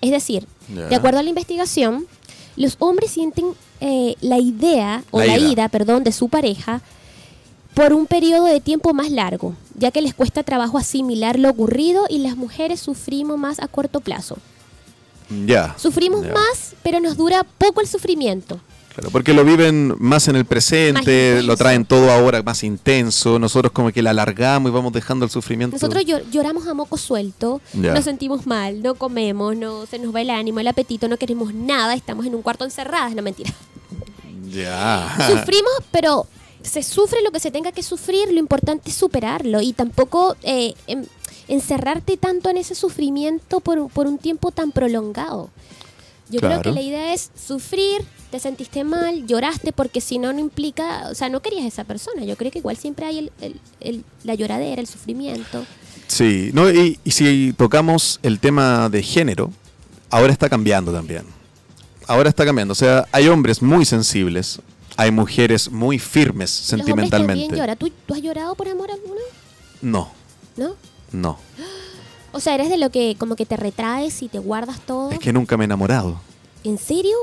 Es 0.02 0.10
decir, 0.10 0.48
de 0.68 0.96
acuerdo 0.96 1.20
a 1.20 1.24
la 1.24 1.30
investigación, 1.30 2.08
los 2.58 2.76
hombres 2.80 3.12
sienten 3.12 3.54
eh, 3.80 4.15
la 4.20 4.39
idea 4.39 5.04
o 5.12 5.22
La 5.22 5.38
ira, 5.38 5.70
perdón, 5.70 6.04
de 6.04 6.12
su 6.12 6.28
pareja 6.28 6.82
por 7.74 7.93
un 7.93 8.08
periodo 8.08 8.46
de 8.46 8.60
tiempo 8.60 8.93
más 8.96 9.12
largo, 9.12 9.54
ya 9.76 9.91
que 9.91 10.02
les 10.02 10.15
cuesta 10.15 10.41
trabajo 10.41 10.80
asimilar 10.80 11.38
lo 11.38 11.50
ocurrido 11.52 12.06
y 12.10 12.17
las 12.17 12.36
mujeres 12.36 12.80
sufrimos 12.80 13.38
más 13.38 13.60
a 13.60 13.67
corto 13.67 14.00
plazo. 14.02 14.38
Ya. 15.46 15.76
Sufrimos 15.78 16.26
más, 16.26 16.74
pero 16.82 17.00
nos 17.00 17.17
dura 17.17 17.43
poco 17.43 17.82
el 17.82 17.88
sufrimiento. 17.88 18.60
Claro, 18.98 19.12
porque 19.12 19.32
lo 19.32 19.46
viven 19.46 19.94
más 20.00 20.28
en 20.28 20.36
el 20.36 20.46
presente, 20.46 21.36
Más 21.36 21.46
lo 21.46 21.56
traen 21.56 21.86
todo 21.86 22.10
ahora 22.12 22.42
más 22.42 22.64
intenso, 22.64 23.38
nosotros 23.38 23.72
como 23.72 23.92
que 23.92 24.02
la 24.02 24.10
alargamos 24.10 24.72
y 24.72 24.74
vamos 24.74 24.92
dejando 24.92 25.24
el 25.24 25.30
sufrimiento. 25.30 25.76
Nosotros 25.76 26.04
llor- 26.04 26.24
lloramos 26.32 26.66
a 26.66 26.74
moco 26.74 26.98
suelto, 26.98 27.62
nos 27.76 28.04
sentimos 28.06 28.48
mal, 28.48 28.82
no 28.82 28.96
comemos, 28.96 29.56
no 29.56 29.86
se 29.86 30.00
nos 30.00 30.16
va 30.16 30.22
el 30.22 30.32
ánimo, 30.32 30.60
el 30.62 30.68
apetito, 30.68 31.08
no 31.08 31.18
queremos 31.18 31.54
nada, 31.54 31.94
estamos 31.94 32.26
en 32.26 32.34
un 32.34 32.42
cuarto 32.42 32.66
encerradas, 32.66 33.14
no 33.14 33.22
mentira. 33.22 33.52
Ya. 34.52 35.16
Sufrimos, 35.30 35.74
pero 35.92 36.26
se 36.64 36.82
sufre 36.82 37.22
lo 37.24 37.32
que 37.32 37.40
se 37.40 37.52
tenga 37.52 37.72
que 37.72 37.84
sufrir, 37.84 38.32
lo 38.32 38.40
importante 38.40 38.90
es 38.90 38.96
superarlo 38.96 39.62
y 39.62 39.74
tampoco 39.74 40.36
eh, 40.42 40.74
em- 40.88 41.06
encerrarte 41.48 42.18
tanto 42.18 42.50
en 42.50 42.58
ese 42.58 42.74
sufrimiento 42.76 43.60
por, 43.60 43.90
por 43.90 44.08
un 44.08 44.18
tiempo 44.18 44.52
tan 44.52 44.72
prolongado. 44.72 45.50
Yo 46.30 46.40
creo 46.40 46.50
Claro. 46.54 46.64
que 46.64 46.72
la 46.72 46.82
idea 46.82 47.14
es 47.14 47.30
sufrir, 47.48 48.04
te 48.32 48.40
sentiste 48.40 48.84
mal, 48.84 49.26
lloraste, 49.26 49.72
porque 49.72 50.02
si 50.02 50.18
no, 50.20 50.34
no 50.34 50.40
implica, 50.40 51.08
o 51.10 51.16
sea, 51.16 51.30
no 51.30 51.42
querías 51.42 51.63
a 51.66 51.68
esa 51.68 51.84
persona. 51.86 52.24
Yo 52.26 52.36
creo 52.36 52.52
que 52.52 52.60
igual 52.60 52.76
siempre 52.78 53.06
hay 53.06 53.20
el- 53.20 53.32
el- 53.42 53.60
el- 53.80 54.04
la 54.24 54.36
lloradera, 54.36 54.82
el 54.82 54.88
sufrimiento. 54.88 55.66
Sí, 56.08 56.52
no, 56.54 56.70
y, 56.70 57.00
y 57.04 57.12
si 57.12 57.54
tocamos 57.58 58.20
el 58.24 58.40
tema 58.40 58.90
de 58.90 59.02
género, 59.04 59.52
ahora 60.10 60.32
está 60.32 60.50
cambiando 60.50 60.92
también. 60.92 61.24
Ahora 62.08 62.30
está 62.30 62.46
cambiando. 62.46 62.72
O 62.72 62.76
sea, 62.76 63.06
hay 63.12 63.28
hombres 63.28 63.62
muy 63.62 63.86
sensibles, 63.86 64.60
hay 64.96 65.12
mujeres 65.12 65.70
muy 65.72 66.00
firmes 66.00 66.50
Los 66.60 66.72
hombres 66.74 66.86
sentimentalmente. 66.88 67.56
lloran. 67.58 67.78
¿Tú, 67.78 67.92
¿Tú 68.06 68.13
has 68.13 68.22
llorado 68.22 68.56
por 68.56 68.68
amor 68.70 68.90
alguno? 68.92 69.20
No, 69.82 70.10
¿No? 70.56 70.76
no. 71.12 71.38
O 72.34 72.40
sea, 72.40 72.54
eres 72.54 72.69
de 72.69 72.78
lo 72.78 72.92
que 72.92 73.15
como 73.17 73.36
que 73.36 73.46
te 73.48 73.58
retraes 73.58 74.21
y 74.21 74.28
te 74.28 74.38
guardas 74.38 74.80
todo. 74.82 75.10
Es 75.12 75.17
que 75.17 75.34
nunca 75.34 75.58
me 75.58 75.63
he 75.63 75.65
enamorado. 75.65 76.19
¿En 76.63 76.78
serio? 76.78 77.15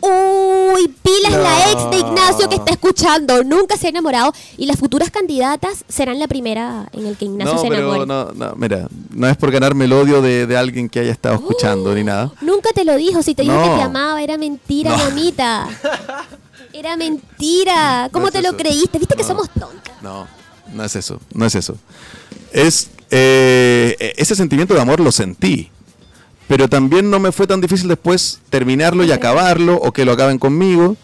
Uy, 0.00 0.88
pilas 1.02 1.32
la 1.32 1.72
ex 1.72 1.90
de 1.90 1.98
Ignacio 1.98 2.48
que 2.48 2.54
está 2.56 2.70
escuchando. 2.72 3.42
Nunca 3.42 3.76
se 3.76 3.86
ha 3.86 3.90
enamorado. 3.90 4.32
Y 4.56 4.66
las 4.66 4.76
futuras 4.78 5.10
candidatas 5.10 5.84
serán 5.88 6.18
la 6.18 6.28
primera 6.28 6.88
en 6.92 7.06
el 7.06 7.16
que 7.16 7.24
Ignacio 7.24 7.54
no, 7.54 7.60
se 7.60 7.66
enamore. 7.66 7.92
pero 8.00 8.06
no, 8.06 8.32
no, 8.32 8.54
mira, 8.56 8.86
no 9.10 9.28
es 9.28 9.36
por 9.36 9.50
ganarme 9.50 9.86
el 9.86 9.92
odio 9.92 10.22
de, 10.22 10.46
de 10.46 10.56
alguien 10.56 10.88
que 10.88 11.00
haya 11.00 11.10
estado 11.12 11.34
escuchando 11.34 11.94
ni 11.94 12.04
nada. 12.04 12.32
Nunca 12.40 12.70
te 12.74 12.84
lo 12.84 12.96
dijo. 12.96 13.22
Si 13.22 13.34
te 13.34 13.42
dijo 13.42 13.54
No. 13.54 13.62
que 13.62 13.76
te 13.76 13.82
amaba, 13.82 14.22
era 14.22 14.38
mentira, 14.38 14.90
No. 14.96 14.98
mamita. 15.04 15.66
Era 16.72 16.96
mentira. 16.96 18.08
¿Cómo 18.12 18.24
No 18.24 18.28
es 18.28 18.34
te 18.34 18.42
lo 18.42 18.48
eso. 18.50 18.56
creíste? 18.58 18.98
¿Viste 18.98 19.16
que 19.16 19.22
No. 19.22 19.28
somos 19.28 19.48
tontas? 19.50 19.94
No, 20.02 20.28
no 20.74 20.84
es 20.84 20.94
eso, 20.96 21.18
no 21.32 21.46
es 21.46 21.54
eso. 21.54 21.76
Es 22.52 22.90
eh, 23.10 24.12
ese 24.16 24.36
sentimiento 24.36 24.74
de 24.74 24.80
amor 24.82 25.00
lo 25.00 25.10
sentí, 25.10 25.70
pero 26.48 26.68
también 26.68 27.10
no 27.10 27.20
me 27.20 27.30
fue 27.30 27.46
tan 27.46 27.60
difícil 27.60 27.88
después 27.88 28.40
terminarlo 28.50 29.04
y 29.04 29.12
acabarlo 29.12 29.76
o 29.76 29.92
que 29.92 30.04
lo 30.04 30.12
acaben 30.12 30.38
conmigo. 30.38 30.96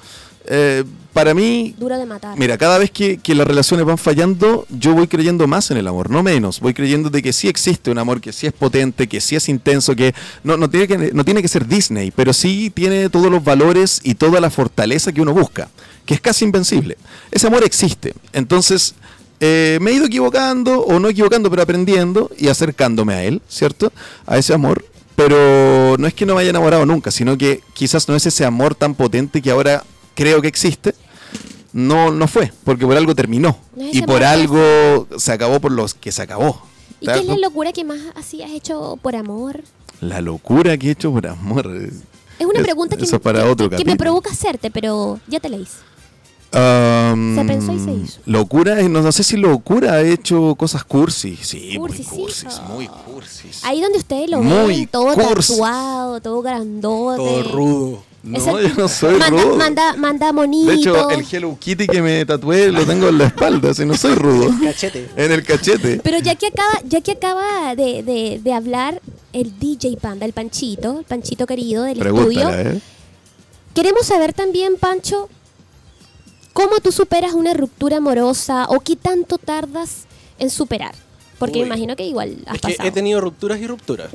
Eh, 0.46 0.84
para 1.12 1.32
mí, 1.32 1.76
Duro 1.78 1.96
de 1.96 2.06
matar. 2.06 2.36
mira, 2.36 2.58
cada 2.58 2.76
vez 2.76 2.90
que, 2.90 3.18
que 3.18 3.36
las 3.36 3.46
relaciones 3.46 3.86
van 3.86 3.98
fallando, 3.98 4.66
yo 4.68 4.94
voy 4.94 5.06
creyendo 5.06 5.46
más 5.46 5.70
en 5.70 5.76
el 5.76 5.86
amor, 5.86 6.10
no 6.10 6.24
menos. 6.24 6.58
Voy 6.58 6.74
creyendo 6.74 7.08
de 7.08 7.22
que 7.22 7.32
sí 7.32 7.46
existe 7.46 7.90
un 7.90 7.98
amor, 7.98 8.20
que 8.20 8.32
sí 8.32 8.48
es 8.48 8.52
potente, 8.52 9.06
que 9.06 9.20
sí 9.20 9.36
es 9.36 9.48
intenso, 9.48 9.94
que 9.94 10.12
no, 10.42 10.56
no, 10.56 10.68
tiene, 10.68 10.88
que 10.88 11.12
no 11.12 11.24
tiene 11.24 11.40
que 11.40 11.46
ser 11.46 11.68
Disney, 11.68 12.10
pero 12.10 12.32
sí 12.32 12.72
tiene 12.74 13.10
todos 13.10 13.30
los 13.30 13.44
valores 13.44 14.00
y 14.02 14.16
toda 14.16 14.40
la 14.40 14.50
fortaleza 14.50 15.12
que 15.12 15.22
uno 15.22 15.32
busca, 15.32 15.68
que 16.04 16.14
es 16.14 16.20
casi 16.20 16.46
invencible. 16.46 16.98
Ese 17.30 17.46
amor 17.46 17.62
existe. 17.62 18.12
Entonces, 18.32 18.96
eh, 19.38 19.78
me 19.80 19.92
he 19.92 19.94
ido 19.94 20.06
equivocando, 20.06 20.80
o 20.80 20.98
no 20.98 21.08
equivocando, 21.08 21.48
pero 21.48 21.62
aprendiendo 21.62 22.30
y 22.36 22.48
acercándome 22.48 23.14
a 23.14 23.22
él, 23.22 23.40
¿cierto? 23.48 23.92
A 24.26 24.36
ese 24.36 24.52
amor. 24.52 24.84
Pero 25.16 25.96
no 25.98 26.06
es 26.06 26.14
que 26.14 26.26
no 26.26 26.34
me 26.34 26.40
haya 26.40 26.50
enamorado 26.50 26.84
nunca, 26.86 27.10
sino 27.10 27.38
que 27.38 27.62
quizás 27.72 28.08
no 28.08 28.16
es 28.16 28.26
ese 28.26 28.44
amor 28.44 28.74
tan 28.74 28.94
potente 28.94 29.40
que 29.40 29.50
ahora 29.50 29.84
creo 30.14 30.42
que 30.42 30.48
existe. 30.48 30.94
No, 31.72 32.10
no 32.12 32.28
fue, 32.28 32.52
porque 32.64 32.86
por 32.86 32.96
algo 32.96 33.14
terminó. 33.14 33.56
No 33.76 33.84
y 33.92 34.02
por 34.02 34.22
algo 34.24 35.06
se 35.18 35.32
acabó 35.32 35.60
por 35.60 35.72
los 35.72 35.94
que 35.94 36.12
se 36.12 36.22
acabó. 36.22 36.62
¿Y 37.00 37.06
¿Te 37.06 37.12
qué 37.14 37.18
es 37.20 37.26
la 37.26 37.36
locura 37.36 37.72
que 37.72 37.84
más 37.84 37.98
así 38.14 38.42
has 38.42 38.50
hecho 38.50 38.96
por 39.02 39.16
amor? 39.16 39.60
La 40.00 40.20
locura 40.20 40.76
que 40.78 40.88
he 40.88 40.90
hecho 40.92 41.12
por 41.12 41.26
amor. 41.26 41.66
Es 42.38 42.46
una 42.46 42.58
Es- 42.60 42.64
pregunta 42.64 42.96
que, 42.96 43.06
me, 43.06 43.18
para 43.18 43.42
que- 43.42 43.48
otro 43.48 43.70
que 43.70 43.84
me 43.84 43.96
provoca 43.96 44.30
hacerte, 44.30 44.70
pero 44.70 45.18
ya 45.28 45.40
te 45.40 45.48
la 45.48 45.56
hice. 45.56 45.76
Um, 46.54 47.34
Se 47.36 47.44
pensó 47.44 47.72
y 47.72 47.78
se 47.80 47.90
hizo. 47.92 48.20
Locura, 48.26 48.80
eh, 48.80 48.88
no, 48.88 49.02
no 49.02 49.10
sé 49.12 49.24
si 49.24 49.36
locura 49.36 50.00
he 50.00 50.12
hecho 50.12 50.54
cosas 50.54 50.84
cursis. 50.84 51.40
Sí, 51.42 51.74
Cursis, 51.76 52.06
muy 52.08 52.18
cursis, 52.18 52.44
hijo. 52.44 52.62
muy 52.72 52.86
cursis. 52.88 53.60
Ahí 53.64 53.80
donde 53.80 53.98
ustedes 53.98 54.30
lo 54.30 54.40
Muy 54.42 54.76
ven, 54.76 54.86
todo 54.88 55.14
cursi. 55.14 55.52
tatuado, 55.54 56.20
todo 56.20 56.42
grandote. 56.42 57.16
Todo 57.18 57.42
rudo. 57.52 58.02
No, 58.22 58.38
Es 58.38 58.46
el- 58.46 58.68
yo 58.68 58.74
no 58.82 58.88
soy 58.88 59.18
manda, 59.18 59.42
rudo. 59.42 59.56
Manda, 59.56 59.96
manda 59.96 60.32
monito. 60.32 60.70
De 60.70 60.76
hecho, 60.76 61.10
el 61.10 61.26
Hello 61.30 61.58
Kitty 61.60 61.86
que 61.88 62.00
me 62.00 62.24
tatué 62.24 62.70
lo 62.72 62.86
tengo 62.86 63.08
en 63.08 63.18
la 63.18 63.26
espalda, 63.26 63.72
así 63.72 63.84
no 63.84 63.96
soy 63.96 64.14
rudo. 64.14 64.50
Cachete. 64.62 65.10
En 65.16 65.32
el 65.32 65.42
cachete. 65.42 66.00
Pero 66.02 66.18
ya 66.20 66.34
que 66.36 66.46
acaba, 66.46 66.80
ya 66.88 67.00
que 67.02 67.10
acaba 67.12 67.74
de, 67.74 68.02
de- 68.02 68.40
de 68.42 68.52
hablar 68.54 69.02
el 69.34 69.58
DJ 69.58 69.96
Panda, 70.00 70.24
el 70.24 70.32
Panchito, 70.32 71.00
el 71.00 71.04
Panchito 71.04 71.46
querido 71.46 71.82
del 71.82 72.00
estudio, 72.00 72.48
¿eh? 72.50 72.80
queremos 73.74 74.06
saber 74.06 74.32
también, 74.32 74.76
Pancho, 74.78 75.28
cómo 76.54 76.80
tú 76.80 76.90
superas 76.92 77.34
una 77.34 77.52
ruptura 77.52 77.98
amorosa 77.98 78.64
o 78.70 78.80
qué 78.80 78.96
tanto 78.96 79.36
tardas 79.36 80.04
en 80.38 80.48
superar. 80.48 80.94
Porque 81.38 81.56
me 81.58 81.62
Uy. 81.62 81.66
imagino 81.66 81.96
que 81.96 82.04
igual 82.06 82.38
has 82.46 82.54
Es 82.54 82.60
que 82.62 82.68
pasado. 82.72 82.88
he 82.88 82.92
tenido 82.92 83.20
rupturas 83.20 83.60
y 83.60 83.66
rupturas. 83.66 84.08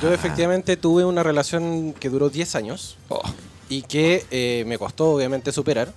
Yo 0.00 0.12
efectivamente 0.12 0.76
tuve 0.76 1.04
una 1.04 1.22
relación 1.24 1.94
que 1.98 2.08
duró 2.10 2.28
10 2.30 2.54
años 2.54 2.96
Oh, 3.08 3.22
y 3.70 3.82
que 3.82 4.24
eh, 4.30 4.62
me 4.66 4.78
costó 4.78 5.10
obviamente 5.12 5.50
superar. 5.50 5.92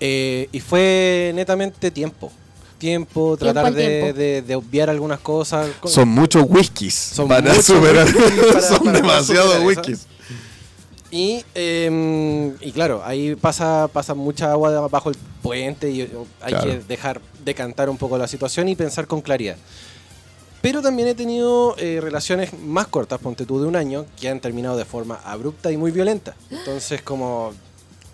Eh, 0.00 0.48
y 0.52 0.60
fue 0.60 1.32
netamente 1.34 1.90
tiempo. 1.90 2.32
Tiempo, 2.78 3.36
tratar 3.38 3.72
de, 3.72 3.86
tiempo. 4.00 4.18
de- 4.18 4.42
de 4.42 4.56
obviar 4.56 4.90
algunas 4.90 5.20
cosas. 5.20 5.68
Son 5.84 6.08
muchos 6.08 6.44
whiskies 6.48 6.94
Son 6.94 7.28
para 7.28 7.50
muchos 7.50 7.66
superar. 7.66 8.06
whiskies 8.06 8.44
para- 8.52 8.60
Son 8.60 8.78
para 8.78 8.92
demasiados 8.98 9.52
superar 9.54 9.70
eso. 9.70 9.80
whiskies. 9.80 10.06
Y, 11.14 11.44
eh, 11.54 12.52
y 12.60 12.72
claro, 12.72 13.02
ahí 13.04 13.36
pasa, 13.36 13.86
pasa 13.92 14.14
mucha 14.14 14.50
agua 14.50 14.88
bajo 14.88 15.10
el 15.10 15.16
puente 15.42 15.88
y 15.88 16.00
hay 16.00 16.08
Claro. 16.48 16.64
que 16.70 16.78
dejar 16.88 17.20
decantar 17.44 17.88
un 17.88 17.96
poco 17.96 18.18
la 18.18 18.26
situación 18.26 18.68
y 18.68 18.74
pensar 18.74 19.06
con 19.06 19.20
claridad. 19.20 19.56
Pero 20.60 20.82
también 20.82 21.06
he 21.06 21.14
tenido 21.14 21.76
eh, 21.78 22.00
relaciones 22.02 22.58
más 22.58 22.88
cortas, 22.88 23.20
ponte 23.20 23.46
tú 23.46 23.60
de 23.60 23.66
un 23.68 23.76
año, 23.76 24.06
que 24.20 24.28
han 24.28 24.40
terminado 24.40 24.76
de 24.76 24.84
forma 24.84 25.20
abrupta 25.24 25.70
y 25.70 25.76
muy 25.76 25.92
violenta. 25.92 26.34
Entonces, 26.50 27.00
como, 27.02 27.52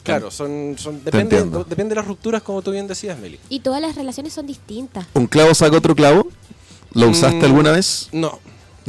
claro, 0.03 0.31
son, 0.31 0.75
son 0.77 1.03
depende, 1.03 1.43
depende 1.69 1.95
de 1.95 1.95
las 1.95 2.07
rupturas, 2.07 2.43
como 2.43 2.61
tú 2.61 2.73
bien 2.73 2.87
decías, 2.87 3.19
Meli. 3.19 3.41
Y 3.49 3.61
todas 3.61 3.81
las 3.81 3.95
relaciones 3.95 4.35
son 4.35 4.47
distintas. 4.47 5.07
¿Un 5.15 5.27
clavo 5.27 5.55
saca 5.55 5.75
otro 5.75 5.95
clavo? 5.95 6.27
¿Lo 6.93 7.09
usaste 7.09 7.39
Mm, 7.39 7.45
alguna 7.45 7.71
vez? 7.71 8.09
No, 8.13 8.41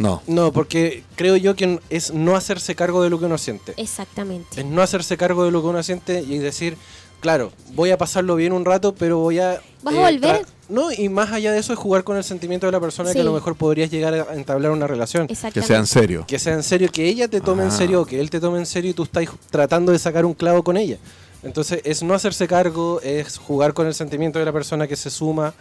No. 0.02 0.22
no, 0.28 0.52
porque 0.52 1.04
creo 1.16 1.36
yo 1.38 1.56
que 1.56 1.80
es 1.89 2.14
no 2.14 2.36
hacerse 2.36 2.76
cargo 2.76 3.04
de 3.04 3.10
lo 3.10 3.20
que 3.20 3.26
uno 3.26 3.38
siente. 3.38 3.74
Exactamente. 3.78 4.60
es 4.62 4.66
no 4.66 4.82
hacerse 4.82 5.18
cargo 5.18 5.43
de 5.45 5.52
lo 5.52 5.62
que 5.62 5.68
uno 5.68 5.84
siente 5.84 6.22
y 6.22 6.38
decir, 6.39 6.76
claro, 7.20 7.52
voy 7.74 7.91
a 7.91 7.97
pasarlo 7.97 8.36
bien 8.36 8.52
un 8.54 8.66
rato, 8.66 8.93
pero 8.95 9.20
voy 9.20 9.39
a... 9.39 9.56
eh, 9.56 9.60
¿Vas 9.84 9.93
a 9.95 9.99
volver? 9.99 10.22
tra- 10.41 10.45
No, 10.70 10.91
y 10.91 11.10
más 11.10 11.32
allá 11.32 11.52
de 11.52 11.60
eso 11.60 11.74
es 11.74 11.80
jugar 11.80 12.04
con 12.04 12.16
el 12.18 12.24
sentimiento 12.24 12.66
de 12.66 12.72
la 12.72 12.80
persona 12.80 13.10
Sí. 13.10 13.16
que 13.16 13.22
a 13.22 13.24
lo 13.26 13.34
mejor 13.34 13.56
podrías 13.56 13.91
llegar 13.91 14.14
a 14.14 14.34
entablar 14.36 14.72
una 14.72 14.88
relación. 14.88 15.28
Que 15.28 15.36
sea 15.36 15.78
en 15.78 15.86
serio. 15.88 16.26
Que 16.28 16.39
sea 16.39 16.54
en 16.54 16.64
serio, 16.64 16.89
que 16.91 17.08
ella 17.08 17.28
te 17.28 17.41
tome 17.41 17.64
en 17.64 17.70
Ah. 17.70 17.72
serio, 17.72 18.02
o 18.02 18.06
que 18.06 18.20
él 18.20 18.30
te 18.30 18.39
tome 18.39 18.58
en 18.58 18.66
serio 18.66 18.91
y 18.91 18.93
tú 18.93 19.04
estás 19.04 19.26
tratando 19.49 19.91
de 19.91 19.99
sacar 19.99 20.26
un 20.26 20.34
clavo 20.34 20.64
con 20.64 20.78
ella. 20.78 20.97
Entonces 21.43 21.82
es 21.84 22.04
no 22.04 22.14
hacerse 22.14 22.47
cargo, 22.47 23.02
es 23.02 23.38
jugar 23.38 23.74
con 23.74 23.88
el 23.88 23.93
sentimiento 23.95 24.38
de 24.39 24.45
la 24.45 24.54
persona 24.54 24.88
que 24.88 24.95
se 24.95 25.10
suma 25.10 25.54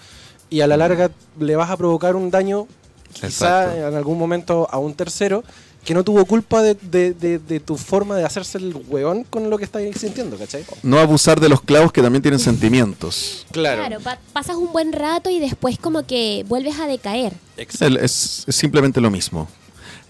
y 0.51 0.61
a 0.61 0.66
la 0.66 0.76
larga 0.76 1.11
le 1.38 1.57
vas 1.57 1.70
a 1.70 1.76
provocar 1.76 2.14
un 2.16 2.30
daño 2.30 2.66
quizá 3.13 3.27
Exacto. 3.27 3.89
en 3.89 3.95
algún 3.95 4.19
momento 4.19 4.69
a 4.71 4.79
un 4.79 4.95
tercero 4.95 5.43
que 5.85 5.95
no 5.95 6.05
tuvo 6.05 6.27
culpa 6.27 6.61
de, 6.63 6.75
de- 6.75 7.15
de- 7.15 7.39
de 7.39 7.59
tu 7.59 7.77
forma 7.79 8.15
de 8.17 8.25
hacerse 8.25 8.59
el 8.59 8.75
hueón 8.89 9.25
con 9.25 9.49
lo 9.49 9.57
que 9.57 9.65
estás 9.65 9.83
sintiendo, 9.99 10.37
¿cachai? 10.37 10.63
No 10.83 10.99
abusar 10.99 11.41
de 11.41 11.49
los 11.49 11.63
clavos 11.63 11.91
que 11.91 12.03
también 12.03 12.21
tienen 12.21 12.39
sentimientos. 12.39 13.47
Claro, 13.51 13.99
pa- 14.01 14.19
pasas 14.35 14.57
un 14.57 14.73
buen 14.73 14.93
rato 14.93 15.31
y 15.31 15.39
después 15.41 15.79
como 15.79 16.07
que 16.07 16.45
vuelves 16.49 16.79
a 16.79 16.87
decaer. 16.87 17.33
Es, 17.57 17.81
es 17.81 18.45
simplemente 18.49 19.01
lo 19.01 19.11
mismo. 19.11 19.49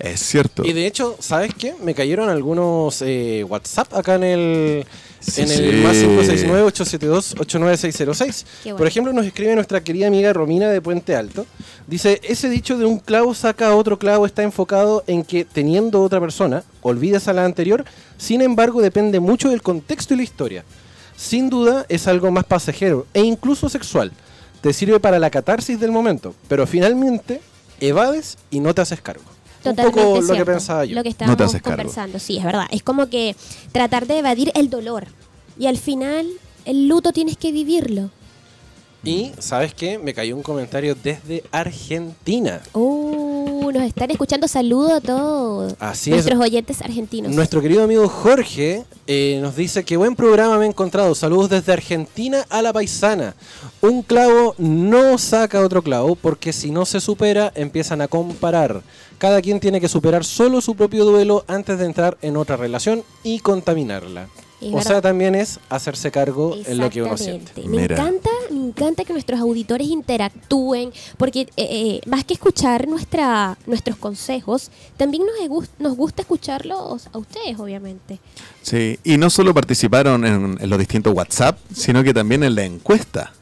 Es 0.00 0.20
cierto. 0.20 0.64
Y 0.64 0.72
de 0.72 0.86
hecho, 0.86 1.16
¿sabes 1.20 1.54
qué? 1.54 1.74
Me 1.82 1.94
cayeron 1.94 2.30
algunos 2.30 3.02
eh, 3.02 3.44
WhatsApp 3.48 3.94
acá 3.94 4.16
en 4.16 4.24
el, 4.24 4.84
Sí, 5.20 5.42
en 5.42 5.50
el 5.50 5.58
sí. 5.58 5.64
más 5.82 5.94
569-872-89606. 5.96 8.44
Qué 8.62 8.70
bueno. 8.70 8.78
Por 8.78 8.86
ejemplo, 8.86 9.12
nos 9.12 9.26
escribe 9.26 9.54
nuestra 9.54 9.84
querida 9.84 10.06
amiga 10.06 10.32
Romina 10.32 10.70
de 10.70 10.80
Puente 10.80 11.14
Alto. 11.14 11.44
Dice, 11.86 12.18
ese 12.24 12.48
dicho 12.48 12.78
de 12.78 12.86
un 12.86 12.98
clavo 12.98 13.34
saca 13.34 13.76
otro 13.76 13.98
clavo 13.98 14.24
está 14.24 14.42
enfocado 14.42 15.04
en 15.06 15.22
que 15.22 15.44
teniendo 15.44 16.02
otra 16.02 16.18
persona, 16.20 16.64
olvidas 16.80 17.28
a 17.28 17.34
la 17.34 17.44
anterior, 17.44 17.84
sin 18.16 18.40
embargo 18.40 18.80
depende 18.80 19.20
mucho 19.20 19.50
del 19.50 19.60
contexto 19.60 20.14
y 20.14 20.16
la 20.16 20.22
historia. 20.22 20.64
Sin 21.16 21.50
duda 21.50 21.84
es 21.90 22.08
algo 22.08 22.30
más 22.30 22.44
pasajero 22.44 23.06
e 23.12 23.20
incluso 23.20 23.68
sexual. 23.68 24.10
Te 24.62 24.72
sirve 24.72 24.98
para 25.00 25.18
la 25.18 25.28
catarsis 25.28 25.78
del 25.78 25.92
momento, 25.92 26.34
pero 26.48 26.66
finalmente 26.66 27.42
evades 27.80 28.38
y 28.50 28.60
no 28.60 28.74
te 28.74 28.80
haces 28.80 29.02
cargo. 29.02 29.24
Totalmente 29.62 29.98
un 30.00 30.04
poco 30.04 30.14
lo 30.20 30.26
que 30.26 30.32
cierto. 30.34 30.52
pensaba 30.52 30.84
yo. 30.84 30.94
Lo 30.94 31.02
que 31.02 31.10
No 31.10 31.14
te 31.16 31.24
estábamos 31.24 31.40
haces 31.42 31.62
cargo. 31.62 31.76
conversando, 31.78 32.18
sí, 32.18 32.38
es 32.38 32.44
verdad. 32.44 32.66
Es 32.70 32.82
como 32.82 33.08
que 33.08 33.36
tratar 33.72 34.06
de 34.06 34.18
evadir 34.18 34.50
el 34.54 34.70
dolor. 34.70 35.06
Y 35.58 35.66
al 35.66 35.76
final, 35.76 36.26
el 36.64 36.88
luto 36.88 37.12
tienes 37.12 37.36
que 37.36 37.52
vivirlo. 37.52 38.10
Y, 39.02 39.32
¿sabes 39.38 39.72
qué? 39.72 39.96
Me 39.98 40.12
cayó 40.12 40.36
un 40.36 40.42
comentario 40.42 40.94
desde 40.94 41.42
Argentina. 41.52 42.60
Uh, 42.74 43.70
nos 43.72 43.82
están 43.84 44.10
escuchando. 44.10 44.46
Saludos 44.46 44.92
a 44.92 45.00
todos 45.00 45.74
Así 45.80 46.10
nuestros 46.10 46.38
es. 46.38 46.44
oyentes 46.44 46.82
argentinos. 46.82 47.32
Nuestro 47.32 47.62
querido 47.62 47.82
amigo 47.82 48.06
Jorge 48.08 48.84
eh, 49.06 49.38
nos 49.40 49.56
dice 49.56 49.84
que 49.84 49.96
buen 49.96 50.14
programa 50.16 50.58
me 50.58 50.66
he 50.66 50.68
encontrado. 50.68 51.14
Saludos 51.14 51.48
desde 51.48 51.72
Argentina 51.72 52.44
a 52.50 52.60
la 52.60 52.74
paisana. 52.74 53.34
Un 53.80 54.02
clavo 54.02 54.54
no 54.58 55.16
saca 55.16 55.60
otro 55.60 55.82
clavo 55.82 56.14
porque 56.14 56.52
si 56.52 56.70
no 56.70 56.84
se 56.84 57.00
supera 57.00 57.52
empiezan 57.54 58.02
a 58.02 58.08
comparar. 58.08 58.82
Cada 59.20 59.42
quien 59.42 59.60
tiene 59.60 59.82
que 59.82 59.88
superar 59.90 60.24
solo 60.24 60.62
su 60.62 60.74
propio 60.74 61.04
duelo 61.04 61.44
antes 61.46 61.78
de 61.78 61.84
entrar 61.84 62.16
en 62.22 62.38
otra 62.38 62.56
relación 62.56 63.04
y 63.22 63.40
contaminarla. 63.40 64.28
O 64.62 64.76
verdad. 64.76 64.82
sea, 64.82 65.00
también 65.02 65.34
es 65.34 65.60
hacerse 65.68 66.10
cargo 66.10 66.56
en 66.64 66.78
lo 66.78 66.88
que 66.88 67.02
uno 67.02 67.18
siente. 67.18 67.52
Me 67.60 67.82
Mira. 67.82 67.96
encanta, 67.96 68.30
me 68.50 68.68
encanta 68.68 69.04
que 69.04 69.12
nuestros 69.12 69.38
auditores 69.38 69.88
interactúen, 69.88 70.90
porque 71.18 71.42
eh, 71.42 71.48
eh, 71.58 72.00
más 72.06 72.24
que 72.24 72.32
escuchar 72.32 72.88
nuestra, 72.88 73.58
nuestros 73.66 73.98
consejos, 73.98 74.70
también 74.96 75.24
nos, 75.26 75.68
nos 75.78 75.96
gusta 75.98 76.22
escucharlos 76.22 77.10
a 77.12 77.18
ustedes, 77.18 77.58
obviamente. 77.58 78.20
Sí, 78.62 78.98
y 79.04 79.18
no 79.18 79.28
solo 79.28 79.52
participaron 79.52 80.24
en, 80.24 80.56
en 80.58 80.70
los 80.70 80.78
distintos 80.78 81.12
WhatsApp, 81.12 81.58
sino 81.74 82.02
que 82.02 82.14
también 82.14 82.42
en 82.42 82.54
la 82.54 82.64
encuesta. 82.64 83.34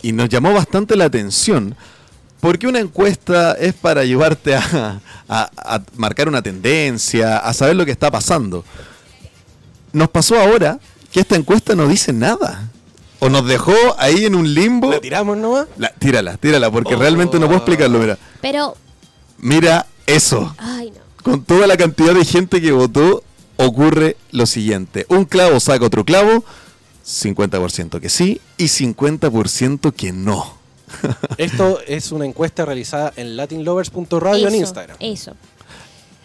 Y 0.00 0.12
nos 0.12 0.28
llamó 0.28 0.52
bastante 0.52 0.94
la 0.94 1.06
atención, 1.06 1.74
porque 2.40 2.66
una 2.66 2.78
encuesta 2.80 3.52
es 3.52 3.74
para 3.74 4.00
ayudarte 4.00 4.54
a, 4.56 5.00
a- 5.28 5.50
a 5.56 5.82
marcar 5.96 6.28
una 6.28 6.42
tendencia, 6.42 7.38
a 7.38 7.52
saber 7.54 7.76
lo 7.76 7.84
que 7.84 7.92
está 7.92 8.10
pasando. 8.10 8.64
Nos 9.92 10.08
pasó 10.10 10.38
ahora 10.38 10.78
que 11.12 11.20
esta 11.20 11.36
encuesta 11.36 11.74
no 11.74 11.86
dice 11.88 12.12
nada. 12.12 12.68
O 13.18 13.28
nos 13.28 13.46
dejó 13.46 13.74
ahí 13.98 14.24
en 14.24 14.34
un 14.34 14.54
limbo. 14.54 14.90
¿La 14.90 15.00
tiramos 15.00 15.36
nomás? 15.36 15.66
La- 15.76 15.92
tírala, 15.92 16.36
tírala, 16.38 16.70
porque 16.70 16.94
Oh. 16.94 16.98
realmente 16.98 17.38
no 17.38 17.46
puedo 17.46 17.58
explicarlo. 17.58 17.98
Mira, 17.98 18.16
Pero, 18.40 18.74
mira 19.38 19.86
eso. 20.06 20.54
ay 20.58 20.90
no. 20.90 21.00
Con 21.22 21.44
toda 21.44 21.66
la 21.66 21.76
cantidad 21.76 22.14
de 22.14 22.24
gente 22.24 22.62
que 22.62 22.72
votó, 22.72 23.22
ocurre 23.58 24.16
lo 24.30 24.46
siguiente. 24.46 25.04
Un 25.10 25.26
clavo 25.26 25.60
saca 25.60 25.84
otro 25.84 26.04
clavo. 26.06 26.44
50% 27.04 28.00
que 28.00 28.08
sí 28.08 28.40
y 28.56 28.68
50% 28.68 29.92
que 29.92 30.12
no. 30.12 30.59
Esto 31.38 31.78
es 31.86 32.12
una 32.12 32.24
encuesta 32.26 32.64
realizada 32.64 33.12
en 33.16 33.36
latinlovers.radio 33.36 34.48
en 34.48 34.54
Instagram. 34.54 34.96
Eso. 35.00 35.32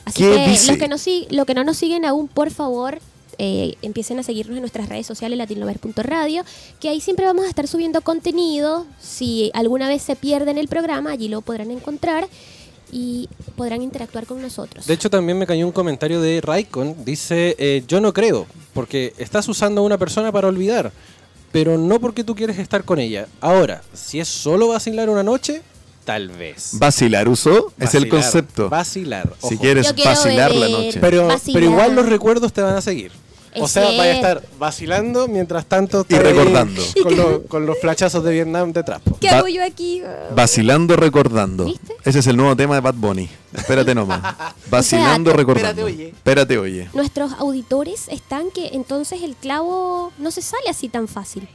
Así 0.05 0.23
¿Qué 0.23 0.35
que 0.35 0.47
dice? 0.49 0.67
los 0.71 0.77
que, 0.77 0.87
no 0.87 0.95
sig- 0.97 1.27
lo 1.31 1.45
que 1.45 1.53
no 1.53 1.63
nos 1.63 1.77
siguen 1.77 2.05
aún, 2.05 2.27
por 2.27 2.51
favor, 2.51 2.99
eh, 3.37 3.75
empiecen 3.81 4.19
a 4.19 4.23
seguirnos 4.23 4.55
en 4.55 4.61
nuestras 4.61 4.87
redes 4.87 5.07
sociales, 5.07 5.37
latinlover.radio, 5.37 6.43
que 6.79 6.89
ahí 6.89 7.01
siempre 7.01 7.25
vamos 7.25 7.45
a 7.45 7.49
estar 7.49 7.67
subiendo 7.67 8.01
contenido. 8.01 8.85
Si 9.01 9.51
alguna 9.53 9.87
vez 9.87 10.01
se 10.03 10.15
pierden 10.15 10.57
el 10.57 10.67
programa, 10.67 11.11
allí 11.11 11.27
lo 11.27 11.41
podrán 11.41 11.71
encontrar 11.71 12.27
y 12.91 13.27
podrán 13.57 13.81
interactuar 13.81 14.25
con 14.27 14.41
nosotros. 14.41 14.85
De 14.85 14.93
hecho, 14.93 15.09
también 15.09 15.37
me 15.39 15.47
cayó 15.47 15.65
un 15.65 15.71
comentario 15.73 16.21
de 16.21 16.39
Raikon. 16.39 17.03
Dice, 17.03 17.55
eh, 17.57 17.83
yo 17.87 17.99
no 17.99 18.13
creo, 18.13 18.45
porque 18.73 19.13
estás 19.17 19.47
usando 19.49 19.81
a 19.81 19.83
una 19.83 19.97
persona 19.97 20.31
para 20.31 20.47
olvidar, 20.47 20.91
pero 21.55 21.77
no 21.77 22.01
porque 22.01 22.25
tú 22.25 22.35
quieres 22.35 22.59
estar 22.59 22.83
con 22.83 22.99
ella. 22.99 23.27
Ahora, 23.39 23.81
si 23.93 24.19
es 24.19 24.27
solo 24.27 24.67
vacilar 24.67 25.09
una 25.09 25.23
noche, 25.23 25.61
tal 26.03 26.27
vez. 26.27 26.71
Vacilar 26.73 27.29
uso 27.29 27.71
es 27.79 27.95
el 27.95 28.01
Vacilar, 28.03 28.09
concepto. 28.09 28.69
Vacilar. 28.69 29.33
Si 29.39 29.53
ojo. 29.53 29.61
quieres 29.61 29.87
Yo 29.87 29.95
quiero 29.95 30.09
vacilar 30.09 30.53
la 30.53 30.67
noche. 30.67 30.99
Pero, 30.99 31.27
Vacilar. 31.27 31.61
pero 31.61 31.71
igual 31.71 31.95
los 31.95 32.09
recuerdos 32.09 32.51
te 32.51 32.61
van 32.61 32.75
a 32.75 32.81
seguir. 32.81 33.13
O 33.57 33.67
sea, 33.67 33.83
vaya 33.85 34.03
a 34.03 34.15
estar 34.15 34.43
vacilando 34.59 35.27
mientras 35.27 35.65
tanto 35.65 36.05
Y 36.09 36.15
recordando. 36.15 36.81
Con, 37.03 37.15
lo- 37.17 37.43
con 37.43 37.65
los 37.65 37.79
flachazos 37.79 38.23
de 38.23 38.31
Vietnam 38.33 38.71
detrás. 38.73 39.01
¿Qué 39.19 39.29
Va- 39.29 39.37
hago 39.37 39.47
yo 39.47 39.63
aquí? 39.63 40.01
Vacilando 40.35 40.95
recordando. 40.95 41.65
¿Viste? 41.65 41.93
Ese 42.03 42.19
es 42.19 42.27
el 42.27 42.37
nuevo 42.37 42.55
tema 42.55 42.75
de 42.75 42.81
Bad 42.81 42.95
Bunny. 42.95 43.29
Espérate 43.53 43.93
nomás. 43.95 44.21
Vacilando 44.69 45.31
recordando. 45.33 45.69
espérate, 45.69 45.83
oye. 45.83 46.09
Espérate, 46.09 46.57
oye. 46.57 46.89
Nuestros 46.93 47.33
auditores 47.33 48.07
están 48.09 48.51
que 48.51 48.69
entonces 48.73 49.21
el 49.23 49.35
clavo 49.35 50.11
no 50.17 50.31
se 50.31 50.41
sale 50.41 50.69
así 50.69 50.89
tan 50.89 51.07
fácil. 51.07 51.47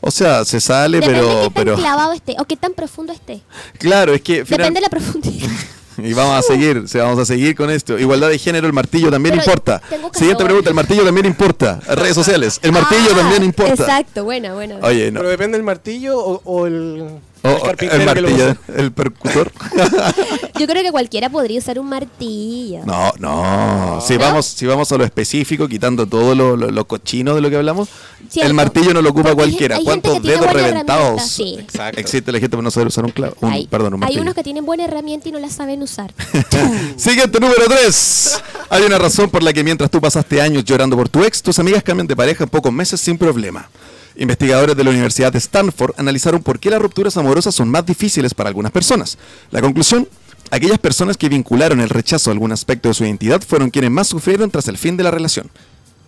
O 0.00 0.10
sea, 0.10 0.44
se 0.44 0.60
sale, 0.60 0.98
Depende 0.98 1.20
pero, 1.20 1.28
de 1.28 1.34
qué 1.34 1.42
tan 1.44 1.52
pero 1.54 1.76
clavado 1.76 2.12
esté 2.12 2.34
o 2.38 2.44
qué 2.44 2.56
tan 2.56 2.72
profundo 2.74 3.12
esté. 3.12 3.40
claro, 3.78 4.12
es 4.14 4.20
que 4.20 4.44
final- 4.44 4.58
Depende 4.70 4.80
de 4.80 4.82
la 4.82 4.88
profundidad. 4.90 5.48
y 6.10 6.12
vamos 6.12 6.38
a 6.38 6.42
seguir, 6.42 6.88
se 6.88 6.98
vamos 6.98 7.18
a 7.18 7.24
seguir 7.24 7.54
con 7.54 7.70
esto. 7.70 7.98
Igualdad 7.98 8.28
de 8.28 8.38
género, 8.38 8.66
el 8.66 8.72
martillo 8.72 9.10
también 9.10 9.36
Pero 9.38 9.50
importa. 9.50 9.82
Siguiente 10.12 10.44
pregunta, 10.44 10.70
el 10.70 10.74
martillo 10.76 11.04
también 11.04 11.26
importa. 11.26 11.80
Redes 11.88 12.14
sociales, 12.14 12.58
el 12.62 12.72
martillo 12.72 13.10
Ah, 13.12 13.16
también 13.16 13.42
importa. 13.42 13.72
Exacto, 13.74 14.24
buena, 14.24 14.54
buena. 14.54 14.78
Oye, 14.82 15.10
no. 15.10 15.20
Pero 15.20 15.30
depende 15.30 15.56
del 15.58 15.64
martillo 15.64 16.18
o, 16.18 16.40
o 16.44 16.66
el, 16.66 17.20
O- 17.44 17.48
el 17.48 17.54
o 17.56 17.62
carpintero 17.62 18.02
el 18.02 18.14
que 18.14 18.20
lo 18.20 18.28
martillo, 18.28 18.56
el 18.76 18.92
percutor. 18.92 19.52
Yo 20.60 20.66
creo 20.68 20.82
que 20.82 20.92
cualquiera 20.92 21.28
podría 21.28 21.58
usar 21.58 21.78
un 21.80 21.88
martillo. 21.88 22.80
No, 22.84 23.10
no. 23.18 24.00
Si 24.00 24.14
¿No? 24.14 24.20
vamos, 24.20 24.46
si 24.46 24.64
vamos 24.66 24.92
a 24.92 24.96
lo 24.96 25.04
específico, 25.04 25.66
quitando 25.66 26.06
todo 26.06 26.34
lo, 26.36 26.56
lo- 26.56 26.70
lo 26.70 26.84
cochino 26.86 27.34
de 27.34 27.40
lo 27.40 27.50
que 27.50 27.56
hablamos, 27.56 27.88
Cierto. 28.28 28.48
el 28.48 28.54
martillo 28.54 28.94
no 28.94 29.02
lo 29.02 29.10
ocupa 29.10 29.30
Porque 29.30 29.42
hay- 29.42 29.48
cualquiera. 29.50 29.76
hay 29.76 29.84
gente 29.84 30.08
¿Cuántos 30.08 30.22
dedos 30.22 30.52
reventados 30.52 31.22
sí. 31.22 31.56
Exacto. 31.58 31.98
existe 32.00 32.30
la 32.30 32.38
gente 32.38 32.56
por 32.56 32.62
no 32.62 32.70
saber 32.70 32.86
usar 32.88 33.04
un 33.04 33.10
clavo? 33.10 33.34
Un- 33.40 33.50
hay, 33.52 33.66
perdón, 33.66 33.94
un 33.94 33.98
hay 33.98 34.00
martillo. 34.00 34.22
unos 34.22 34.34
que 34.34 34.42
tienen 34.44 34.64
buena 34.64 34.84
herramienta 34.84 35.28
y 35.28 35.32
no 35.32 35.38
la 35.40 35.50
saben 35.50 35.82
usar. 35.82 36.14
Siguiente 36.96 37.40
número 37.40 37.64
3. 37.68 38.42
Hay 38.70 38.82
una 38.84 38.98
razón 38.98 39.28
por 39.30 39.42
la 39.42 39.52
que 39.52 39.64
mientras 39.64 39.90
tú 39.90 40.00
pasaste 40.00 40.40
años 40.40 40.64
llorando 40.64 40.96
por 40.96 41.08
tu 41.08 41.24
ex, 41.24 41.42
tus 41.42 41.58
amigas 41.58 41.82
cambian 41.82 42.06
de 42.06 42.14
pareja 42.14 42.44
en 42.44 42.50
pocos 42.50 42.72
meses 42.72 43.00
sin 43.00 43.18
problema. 43.18 43.68
Investigadores 44.16 44.76
de 44.76 44.84
la 44.84 44.90
Universidad 44.90 45.32
de 45.32 45.38
Stanford 45.38 45.94
analizaron 45.96 46.42
por 46.42 46.58
qué 46.58 46.70
las 46.70 46.82
rupturas 46.82 47.16
amorosas 47.16 47.54
son 47.54 47.68
más 47.68 47.86
difíciles 47.86 48.34
para 48.34 48.48
algunas 48.48 48.72
personas. 48.72 49.18
La 49.50 49.60
conclusión, 49.60 50.08
aquellas 50.50 50.78
personas 50.78 51.16
que 51.16 51.28
vincularon 51.28 51.80
el 51.80 51.88
rechazo 51.88 52.30
a 52.30 52.32
algún 52.32 52.52
aspecto 52.52 52.88
de 52.88 52.94
su 52.94 53.04
identidad 53.04 53.40
fueron 53.42 53.70
quienes 53.70 53.90
más 53.90 54.08
sufrieron 54.08 54.50
tras 54.50 54.68
el 54.68 54.78
fin 54.78 54.96
de 54.96 55.04
la 55.04 55.10
relación. 55.10 55.50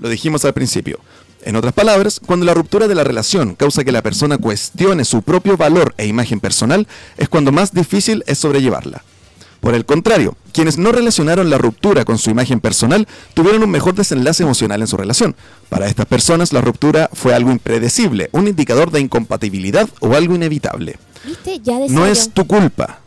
Lo 0.00 0.08
dijimos 0.08 0.44
al 0.44 0.52
principio. 0.52 1.00
En 1.42 1.56
otras 1.56 1.74
palabras, 1.74 2.20
cuando 2.24 2.46
la 2.46 2.54
ruptura 2.54 2.88
de 2.88 2.94
la 2.94 3.04
relación 3.04 3.54
causa 3.54 3.84
que 3.84 3.92
la 3.92 4.02
persona 4.02 4.38
cuestione 4.38 5.04
su 5.04 5.22
propio 5.22 5.56
valor 5.56 5.94
e 5.98 6.06
imagen 6.06 6.40
personal, 6.40 6.86
es 7.18 7.28
cuando 7.28 7.52
más 7.52 7.72
difícil 7.72 8.24
es 8.26 8.38
sobrellevarla. 8.38 9.04
Por 9.64 9.74
el 9.74 9.86
contrario, 9.86 10.36
quienes 10.52 10.76
no 10.76 10.92
relacionaron 10.92 11.48
la 11.48 11.56
ruptura 11.56 12.04
con 12.04 12.18
su 12.18 12.28
imagen 12.28 12.60
personal 12.60 13.08
tuvieron 13.32 13.62
un 13.62 13.70
mejor 13.70 13.94
desenlace 13.94 14.42
emocional 14.42 14.82
en 14.82 14.86
su 14.86 14.98
relación. 14.98 15.34
Para 15.70 15.86
estas 15.86 16.04
personas, 16.04 16.52
la 16.52 16.60
ruptura 16.60 17.08
fue 17.14 17.32
algo 17.32 17.50
impredecible, 17.50 18.28
un 18.32 18.46
indicador 18.46 18.90
de 18.90 19.00
incompatibilidad 19.00 19.88
o 20.00 20.16
algo 20.16 20.34
inevitable. 20.34 20.98
¿Viste? 21.24 21.60
Ya 21.60 21.78
decía 21.78 21.98
No 21.98 22.04
es 22.04 22.28
tu 22.28 22.46
culpa. 22.46 22.98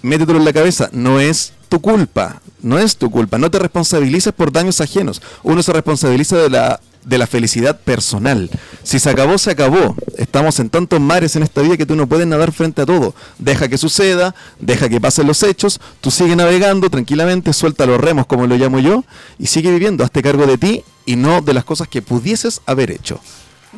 Métetelo 0.00 0.38
en 0.38 0.46
la 0.46 0.54
cabeza, 0.54 0.88
no 0.92 1.20
es 1.20 1.52
tu 1.68 1.82
culpa. 1.82 2.40
No 2.62 2.78
es 2.78 2.96
tu 2.96 3.10
culpa. 3.10 3.36
No 3.36 3.50
te 3.50 3.58
responsabilices 3.58 4.32
por 4.32 4.52
daños 4.52 4.80
ajenos. 4.80 5.20
Uno 5.42 5.62
se 5.62 5.74
responsabiliza 5.74 6.38
de 6.38 6.48
la, 6.48 6.80
de 7.04 7.18
la 7.18 7.26
felicidad 7.26 7.78
personal. 7.80 8.50
Si 8.82 8.98
se 8.98 9.10
acabó, 9.10 9.38
se 9.38 9.50
acabó. 9.50 9.96
Estamos 10.16 10.58
en 10.60 10.70
tantos 10.70 11.00
mares 11.00 11.34
en 11.36 11.42
esta 11.42 11.62
vida 11.62 11.76
que 11.76 11.86
tú 11.86 11.96
no 11.96 12.06
puedes 12.06 12.26
nadar 12.26 12.52
frente 12.52 12.82
a 12.82 12.86
todo. 12.86 13.14
Deja 13.38 13.68
que 13.68 13.78
suceda, 13.78 14.34
deja 14.58 14.88
que 14.88 15.00
pasen 15.00 15.26
los 15.26 15.42
hechos, 15.42 15.80
tú 16.00 16.10
sigue 16.10 16.36
navegando 16.36 16.90
tranquilamente, 16.90 17.52
suelta 17.52 17.86
los 17.86 18.00
remos 18.00 18.26
como 18.26 18.46
lo 18.46 18.56
llamo 18.56 18.78
yo, 18.80 19.04
y 19.38 19.46
sigue 19.46 19.70
viviendo. 19.70 20.04
Hazte 20.04 20.22
cargo 20.22 20.46
de 20.46 20.58
ti 20.58 20.84
y 21.06 21.16
no 21.16 21.40
de 21.40 21.54
las 21.54 21.64
cosas 21.64 21.88
que 21.88 22.02
pudieses 22.02 22.60
haber 22.66 22.90
hecho. 22.90 23.20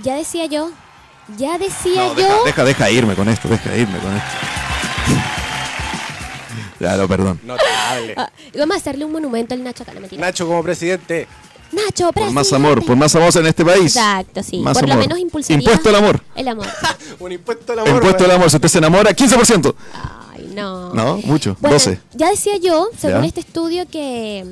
Ya 0.03 0.16
decía 0.16 0.47
yo. 0.47 0.70
Ya 1.39 1.57
decía 1.59 2.09
No, 2.09 2.16
yo. 2.16 2.23
deja, 2.45 2.45
deja, 2.45 2.64
deja 2.64 2.91
irme 2.91 3.14
con 3.14 3.29
esto, 3.29 3.49
deja 3.49 3.77
irme 3.77 3.99
con 3.99 4.14
esto. 4.16 4.29
Ya, 6.81 6.97
no, 6.97 7.07
perdón. 7.07 7.39
Notable. 7.45 8.14
Ah, 8.16 8.29
vamos 8.59 8.75
a 8.75 8.81
hacerle 8.81 9.05
un 9.05 9.12
monumento 9.12 9.55
al 9.55 9.62
Nacho 9.62 9.85
acá, 9.85 9.93
no. 9.95 10.01
Nacho 10.18 10.49
como 10.49 10.64
presidente. 10.64 11.29
Nacho, 11.73 12.12
Por 12.12 12.31
más 12.33 12.53
amor, 12.53 12.85
por 12.85 12.97
más 12.97 13.14
amor 13.16 13.35
en 13.37 13.47
este 13.47 13.64
país. 13.64 13.97
Exacto, 13.97 14.43
sí. 14.43 14.59
Más 14.59 14.79
por 14.79 14.89
lo 14.89 14.97
menos 14.97 15.18
impulsaría. 15.18 15.59
Impuesto 15.59 15.89
al 15.89 15.95
amor. 15.97 16.23
El 16.35 16.49
amor. 16.49 16.66
Un 17.20 17.33
impuesto 17.33 17.73
al 17.73 17.79
amor. 17.81 17.95
Impuesto 17.95 18.25
al 18.25 18.31
amor. 18.33 18.51
Si 18.51 18.57
usted 18.57 18.68
se 18.68 18.79
enamora, 18.79 19.11
15%. 19.12 19.75
Ay, 20.35 20.51
no. 20.55 20.93
No, 20.95 21.16
mucho. 21.25 21.57
Bueno, 21.61 21.75
12. 21.77 21.99
ya 22.14 22.29
decía 22.31 22.57
yo, 22.59 22.89
según 22.99 23.23
Ya. 23.23 23.27
este 23.29 23.41
estudio, 23.41 23.87
que 23.89 24.45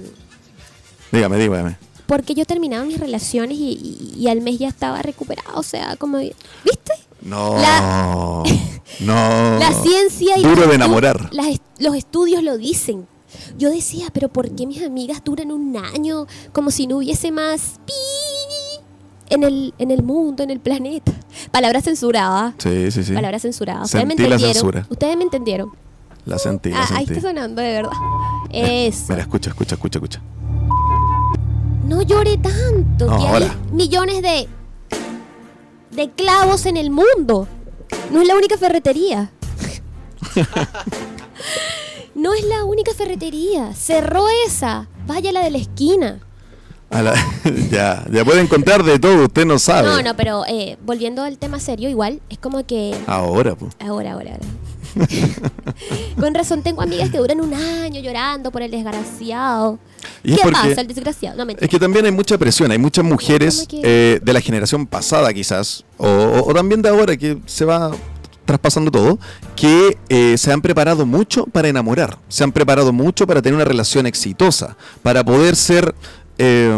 Dígame, 1.13 1.37
dígame. 1.39 1.77
porque 2.07 2.35
yo 2.35 2.45
terminaba 2.47 2.85
mis 2.85 2.99
relaciones 2.99 3.59
y, 3.59 3.73
y- 3.73 4.15
y 4.19 4.29
al 4.29 4.41
mes 4.41 4.59
ya 4.59 4.69
estaba 4.69 5.03
recuperado. 5.03 5.59
O 5.59 5.63
sea, 5.63 5.97
como, 5.97 6.19
¿viste? 6.19 6.93
No. 7.23 7.57
La- 7.61 8.43
no. 9.01 9.59
La 9.59 9.73
ciencia 9.83 10.39
y 10.39 10.43
Duro 10.43 10.67
de 10.67 10.75
enamorar. 10.75 11.29
las 11.33 11.49
est- 11.49 11.63
los 11.79 11.95
estudios 11.95 12.43
lo 12.43 12.57
dicen. 12.57 13.07
Yo 13.59 13.71
decía, 13.71 14.07
pero 14.13 14.29
¿por 14.29 14.51
qué 14.55 14.67
mis 14.67 14.83
amigas 14.83 15.23
duran 15.25 15.53
un 15.53 15.77
año 15.77 16.27
como 16.53 16.71
si 16.71 16.87
no 16.87 16.99
hubiese 16.99 17.31
más 17.33 17.81
pi 17.87 17.93
en 19.29 19.45
el, 19.45 19.75
en 19.79 19.91
el 19.91 20.03
mundo, 20.03 20.43
en 20.43 20.51
el 20.51 20.61
planeta? 20.61 21.13
Palabra 21.51 21.81
censurada. 21.81 22.55
Sí, 22.59 22.91
sí, 22.91 23.05
sí. 23.05 23.13
Palabra 23.13 23.39
censurada. 23.39 23.83
Ustedes 23.83 24.05
me 24.07 24.11
Sentí 24.15 24.23
la 24.29 24.35
entendieron. 24.37 24.55
censura. 24.55 24.87
Ustedes 24.91 25.17
me 25.17 25.23
entendieron. 25.25 25.71
La 26.27 26.39
sentí, 26.39 26.71
la 26.71 26.83
Ah, 26.83 26.89
ahí 26.97 27.05
está 27.09 27.21
sonando, 27.21 27.63
de 27.63 27.73
verdad. 27.73 27.93
Eso. 28.51 29.07
Mira, 29.09 29.23
escucha, 29.23 29.51
escucha, 29.51 29.75
escucha, 29.77 29.99
escucha. 29.99 30.23
No 31.87 32.03
llore 32.03 32.37
tanto. 32.39 33.07
No, 33.07 33.19
que 33.19 33.27
hay 33.45 33.51
millones 33.73 34.23
de, 34.23 34.49
de 35.93 36.11
clavos 36.11 36.67
en 36.67 36.77
el 36.77 36.91
mundo. 36.91 37.49
No 38.13 38.21
es 38.21 38.29
la 38.29 38.37
única 38.37 38.57
ferretería. 38.59 39.33
no 42.21 42.35
es 42.35 42.45
la 42.45 42.65
única 42.65 42.93
ferretería. 42.95 43.73
Cerró 43.75 44.25
esa. 44.47 44.89
Vaya 45.07 45.33
la 45.33 45.43
de 45.43 45.51
la 45.51 45.59
esquina. 45.59 46.21
A 46.91 47.03
la- 47.03 47.15
ya, 47.71 48.05
ya 48.13 48.25
puede 48.25 48.41
encontrar 48.41 48.83
de 48.83 48.99
todo, 48.99 49.25
usted 49.25 49.47
no 49.47 49.59
sabe. 49.59 49.89
No, 49.89 50.03
no, 50.03 50.17
pero 50.17 50.45
eh, 50.49 50.77
volviendo 50.85 51.23
al 51.23 51.39
tema 51.39 51.61
serio, 51.61 51.89
igual, 51.89 52.21
es 52.29 52.39
como 52.39 52.65
que. 52.67 52.97
Ahora, 53.07 53.55
pues. 53.55 53.75
Ahora, 53.81 54.13
ahora, 54.13 54.33
ahora. 54.33 54.47
Con 56.19 56.35
razón 56.35 56.63
tengo 56.63 56.83
amigas 56.83 57.11
que 57.11 57.19
duran 57.19 57.41
un 57.41 57.55
año 57.55 58.01
llorando 58.01 58.51
por 58.51 58.63
el 58.63 58.71
desgraciado. 58.73 59.79
Y 60.25 60.35
¿Qué 60.35 60.51
pasa, 60.51 60.81
el 60.81 60.87
desgraciado? 60.89 61.37
No, 61.37 61.47
mentira. 61.47 61.65
Es 61.65 61.71
que 61.71 61.79
también 61.79 62.05
hay 62.07 62.13
mucha 62.13 62.37
presión, 62.39 62.71
hay 62.73 62.79
muchas 62.79 63.05
mujeres 63.05 63.67
eh, 63.83 64.19
de 64.23 64.33
la 64.33 64.41
generación 64.41 64.87
pasada 64.87 65.33
quizás, 65.33 65.85
o, 65.97 66.07
o- 66.09 66.51
o 66.51 66.55
también 66.55 66.83
de 66.83 66.89
ahora 66.89 67.17
que 67.17 67.39
se 67.47 67.65
va 67.65 67.93
traspasando 68.51 68.91
todo, 68.91 69.19
que 69.55 69.97
eh, 70.09 70.37
se 70.37 70.53
han 70.53 70.61
preparado 70.61 71.07
mucho 71.07 71.47
para 71.47 71.69
enamorar, 71.69 72.19
se 72.29 72.43
han 72.43 72.51
preparado 72.51 72.93
mucho 72.93 73.25
para 73.25 73.41
tener 73.41 73.55
una 73.55 73.65
relación 73.65 74.07
exitosa, 74.07 74.77
para 75.03 75.23
poder 75.25 75.55
ser 75.55 75.95
eh, 76.39 76.77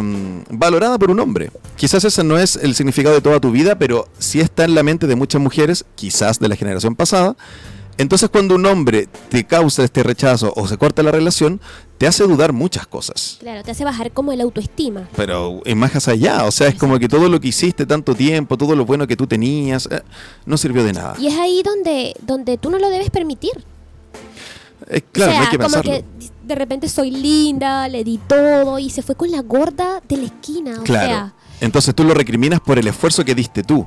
valorada 0.51 0.99
por 0.99 1.11
un 1.11 1.19
hombre. 1.21 1.51
Quizás 1.77 2.05
ese 2.05 2.23
no 2.25 2.37
es 2.37 2.57
el 2.57 2.75
significado 2.75 3.15
de 3.15 3.23
toda 3.23 3.41
tu 3.41 3.53
vida, 3.53 3.79
pero 3.79 4.07
sí 4.19 4.41
está 4.41 4.65
en 4.65 4.75
la 4.75 4.83
mente 4.83 5.07
de 5.07 5.17
muchas 5.17 5.41
mujeres, 5.41 5.87
quizás 5.95 6.39
de 6.39 6.49
la 6.49 6.57
generación 6.57 6.95
pasada. 6.95 7.37
Entonces 7.99 8.29
cuando 8.31 8.55
un 8.55 8.65
hombre 8.67 9.09
te 9.29 9.45
causa 9.45 9.85
este 9.85 10.03
rechazo 10.03 10.53
o 10.57 10.67
se 10.67 10.77
corta 10.79 11.03
la 11.03 11.11
relación, 11.13 11.61
te 11.99 12.07
hace 12.07 12.25
dudar 12.25 12.53
muchas 12.53 12.87
cosas. 12.87 13.37
Claro, 13.41 13.63
te 13.63 13.71
hace 13.71 13.85
bajar 13.85 14.11
como 14.13 14.33
el 14.33 14.41
autoestima. 14.41 15.09
Pero 15.15 15.61
es 15.65 15.77
más 15.77 16.09
allá, 16.09 16.45
o 16.47 16.51
sea, 16.51 16.69
es 16.69 16.75
como 16.75 16.99
que 16.99 17.09
todo 17.09 17.29
lo 17.29 17.39
que 17.41 17.49
hiciste 17.49 17.87
tanto 17.87 18.15
tiempo, 18.15 18.57
todo 18.57 18.75
lo 18.75 18.85
bueno 18.87 19.07
que 19.07 19.17
tú 19.17 19.27
tenías, 19.27 19.87
eh, 19.91 20.01
no 20.47 20.57
sirvió 20.57 20.83
de 20.85 20.95
nada. 20.95 21.15
Y 21.19 21.29
es 21.29 21.35
ahí 21.39 21.63
donde, 21.63 22.15
donde 22.23 22.59
tú 22.59 22.71
no 22.71 22.79
lo 22.79 22.89
debes 22.91 23.11
permitir. 23.11 23.53
Eh, 24.89 25.01
claro, 25.13 25.31
o 25.31 25.35
sea, 25.35 25.41
no 25.41 25.45
hay 25.47 25.51
que 25.51 25.59
como 25.59 25.69
pensarlo. 25.69 25.93
que 25.93 26.05
de 26.45 26.55
repente 26.57 26.89
soy 26.89 27.11
linda, 27.13 27.87
le 27.89 28.03
di 28.03 28.19
todo 28.19 28.79
y 28.79 28.91
se 28.91 29.03
fue 29.03 29.15
con 29.15 29.31
la 29.31 29.43
gorda 29.43 30.01
de 30.09 30.17
la 30.17 30.25
esquina. 30.25 30.81
O 30.81 30.83
Claro. 30.83 31.07
sea, 31.09 31.35
Entonces 31.61 31.95
tú 31.95 32.03
lo 32.03 32.15
recriminas 32.15 32.61
por 32.61 32.79
el 32.81 32.87
esfuerzo 32.89 33.25
que 33.25 33.35
diste 33.37 33.63
tú. 33.63 33.87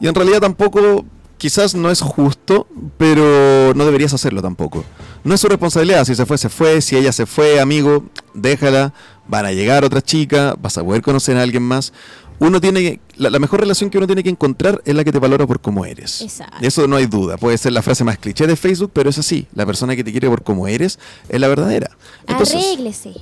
Y 0.00 0.08
en 0.08 0.14
realidad 0.14 0.40
tampoco, 0.40 1.04
quizás 1.38 1.74
no 1.74 1.90
es 1.90 2.00
justo, 2.00 2.66
pero 2.98 3.72
no 3.74 3.84
deberías 3.84 4.12
hacerlo 4.14 4.42
tampoco. 4.42 4.84
No 5.24 5.34
es 5.34 5.40
su 5.40 5.48
responsabilidad, 5.48 6.04
si 6.04 6.14
se 6.14 6.26
fue, 6.26 6.38
se 6.38 6.48
fue, 6.48 6.80
si 6.80 6.96
ella 6.96 7.12
se 7.12 7.26
fue, 7.26 7.60
amigo, 7.60 8.04
déjala, 8.34 8.92
van 9.28 9.46
a 9.46 9.52
llegar 9.52 9.84
otras 9.84 10.04
chicas, 10.04 10.54
vas 10.60 10.78
a 10.78 10.84
poder 10.84 11.02
conocer 11.02 11.36
a 11.36 11.42
alguien 11.42 11.62
más. 11.62 11.92
Uno 12.38 12.60
tiene 12.60 12.98
la, 13.16 13.30
la 13.30 13.38
mejor 13.38 13.60
relación 13.60 13.88
que 13.88 13.98
uno 13.98 14.06
tiene 14.08 14.24
que 14.24 14.30
encontrar 14.30 14.82
es 14.84 14.94
la 14.96 15.04
que 15.04 15.12
te 15.12 15.20
valora 15.20 15.46
por 15.46 15.60
cómo 15.60 15.84
eres. 15.86 16.22
Exacto. 16.22 16.56
Eso 16.60 16.88
no 16.88 16.96
hay 16.96 17.06
duda. 17.06 17.36
Puede 17.36 17.56
ser 17.56 17.72
la 17.72 17.82
frase 17.82 18.02
más 18.02 18.18
cliché 18.18 18.48
de 18.48 18.56
Facebook, 18.56 18.90
pero 18.92 19.10
es 19.10 19.18
así. 19.18 19.46
La 19.54 19.64
persona 19.64 19.94
que 19.94 20.02
te 20.02 20.10
quiere 20.10 20.28
por 20.28 20.42
cómo 20.42 20.66
eres 20.66 20.98
es 21.28 21.40
la 21.40 21.46
verdadera. 21.46 21.90
Entonces- 22.26 22.56
Arréglese. 22.56 23.12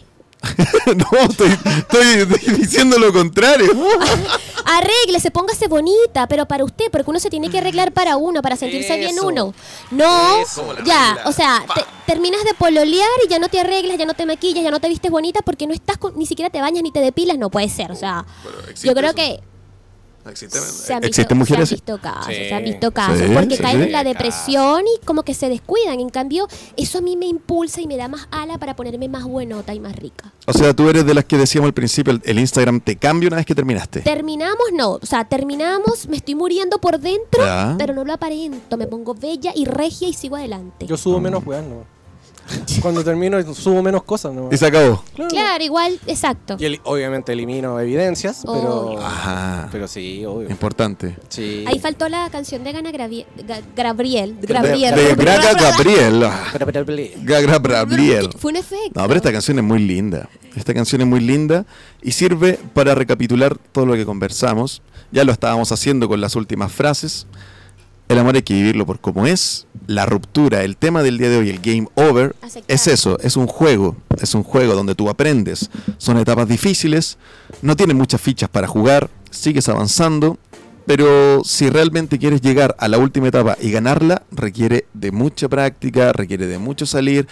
no, 0.86 1.18
estoy, 1.28 1.50
estoy- 1.50 2.54
diciendo 2.56 2.98
lo 2.98 3.12
contrario. 3.12 3.70
Arréglese, 4.64 5.30
póngase 5.30 5.68
bonita, 5.68 6.26
pero 6.26 6.46
para 6.46 6.64
usted, 6.64 6.86
porque 6.90 7.10
uno 7.10 7.20
se 7.20 7.30
tiene 7.30 7.50
que 7.50 7.58
arreglar 7.58 7.92
para 7.92 8.16
uno, 8.16 8.40
para 8.42 8.56
sentirse 8.56 8.96
bien 8.96 9.16
uno. 9.20 9.52
No, 9.90 10.40
Eso. 10.42 10.74
ya, 10.84 11.18
o 11.26 11.32
sea, 11.32 11.64
te- 11.74 11.84
terminas 12.06 12.42
de 12.44 12.54
pololear 12.54 13.08
y 13.24 13.28
ya 13.28 13.38
no 13.38 13.48
te 13.48 13.60
arreglas, 13.60 13.98
ya 13.98 14.06
no 14.06 14.14
te 14.14 14.26
maquillas, 14.26 14.62
ya 14.64 14.70
no 14.70 14.80
te 14.80 14.88
vistes 14.88 15.10
bonita 15.10 15.40
porque 15.42 15.66
no 15.66 15.74
estás 15.74 15.98
con, 15.98 16.16
ni 16.16 16.26
siquiera 16.26 16.50
te 16.50 16.60
bañas 16.60 16.82
ni 16.82 16.92
te 16.92 17.00
depilas, 17.00 17.38
no 17.38 17.50
puede 17.50 17.68
ser, 17.68 17.90
o 17.92 17.96
sea, 17.96 18.24
yo 18.82 18.94
creo 18.94 19.14
que 19.14 19.40
se 20.34 20.44
han 20.92 21.00
visto, 21.00 21.06
¿Existen 21.06 21.38
mujeres 21.38 21.68
se 21.68 21.74
han 21.74 21.78
visto 21.78 21.98
casos, 22.00 22.26
Sí. 22.26 22.34
se 22.48 22.54
han 22.54 22.64
visto 22.64 22.90
casos, 22.92 23.18
Sí, 23.18 23.24
porque 23.34 23.56
sí, 23.56 23.62
caen 23.62 23.78
sí. 23.78 23.82
en 23.84 23.92
la 23.92 24.04
depresión 24.04 24.82
y 24.86 25.04
como 25.04 25.22
que 25.22 25.34
se 25.34 25.48
descuidan. 25.48 25.98
En 26.00 26.10
cambio, 26.10 26.46
eso 26.76 26.98
a 26.98 27.00
mí 27.00 27.16
me 27.16 27.26
impulsa 27.26 27.80
y 27.80 27.86
me 27.86 27.96
da 27.96 28.08
más 28.08 28.28
ala 28.30 28.58
para 28.58 28.76
ponerme 28.76 29.08
más 29.08 29.24
buenota 29.24 29.74
y 29.74 29.80
más 29.80 29.96
rica. 29.96 30.32
O 30.46 30.52
sea, 30.52 30.74
tú 30.74 30.88
eres 30.88 31.06
de 31.06 31.14
las 31.14 31.24
que 31.24 31.36
decíamos 31.38 31.68
al 31.68 31.74
principio, 31.74 32.12
el, 32.12 32.20
el 32.24 32.38
Instagram 32.38 32.80
te 32.80 32.96
cambia 32.96 33.28
una 33.28 33.36
vez 33.36 33.46
que 33.46 33.54
terminaste. 33.54 34.00
Terminamos, 34.00 34.66
no. 34.74 34.92
O 34.92 35.06
sea, 35.06 35.24
terminamos, 35.24 36.06
me 36.08 36.16
estoy 36.16 36.34
muriendo 36.34 36.78
por 36.80 36.98
dentro, 37.00 37.42
Ya. 37.44 37.74
pero 37.78 37.94
no 37.94 38.04
lo 38.04 38.12
aparento. 38.12 38.76
Me 38.76 38.86
pongo 38.86 39.14
bella 39.14 39.52
y 39.54 39.64
regia 39.64 40.08
y 40.08 40.12
sigo 40.12 40.36
adelante. 40.36 40.86
Yo 40.86 40.96
subo 40.96 41.20
menos 41.20 41.44
weas, 41.46 41.64
no. 41.64 41.84
Cuando 42.82 43.02
termino, 43.04 43.40
subo 43.54 43.82
menos 43.82 44.02
cosas, 44.04 44.32
no. 44.32 44.48
Y 44.50 44.56
se 44.56 44.66
acabó. 44.66 45.02
Claro. 45.14 45.30
Claro, 45.30 45.64
igual, 45.64 45.98
exacto. 46.06 46.56
Y 46.58 46.64
el- 46.64 46.80
obviamente 46.84 47.32
elimino 47.32 47.78
evidencias, 47.80 48.42
pero. 48.44 48.86
Obvio. 48.88 49.00
Ajá. 49.06 49.68
Pero 49.72 49.88
sí, 49.88 50.24
obvio. 50.24 50.50
Importante. 50.50 51.16
Sí. 51.28 51.64
Ahí 51.66 51.78
faltó 51.78 52.08
la 52.08 52.28
canción 52.30 52.62
de 52.64 52.72
Gana 52.72 52.90
Gabriel. 52.90 53.26
de- 53.36 53.62
Gabriel. 53.76 54.36
De 54.40 54.46
Graga 55.14 55.52
Gabriel. 55.54 56.24
Ah, 56.24 56.44
Pero, 56.52 56.66
pero, 56.66 56.84
pero- 56.86 57.02
Gaga 57.22 57.58
Gabriel. 57.58 58.30
Fue 58.38 58.50
un 58.50 58.56
efecto. 58.56 59.00
No, 59.00 59.06
pero 59.06 59.16
esta 59.16 59.32
canción 59.32 59.58
es 59.58 59.64
muy 59.64 59.78
linda. 59.80 60.28
Esta 60.56 60.74
canción 60.74 61.00
es 61.00 61.06
muy 61.06 61.20
linda 61.20 61.64
y 62.02 62.12
sirve 62.12 62.58
para 62.74 62.94
recapitular 62.94 63.56
todo 63.72 63.86
lo 63.86 63.94
que 63.94 64.04
conversamos. 64.04 64.82
Ya 65.12 65.24
lo 65.24 65.32
estábamos 65.32 65.70
haciendo 65.72 66.08
con 66.08 66.20
las 66.20 66.36
últimas 66.36 66.72
frases. 66.72 67.26
El 68.10 68.18
amor 68.18 68.34
hay 68.34 68.42
que 68.42 68.54
vivirlo 68.54 68.86
por 68.86 68.98
como 68.98 69.24
es. 69.24 69.68
La 69.86 70.04
ruptura, 70.04 70.64
el 70.64 70.76
tema 70.76 71.04
del 71.04 71.16
día 71.16 71.28
de 71.30 71.36
hoy, 71.38 71.48
el 71.48 71.60
game 71.60 71.86
over, 71.94 72.34
Aceptar. 72.42 72.74
es 72.74 72.88
eso, 72.88 73.16
es 73.20 73.36
un 73.36 73.46
juego. 73.46 73.96
Es 74.20 74.34
un 74.34 74.42
juego 74.42 74.74
donde 74.74 74.96
tú 74.96 75.08
aprendes. 75.08 75.70
Son 75.96 76.18
etapas 76.18 76.48
difíciles, 76.48 77.18
no 77.62 77.76
tienes 77.76 77.94
muchas 77.94 78.20
fichas 78.20 78.48
para 78.48 78.66
jugar, 78.66 79.08
sigues 79.30 79.68
avanzando. 79.68 80.38
Pero 80.86 81.44
si 81.44 81.70
realmente 81.70 82.18
quieres 82.18 82.40
llegar 82.40 82.74
a 82.80 82.88
la 82.88 82.98
última 82.98 83.28
etapa 83.28 83.56
y 83.60 83.70
ganarla, 83.70 84.24
requiere 84.32 84.86
de 84.92 85.12
mucha 85.12 85.48
práctica, 85.48 86.12
requiere 86.12 86.48
de 86.48 86.58
mucho 86.58 86.86
salir 86.86 87.28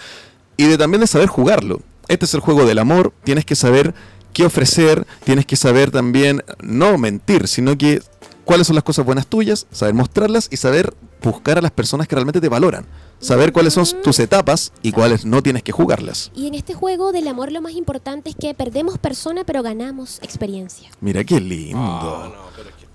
y 0.55 0.63
de 0.67 0.77
también 0.77 1.01
de 1.01 1.07
saber 1.07 1.27
jugarlo. 1.27 1.81
Este 2.07 2.23
es 2.23 2.33
el 2.33 2.39
juego 2.39 2.65
del 2.65 2.79
amor, 2.79 3.11
tienes 3.25 3.43
que 3.43 3.55
saber 3.55 3.93
qué 4.31 4.45
ofrecer, 4.45 5.05
tienes 5.25 5.45
que 5.45 5.57
saber 5.57 5.91
también 5.91 6.41
no 6.61 6.97
mentir, 6.97 7.49
sino 7.49 7.77
que 7.77 8.01
cuáles 8.49 8.65
son 8.65 8.73
las 8.73 8.83
cosas 8.83 9.05
buenas 9.05 9.27
tuyas, 9.27 9.67
saber 9.71 9.93
mostrarlas 9.93 10.47
y 10.49 10.57
saber 10.57 10.95
buscar 11.21 11.59
a 11.59 11.61
las 11.61 11.69
personas 11.69 12.07
que 12.07 12.15
realmente 12.15 12.41
te 12.41 12.49
valoran. 12.49 12.83
Saber 13.19 13.53
cuáles 13.53 13.75
son 13.75 13.85
tus 14.01 14.17
etapas 14.17 14.73
y 14.81 14.91
cuáles 14.91 15.23
no 15.23 15.43
tienes 15.43 15.61
que 15.61 15.71
jugarlas. 15.71 16.31
Y 16.35 16.47
en 16.47 16.55
este 16.55 16.73
juego 16.73 17.11
del 17.11 17.27
amor 17.27 17.51
lo 17.51 17.61
más 17.61 17.73
importante 17.73 18.31
es 18.31 18.35
que 18.35 18.55
perdemos 18.55 18.97
persona 18.97 19.43
pero 19.43 19.61
ganamos 19.61 20.17
experiencia. 20.23 20.89
Mira 20.99 21.23
qué 21.23 21.39
lindo. 21.39 22.33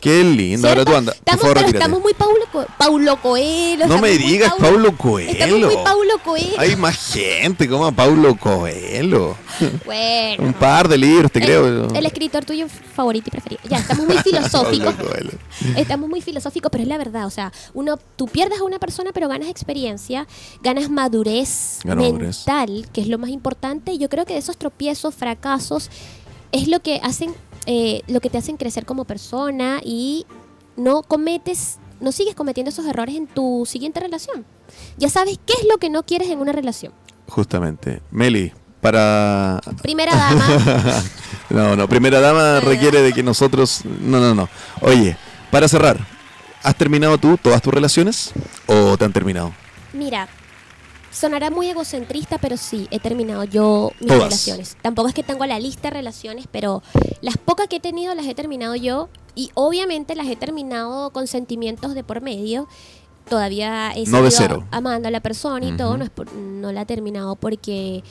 Qué 0.04 0.22
lindo. 0.22 0.68
Ahora 0.68 0.82
¿Cierto? 0.84 0.90
tú 0.92 0.96
anda. 0.98 1.12
Por 1.12 1.18
Estamos, 1.18 1.40
favor, 1.40 1.54
pero 1.54 1.66
retírate. 1.66 1.78
estamos 1.84 2.00
muy 2.02 2.14
Paulo, 2.14 2.44
Co- 2.52 2.66
Paulo 2.78 3.22
Coelho. 3.22 3.86
No 3.86 3.98
me 3.98 4.10
digas 4.10 4.52
Paulo 4.58 4.96
Coelho. 4.96 5.30
Estamos 5.32 5.60
muy 5.60 5.76
Paulo 5.84 6.12
Coelho. 6.22 6.58
Hay 6.60 6.76
más 6.76 7.12
gente 7.12 7.68
como 7.68 7.90
Paulo 7.92 8.36
Coelho. 8.36 9.36
Bueno. 9.86 10.44
Un 10.44 10.52
par 10.52 10.88
de 10.88 10.98
libros, 10.98 11.32
te 11.32 11.38
el, 11.38 11.44
creo. 11.46 11.88
el 11.94 12.06
escritor 12.06 12.44
tuyo 12.44 12.66
favorito 12.68 13.28
y 13.28 13.30
preferido. 13.30 13.60
Ya, 13.68 13.78
estamos 13.78 14.06
muy 14.06 14.18
filosóficos. 14.24 14.94
Estamos 15.76 16.08
muy 16.10 16.20
filosóficos, 16.20 16.70
pero 16.70 16.82
es 16.82 16.88
la 16.88 16.98
verdad. 16.98 17.26
O 17.26 17.30
sea, 17.30 17.52
uno, 17.72 17.96
tú 18.16 18.26
pierdes 18.26 18.60
a 18.60 18.64
una 18.64 18.78
persona, 18.78 19.10
pero 19.14 19.28
ganas 19.28 19.48
experiencia, 19.48 20.26
ganas 20.62 20.90
madurez 20.90 21.78
Gano 21.84 22.02
madurez. 22.02 22.38
mental, 22.46 22.86
que 22.92 23.00
es 23.00 23.08
lo 23.08 23.18
más 23.18 23.30
importante. 23.30 23.92
Y 23.92 23.98
yo 23.98 24.08
creo 24.10 24.26
que 24.26 24.36
esos 24.36 24.56
tropiezos, 24.58 25.14
fracasos, 25.14 25.88
es 26.52 26.68
lo 26.68 26.80
que 26.80 27.00
hacen, 27.02 27.34
eh, 27.66 28.02
lo 28.06 28.20
que 28.20 28.30
te 28.30 28.38
hacen 28.38 28.56
crecer 28.56 28.84
como 28.84 29.04
persona 29.04 29.80
y 29.82 30.26
no 30.76 31.02
cometes, 31.02 31.78
no 32.00 32.12
sigues 32.12 32.34
cometiendo 32.34 32.70
esos 32.70 32.86
errores 32.86 33.16
en 33.16 33.26
tu 33.26 33.64
siguiente 33.66 34.00
relación. 34.00 34.44
Ya 34.96 35.08
sabes 35.08 35.38
qué 35.46 35.54
es 35.54 35.66
lo 35.70 35.78
que 35.78 35.90
no 35.90 36.02
quieres 36.02 36.28
en 36.28 36.40
una 36.40 36.52
relación. 36.52 36.92
Justamente. 37.28 38.02
Meli, 38.10 38.52
para... 38.80 39.60
Primera 39.82 40.14
dama, 40.14 40.46
no, 41.50 41.76
no, 41.76 41.88
primera 41.88 42.20
dama 42.20 42.60
requiere 42.60 43.00
de 43.00 43.12
que 43.12 43.22
nosotros... 43.22 43.80
No, 43.84 44.20
no, 44.20 44.34
no. 44.34 44.48
Oye, 44.80 45.16
para 45.50 45.68
cerrar, 45.68 45.98
¿has 46.62 46.74
terminado 46.76 47.16
tú 47.18 47.38
todas 47.38 47.62
tus 47.62 47.72
relaciones 47.72 48.32
o 48.66 48.96
te 48.98 49.04
han 49.04 49.12
terminado? 49.12 49.54
Mira, 49.92 50.28
sonará 51.14 51.50
muy 51.50 51.68
egocentrista, 51.68 52.38
pero 52.38 52.56
sí, 52.56 52.88
he 52.90 52.98
terminado 52.98 53.44
yo 53.44 53.92
mis 54.00 54.08
Todas. 54.08 54.24
relaciones. 54.24 54.76
Tampoco 54.82 55.08
es 55.08 55.14
que 55.14 55.22
tengo 55.22 55.46
la 55.46 55.58
lista 55.58 55.88
de 55.88 55.94
relaciones, 55.94 56.46
pero 56.50 56.82
las 57.22 57.36
pocas 57.38 57.68
que 57.68 57.76
he 57.76 57.80
tenido 57.80 58.14
las 58.14 58.26
he 58.26 58.34
terminado 58.34 58.74
yo 58.74 59.08
y 59.34 59.50
obviamente 59.54 60.14
las 60.16 60.26
he 60.26 60.36
terminado 60.36 61.10
con 61.10 61.26
sentimientos 61.26 61.94
de 61.94 62.02
por 62.04 62.20
medio. 62.20 62.68
Todavía 63.28 63.92
he 63.94 64.04
No 64.06 64.30
seguido 64.30 64.64
amando 64.70 65.08
a 65.08 65.10
la 65.10 65.20
persona 65.20 65.66
y 65.66 65.76
todo, 65.76 65.96
no, 65.96 66.04
es 66.04 66.10
por- 66.10 66.30
no 66.34 66.72
la 66.72 66.82
he 66.82 66.86
terminado 66.86 67.36
porque 67.36 68.04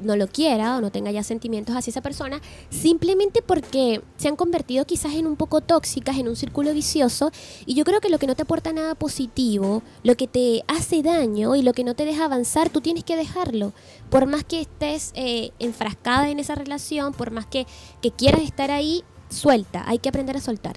no 0.00 0.16
lo 0.16 0.26
quiera 0.26 0.76
o 0.76 0.80
no 0.80 0.90
tenga 0.90 1.10
ya 1.10 1.22
sentimientos 1.22 1.76
hacia 1.76 1.90
esa 1.90 2.00
persona, 2.00 2.40
simplemente 2.70 3.42
porque 3.42 4.02
se 4.16 4.28
han 4.28 4.36
convertido 4.36 4.84
quizás 4.84 5.14
en 5.14 5.26
un 5.26 5.36
poco 5.36 5.60
tóxicas, 5.60 6.18
en 6.18 6.28
un 6.28 6.36
círculo 6.36 6.72
vicioso, 6.72 7.30
y 7.66 7.74
yo 7.74 7.84
creo 7.84 8.00
que 8.00 8.08
lo 8.08 8.18
que 8.18 8.26
no 8.26 8.34
te 8.34 8.42
aporta 8.42 8.72
nada 8.72 8.94
positivo, 8.94 9.82
lo 10.02 10.14
que 10.16 10.26
te 10.26 10.62
hace 10.68 11.02
daño 11.02 11.56
y 11.56 11.62
lo 11.62 11.72
que 11.72 11.84
no 11.84 11.94
te 11.94 12.04
deja 12.04 12.24
avanzar, 12.24 12.70
tú 12.70 12.80
tienes 12.80 13.04
que 13.04 13.16
dejarlo. 13.16 13.72
Por 14.10 14.26
más 14.26 14.44
que 14.44 14.60
estés 14.60 15.12
eh, 15.14 15.50
enfrascada 15.58 16.30
en 16.30 16.40
esa 16.40 16.54
relación, 16.54 17.12
por 17.12 17.30
más 17.30 17.46
que, 17.46 17.66
que 18.02 18.10
quieras 18.10 18.42
estar 18.42 18.70
ahí, 18.70 19.04
suelta, 19.28 19.84
hay 19.86 19.98
que 19.98 20.08
aprender 20.08 20.36
a 20.36 20.40
soltar. 20.40 20.76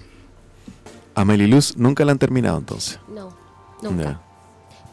A 1.16 1.26
Meli 1.26 1.48
Luz 1.48 1.78
nunca 1.78 2.06
la 2.06 2.12
han 2.12 2.20
terminado 2.20 2.58
entonces. 2.58 3.00
No, 3.08 3.36
nunca. 3.82 4.22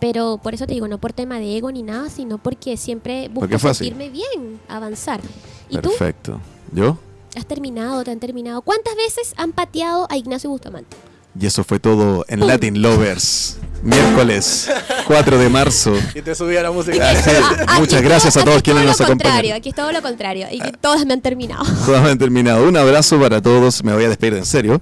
Pero 0.00 0.40
por 0.42 0.54
eso 0.54 0.66
te 0.66 0.74
digo, 0.74 0.88
no 0.88 0.98
por 0.98 1.12
tema 1.12 1.38
de 1.38 1.56
ego 1.56 1.70
ni 1.70 1.82
nada, 1.82 2.08
sino 2.08 2.38
porque 2.38 2.76
siempre 2.76 3.28
busco 3.28 3.40
Porque 3.40 3.58
sentirme 3.58 4.08
bien, 4.08 4.58
avanzar. 4.68 5.20
¿Y 5.68 5.76
tú? 5.78 5.90
Perfecto. 5.90 6.40
¿Yo? 6.72 6.98
¿Has 7.36 7.46
terminado? 7.46 8.02
¿Te 8.02 8.10
han 8.10 8.18
terminado? 8.18 8.62
¿Cuántas 8.62 8.96
veces 8.96 9.34
han 9.36 9.52
pateado 9.52 10.06
a 10.10 10.16
Ignacio 10.16 10.48
Bustamante? 10.50 10.96
Y 11.38 11.46
eso 11.46 11.62
fue 11.62 11.78
todo 11.78 12.24
en 12.28 12.44
Latin 12.46 12.82
Lovers. 12.82 13.58
Miércoles 13.82 14.68
4 15.06 15.38
de 15.38 15.48
marzo. 15.48 15.94
Y 16.14 16.22
te 16.22 16.34
subí 16.34 16.56
a 16.56 16.62
la 16.62 16.70
música. 16.70 16.98
Ah, 17.10 17.14
sí. 17.14 17.30
Ah, 17.32 17.56
aquí 17.68 17.80
Muchas 17.80 18.02
gracias 18.02 18.34
todo- 18.34 18.42
a 18.42 18.46
todos 18.46 18.62
quienes 18.62 18.82
todo 18.82 18.90
nos 18.98 19.06
contrario, 19.06 19.54
Aquí 19.54 19.68
es 19.70 19.74
todo 19.74 19.92
lo 19.92 20.02
contrario. 20.02 20.48
Y 20.50 20.58
que 20.58 20.72
todas 20.72 21.06
me 21.06 21.12
han 21.14 21.20
terminado. 21.20 21.64
Todas 21.86 22.04
han 22.04 22.18
terminado. 22.18 22.68
Un 22.68 22.76
abrazo 22.76 23.18
para 23.20 23.40
todos. 23.40 23.82
Me 23.84 23.94
voy 23.94 24.04
a 24.04 24.08
despedir 24.08 24.34
en 24.34 24.44
serio. 24.44 24.80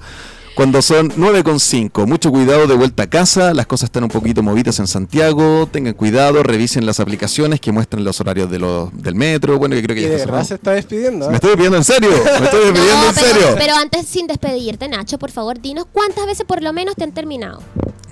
Cuando 0.58 0.82
son 0.82 1.10
9.5, 1.12 2.04
mucho 2.08 2.32
cuidado 2.32 2.66
de 2.66 2.74
vuelta 2.74 3.04
a 3.04 3.06
casa. 3.06 3.54
Las 3.54 3.68
cosas 3.68 3.84
están 3.84 4.02
un 4.02 4.08
poquito 4.10 4.42
movidas 4.42 4.80
en 4.80 4.88
Santiago. 4.88 5.68
Tengan 5.70 5.94
cuidado, 5.94 6.42
revisen 6.42 6.84
las 6.84 6.98
aplicaciones 6.98 7.60
que 7.60 7.70
muestran 7.70 8.02
los 8.02 8.20
horarios 8.20 8.50
de 8.50 8.58
los, 8.58 8.90
del 9.00 9.14
metro. 9.14 9.56
Bueno, 9.56 9.76
que 9.76 9.84
creo 9.84 9.94
que 9.94 10.02
ya 10.02 10.08
de 10.08 10.16
verdad 10.16 10.42
se 10.42 10.54
está 10.54 10.72
despidiendo. 10.72 11.26
¿eh? 11.26 11.28
Me 11.28 11.34
estoy 11.36 11.50
despidiendo 11.50 11.76
en 11.78 11.84
serio. 11.84 12.10
Me 12.10 12.44
estoy 12.46 12.60
despidiendo 12.72 12.96
No, 13.02 13.08
en 13.08 13.14
pero, 13.14 13.26
serio. 13.28 13.46
pero 13.56 13.74
antes, 13.76 14.06
sin 14.08 14.26
despedirte, 14.26 14.88
Nacho, 14.88 15.16
por 15.16 15.30
favor, 15.30 15.60
dinos 15.60 15.86
cuántas 15.92 16.26
veces 16.26 16.44
por 16.44 16.60
lo 16.60 16.72
menos 16.72 16.96
te 16.96 17.04
han 17.04 17.12
terminado. 17.12 17.62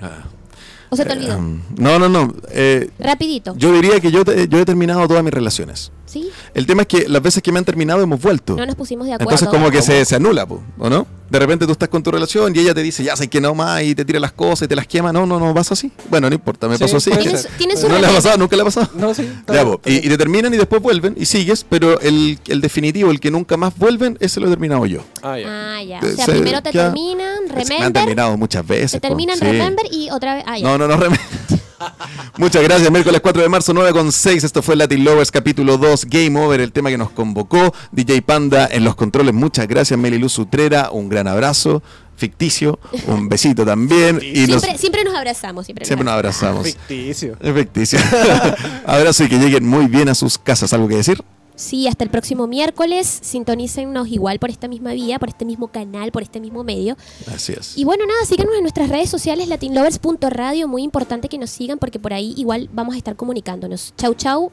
Ah, 0.01 0.23
¿O 0.89 0.95
se 0.95 1.03
te 1.03 1.11
olvidó? 1.11 1.37
um, 1.39 1.59
no, 1.77 1.99
no, 1.99 2.07
no. 2.07 2.33
Eh, 2.51 2.89
Rapidito. 2.97 3.55
yo 3.57 3.73
diría 3.73 3.99
que 3.99 4.09
yo, 4.09 4.23
te- 4.23 4.47
yo 4.47 4.57
he 4.59 4.63
terminado 4.63 5.05
todas 5.05 5.21
mis 5.21 5.33
relaciones. 5.33 5.91
Sí, 6.07 6.29
El 6.53 6.65
tema 6.65 6.83
es 6.83 6.87
que 6.87 7.07
las 7.07 7.21
veces 7.21 7.43
que 7.43 7.51
me 7.51 7.59
han 7.59 7.65
terminado 7.65 8.01
hemos 8.01 8.19
vuelto. 8.21 8.55
no 8.55 8.65
nos 8.65 8.75
pusimos 8.75 9.05
de 9.07 9.13
acuerdo. 9.13 9.29
Entonces 9.31 9.49
como 9.49 9.69
que 9.69 9.81
se, 9.81 10.03
se 10.05 10.15
anula, 10.15 10.45
po, 10.47 10.63
¿o 10.79 10.89
no? 10.89 11.05
De 11.29 11.37
repente 11.39 11.65
tú 11.65 11.73
estás 11.73 11.89
con 11.89 12.01
tu 12.01 12.09
relación 12.09 12.55
y 12.55 12.59
ella 12.59 12.73
te 12.73 12.81
dice, 12.81 13.03
ya 13.03 13.13
sé 13.17 13.27
que 13.27 13.41
no 13.41 13.53
más, 13.53 13.83
y 13.83 13.93
te 13.93 14.05
tira 14.05 14.17
las 14.17 14.31
cosas 14.31 14.63
y 14.63 14.67
te 14.69 14.75
las 14.77 14.87
quema. 14.87 15.11
No, 15.11 15.25
no, 15.25 15.37
no, 15.39 15.53
vas 15.53 15.69
así. 15.73 15.91
Bueno, 16.09 16.29
no 16.29 16.35
importa, 16.35 16.69
me 16.69 16.77
Sí, 16.77 16.83
pasó 16.85 16.97
así. 16.97 17.11
tienen 17.57 17.77
su 17.77 17.89
¿No 17.89 17.99
le 17.99 18.07
ha 18.07 18.11
pasado? 18.11 18.37
¿Nunca 18.37 18.55
le 18.55 18.61
ha 18.61 18.65
pasado? 18.65 18.89
No, 18.95 19.13
sí. 19.13 19.29
Ya, 19.53 19.65
po, 19.65 19.81
y, 19.85 19.95
y 19.97 20.09
te 20.09 20.17
terminan 20.17 20.53
y 20.53 20.57
después 20.57 20.81
vuelven 20.81 21.15
y 21.19 21.25
sigues, 21.25 21.65
pero 21.67 21.99
el, 21.99 22.39
el 22.47 22.61
definitivo, 22.61 23.11
el 23.11 23.19
que 23.19 23.29
nunca 23.29 23.57
más 23.57 23.77
vuelven, 23.77 24.17
ese 24.21 24.39
lo 24.39 24.47
he 24.47 24.49
terminado 24.49 24.85
yo. 24.85 25.01
Ah, 25.21 25.37
ya. 25.37 25.45
Ah, 25.75 25.83
ya. 25.83 25.99
O 25.99 26.05
sea, 26.15 26.25
se- 26.25 26.31
primero 26.31 26.61
te 26.63 26.71
ya- 26.71 26.85
terminan, 26.85 27.43
Me 27.43 27.49
han 27.61 27.67
remember, 27.67 27.91
terminado 27.93 28.37
muchas 28.37 28.65
veces. 28.65 28.91
te 28.93 29.01
po, 29.01 29.07
terminan, 29.09 29.37
sí. 29.37 29.43
remember 29.43 29.85
y 29.91 30.09
otra 30.11 30.35
vez. 30.35 30.43
Ah, 30.47 30.57
ya. 30.57 30.63
No, 30.65 30.77
no, 30.77 30.87
no, 30.87 30.97
rem- 30.97 31.19
Muchas 32.37 32.63
gracias. 32.63 32.91
Miércoles 32.91 33.21
4 33.21 33.41
de 33.41 33.49
marzo, 33.49 33.73
9 33.73 33.91
con 33.91 34.11
6. 34.11 34.43
Esto 34.43 34.61
fue 34.61 34.75
Latin 34.75 35.03
Lovers, 35.03 35.31
capítulo 35.31 35.77
2, 35.77 36.05
Game 36.05 36.39
Over, 36.39 36.61
el 36.61 36.71
tema 36.71 36.89
que 36.89 36.97
nos 36.97 37.11
convocó. 37.11 37.73
DJ 37.91 38.21
Panda 38.21 38.67
en 38.71 38.83
los 38.83 38.95
controles. 38.95 39.33
Muchas 39.33 39.67
gracias, 39.67 39.99
Meli 39.99 40.17
Luz 40.17 40.37
Utrera. 40.37 40.91
Un 40.91 41.09
gran 41.09 41.27
abrazo. 41.27 41.81
Ficticio. 42.15 42.79
Un 43.05 43.29
besito 43.29 43.63
también. 43.63 44.19
Y 44.21 44.47
nos, 44.47 44.61
siempre, 44.61 44.77
siempre 44.77 45.03
nos 45.03 45.13
abrazamos. 45.13 45.65
Siempre, 45.65 45.85
siempre 45.85 46.05
nos 46.05 46.13
abrazamos. 46.13 46.63
Ficticio. 46.65 47.37
Es 47.39 47.53
ficticio. 47.53 47.99
Abrazo 48.85 49.23
y 49.23 49.29
que 49.29 49.37
lleguen 49.37 49.67
muy 49.67 49.85
bien 49.85 50.09
a 50.09 50.15
sus 50.15 50.39
casas. 50.39 50.73
¿Algo 50.73 50.87
que 50.87 50.95
decir? 50.95 51.23
Sí, 51.57 51.87
hasta 51.87 52.03
el 52.03 52.11
próximo 52.11 52.45
miércoles. 52.45 53.19
Sintonícennos 53.23 54.07
igual 54.09 54.37
por 54.37 54.51
esta 54.51 54.67
misma 54.67 54.93
vía, 54.93 55.17
por 55.17 55.29
este 55.29 55.43
mismo 55.43 55.69
canal, 55.69 56.11
por 56.11 56.21
este 56.21 56.39
mismo 56.39 56.63
medio. 56.63 56.95
Así 57.33 57.53
es. 57.53 57.75
Y 57.77 57.83
bueno, 57.83 58.05
nada, 58.05 58.23
síganos 58.25 58.55
en 58.55 58.61
nuestras 58.61 58.89
redes 58.89 59.09
sociales, 59.09 59.47
latinlovers.radio. 59.47 60.67
Muy 60.67 60.83
importante 60.83 61.29
que 61.29 61.39
nos 61.39 61.49
sigan 61.49 61.79
porque 61.79 61.99
por 61.99 62.13
ahí 62.13 62.35
igual 62.37 62.69
vamos 62.71 62.93
a 62.93 62.97
estar 62.97 63.15
comunicándonos. 63.15 63.93
Chau, 63.97 64.13
chau. 64.13 64.51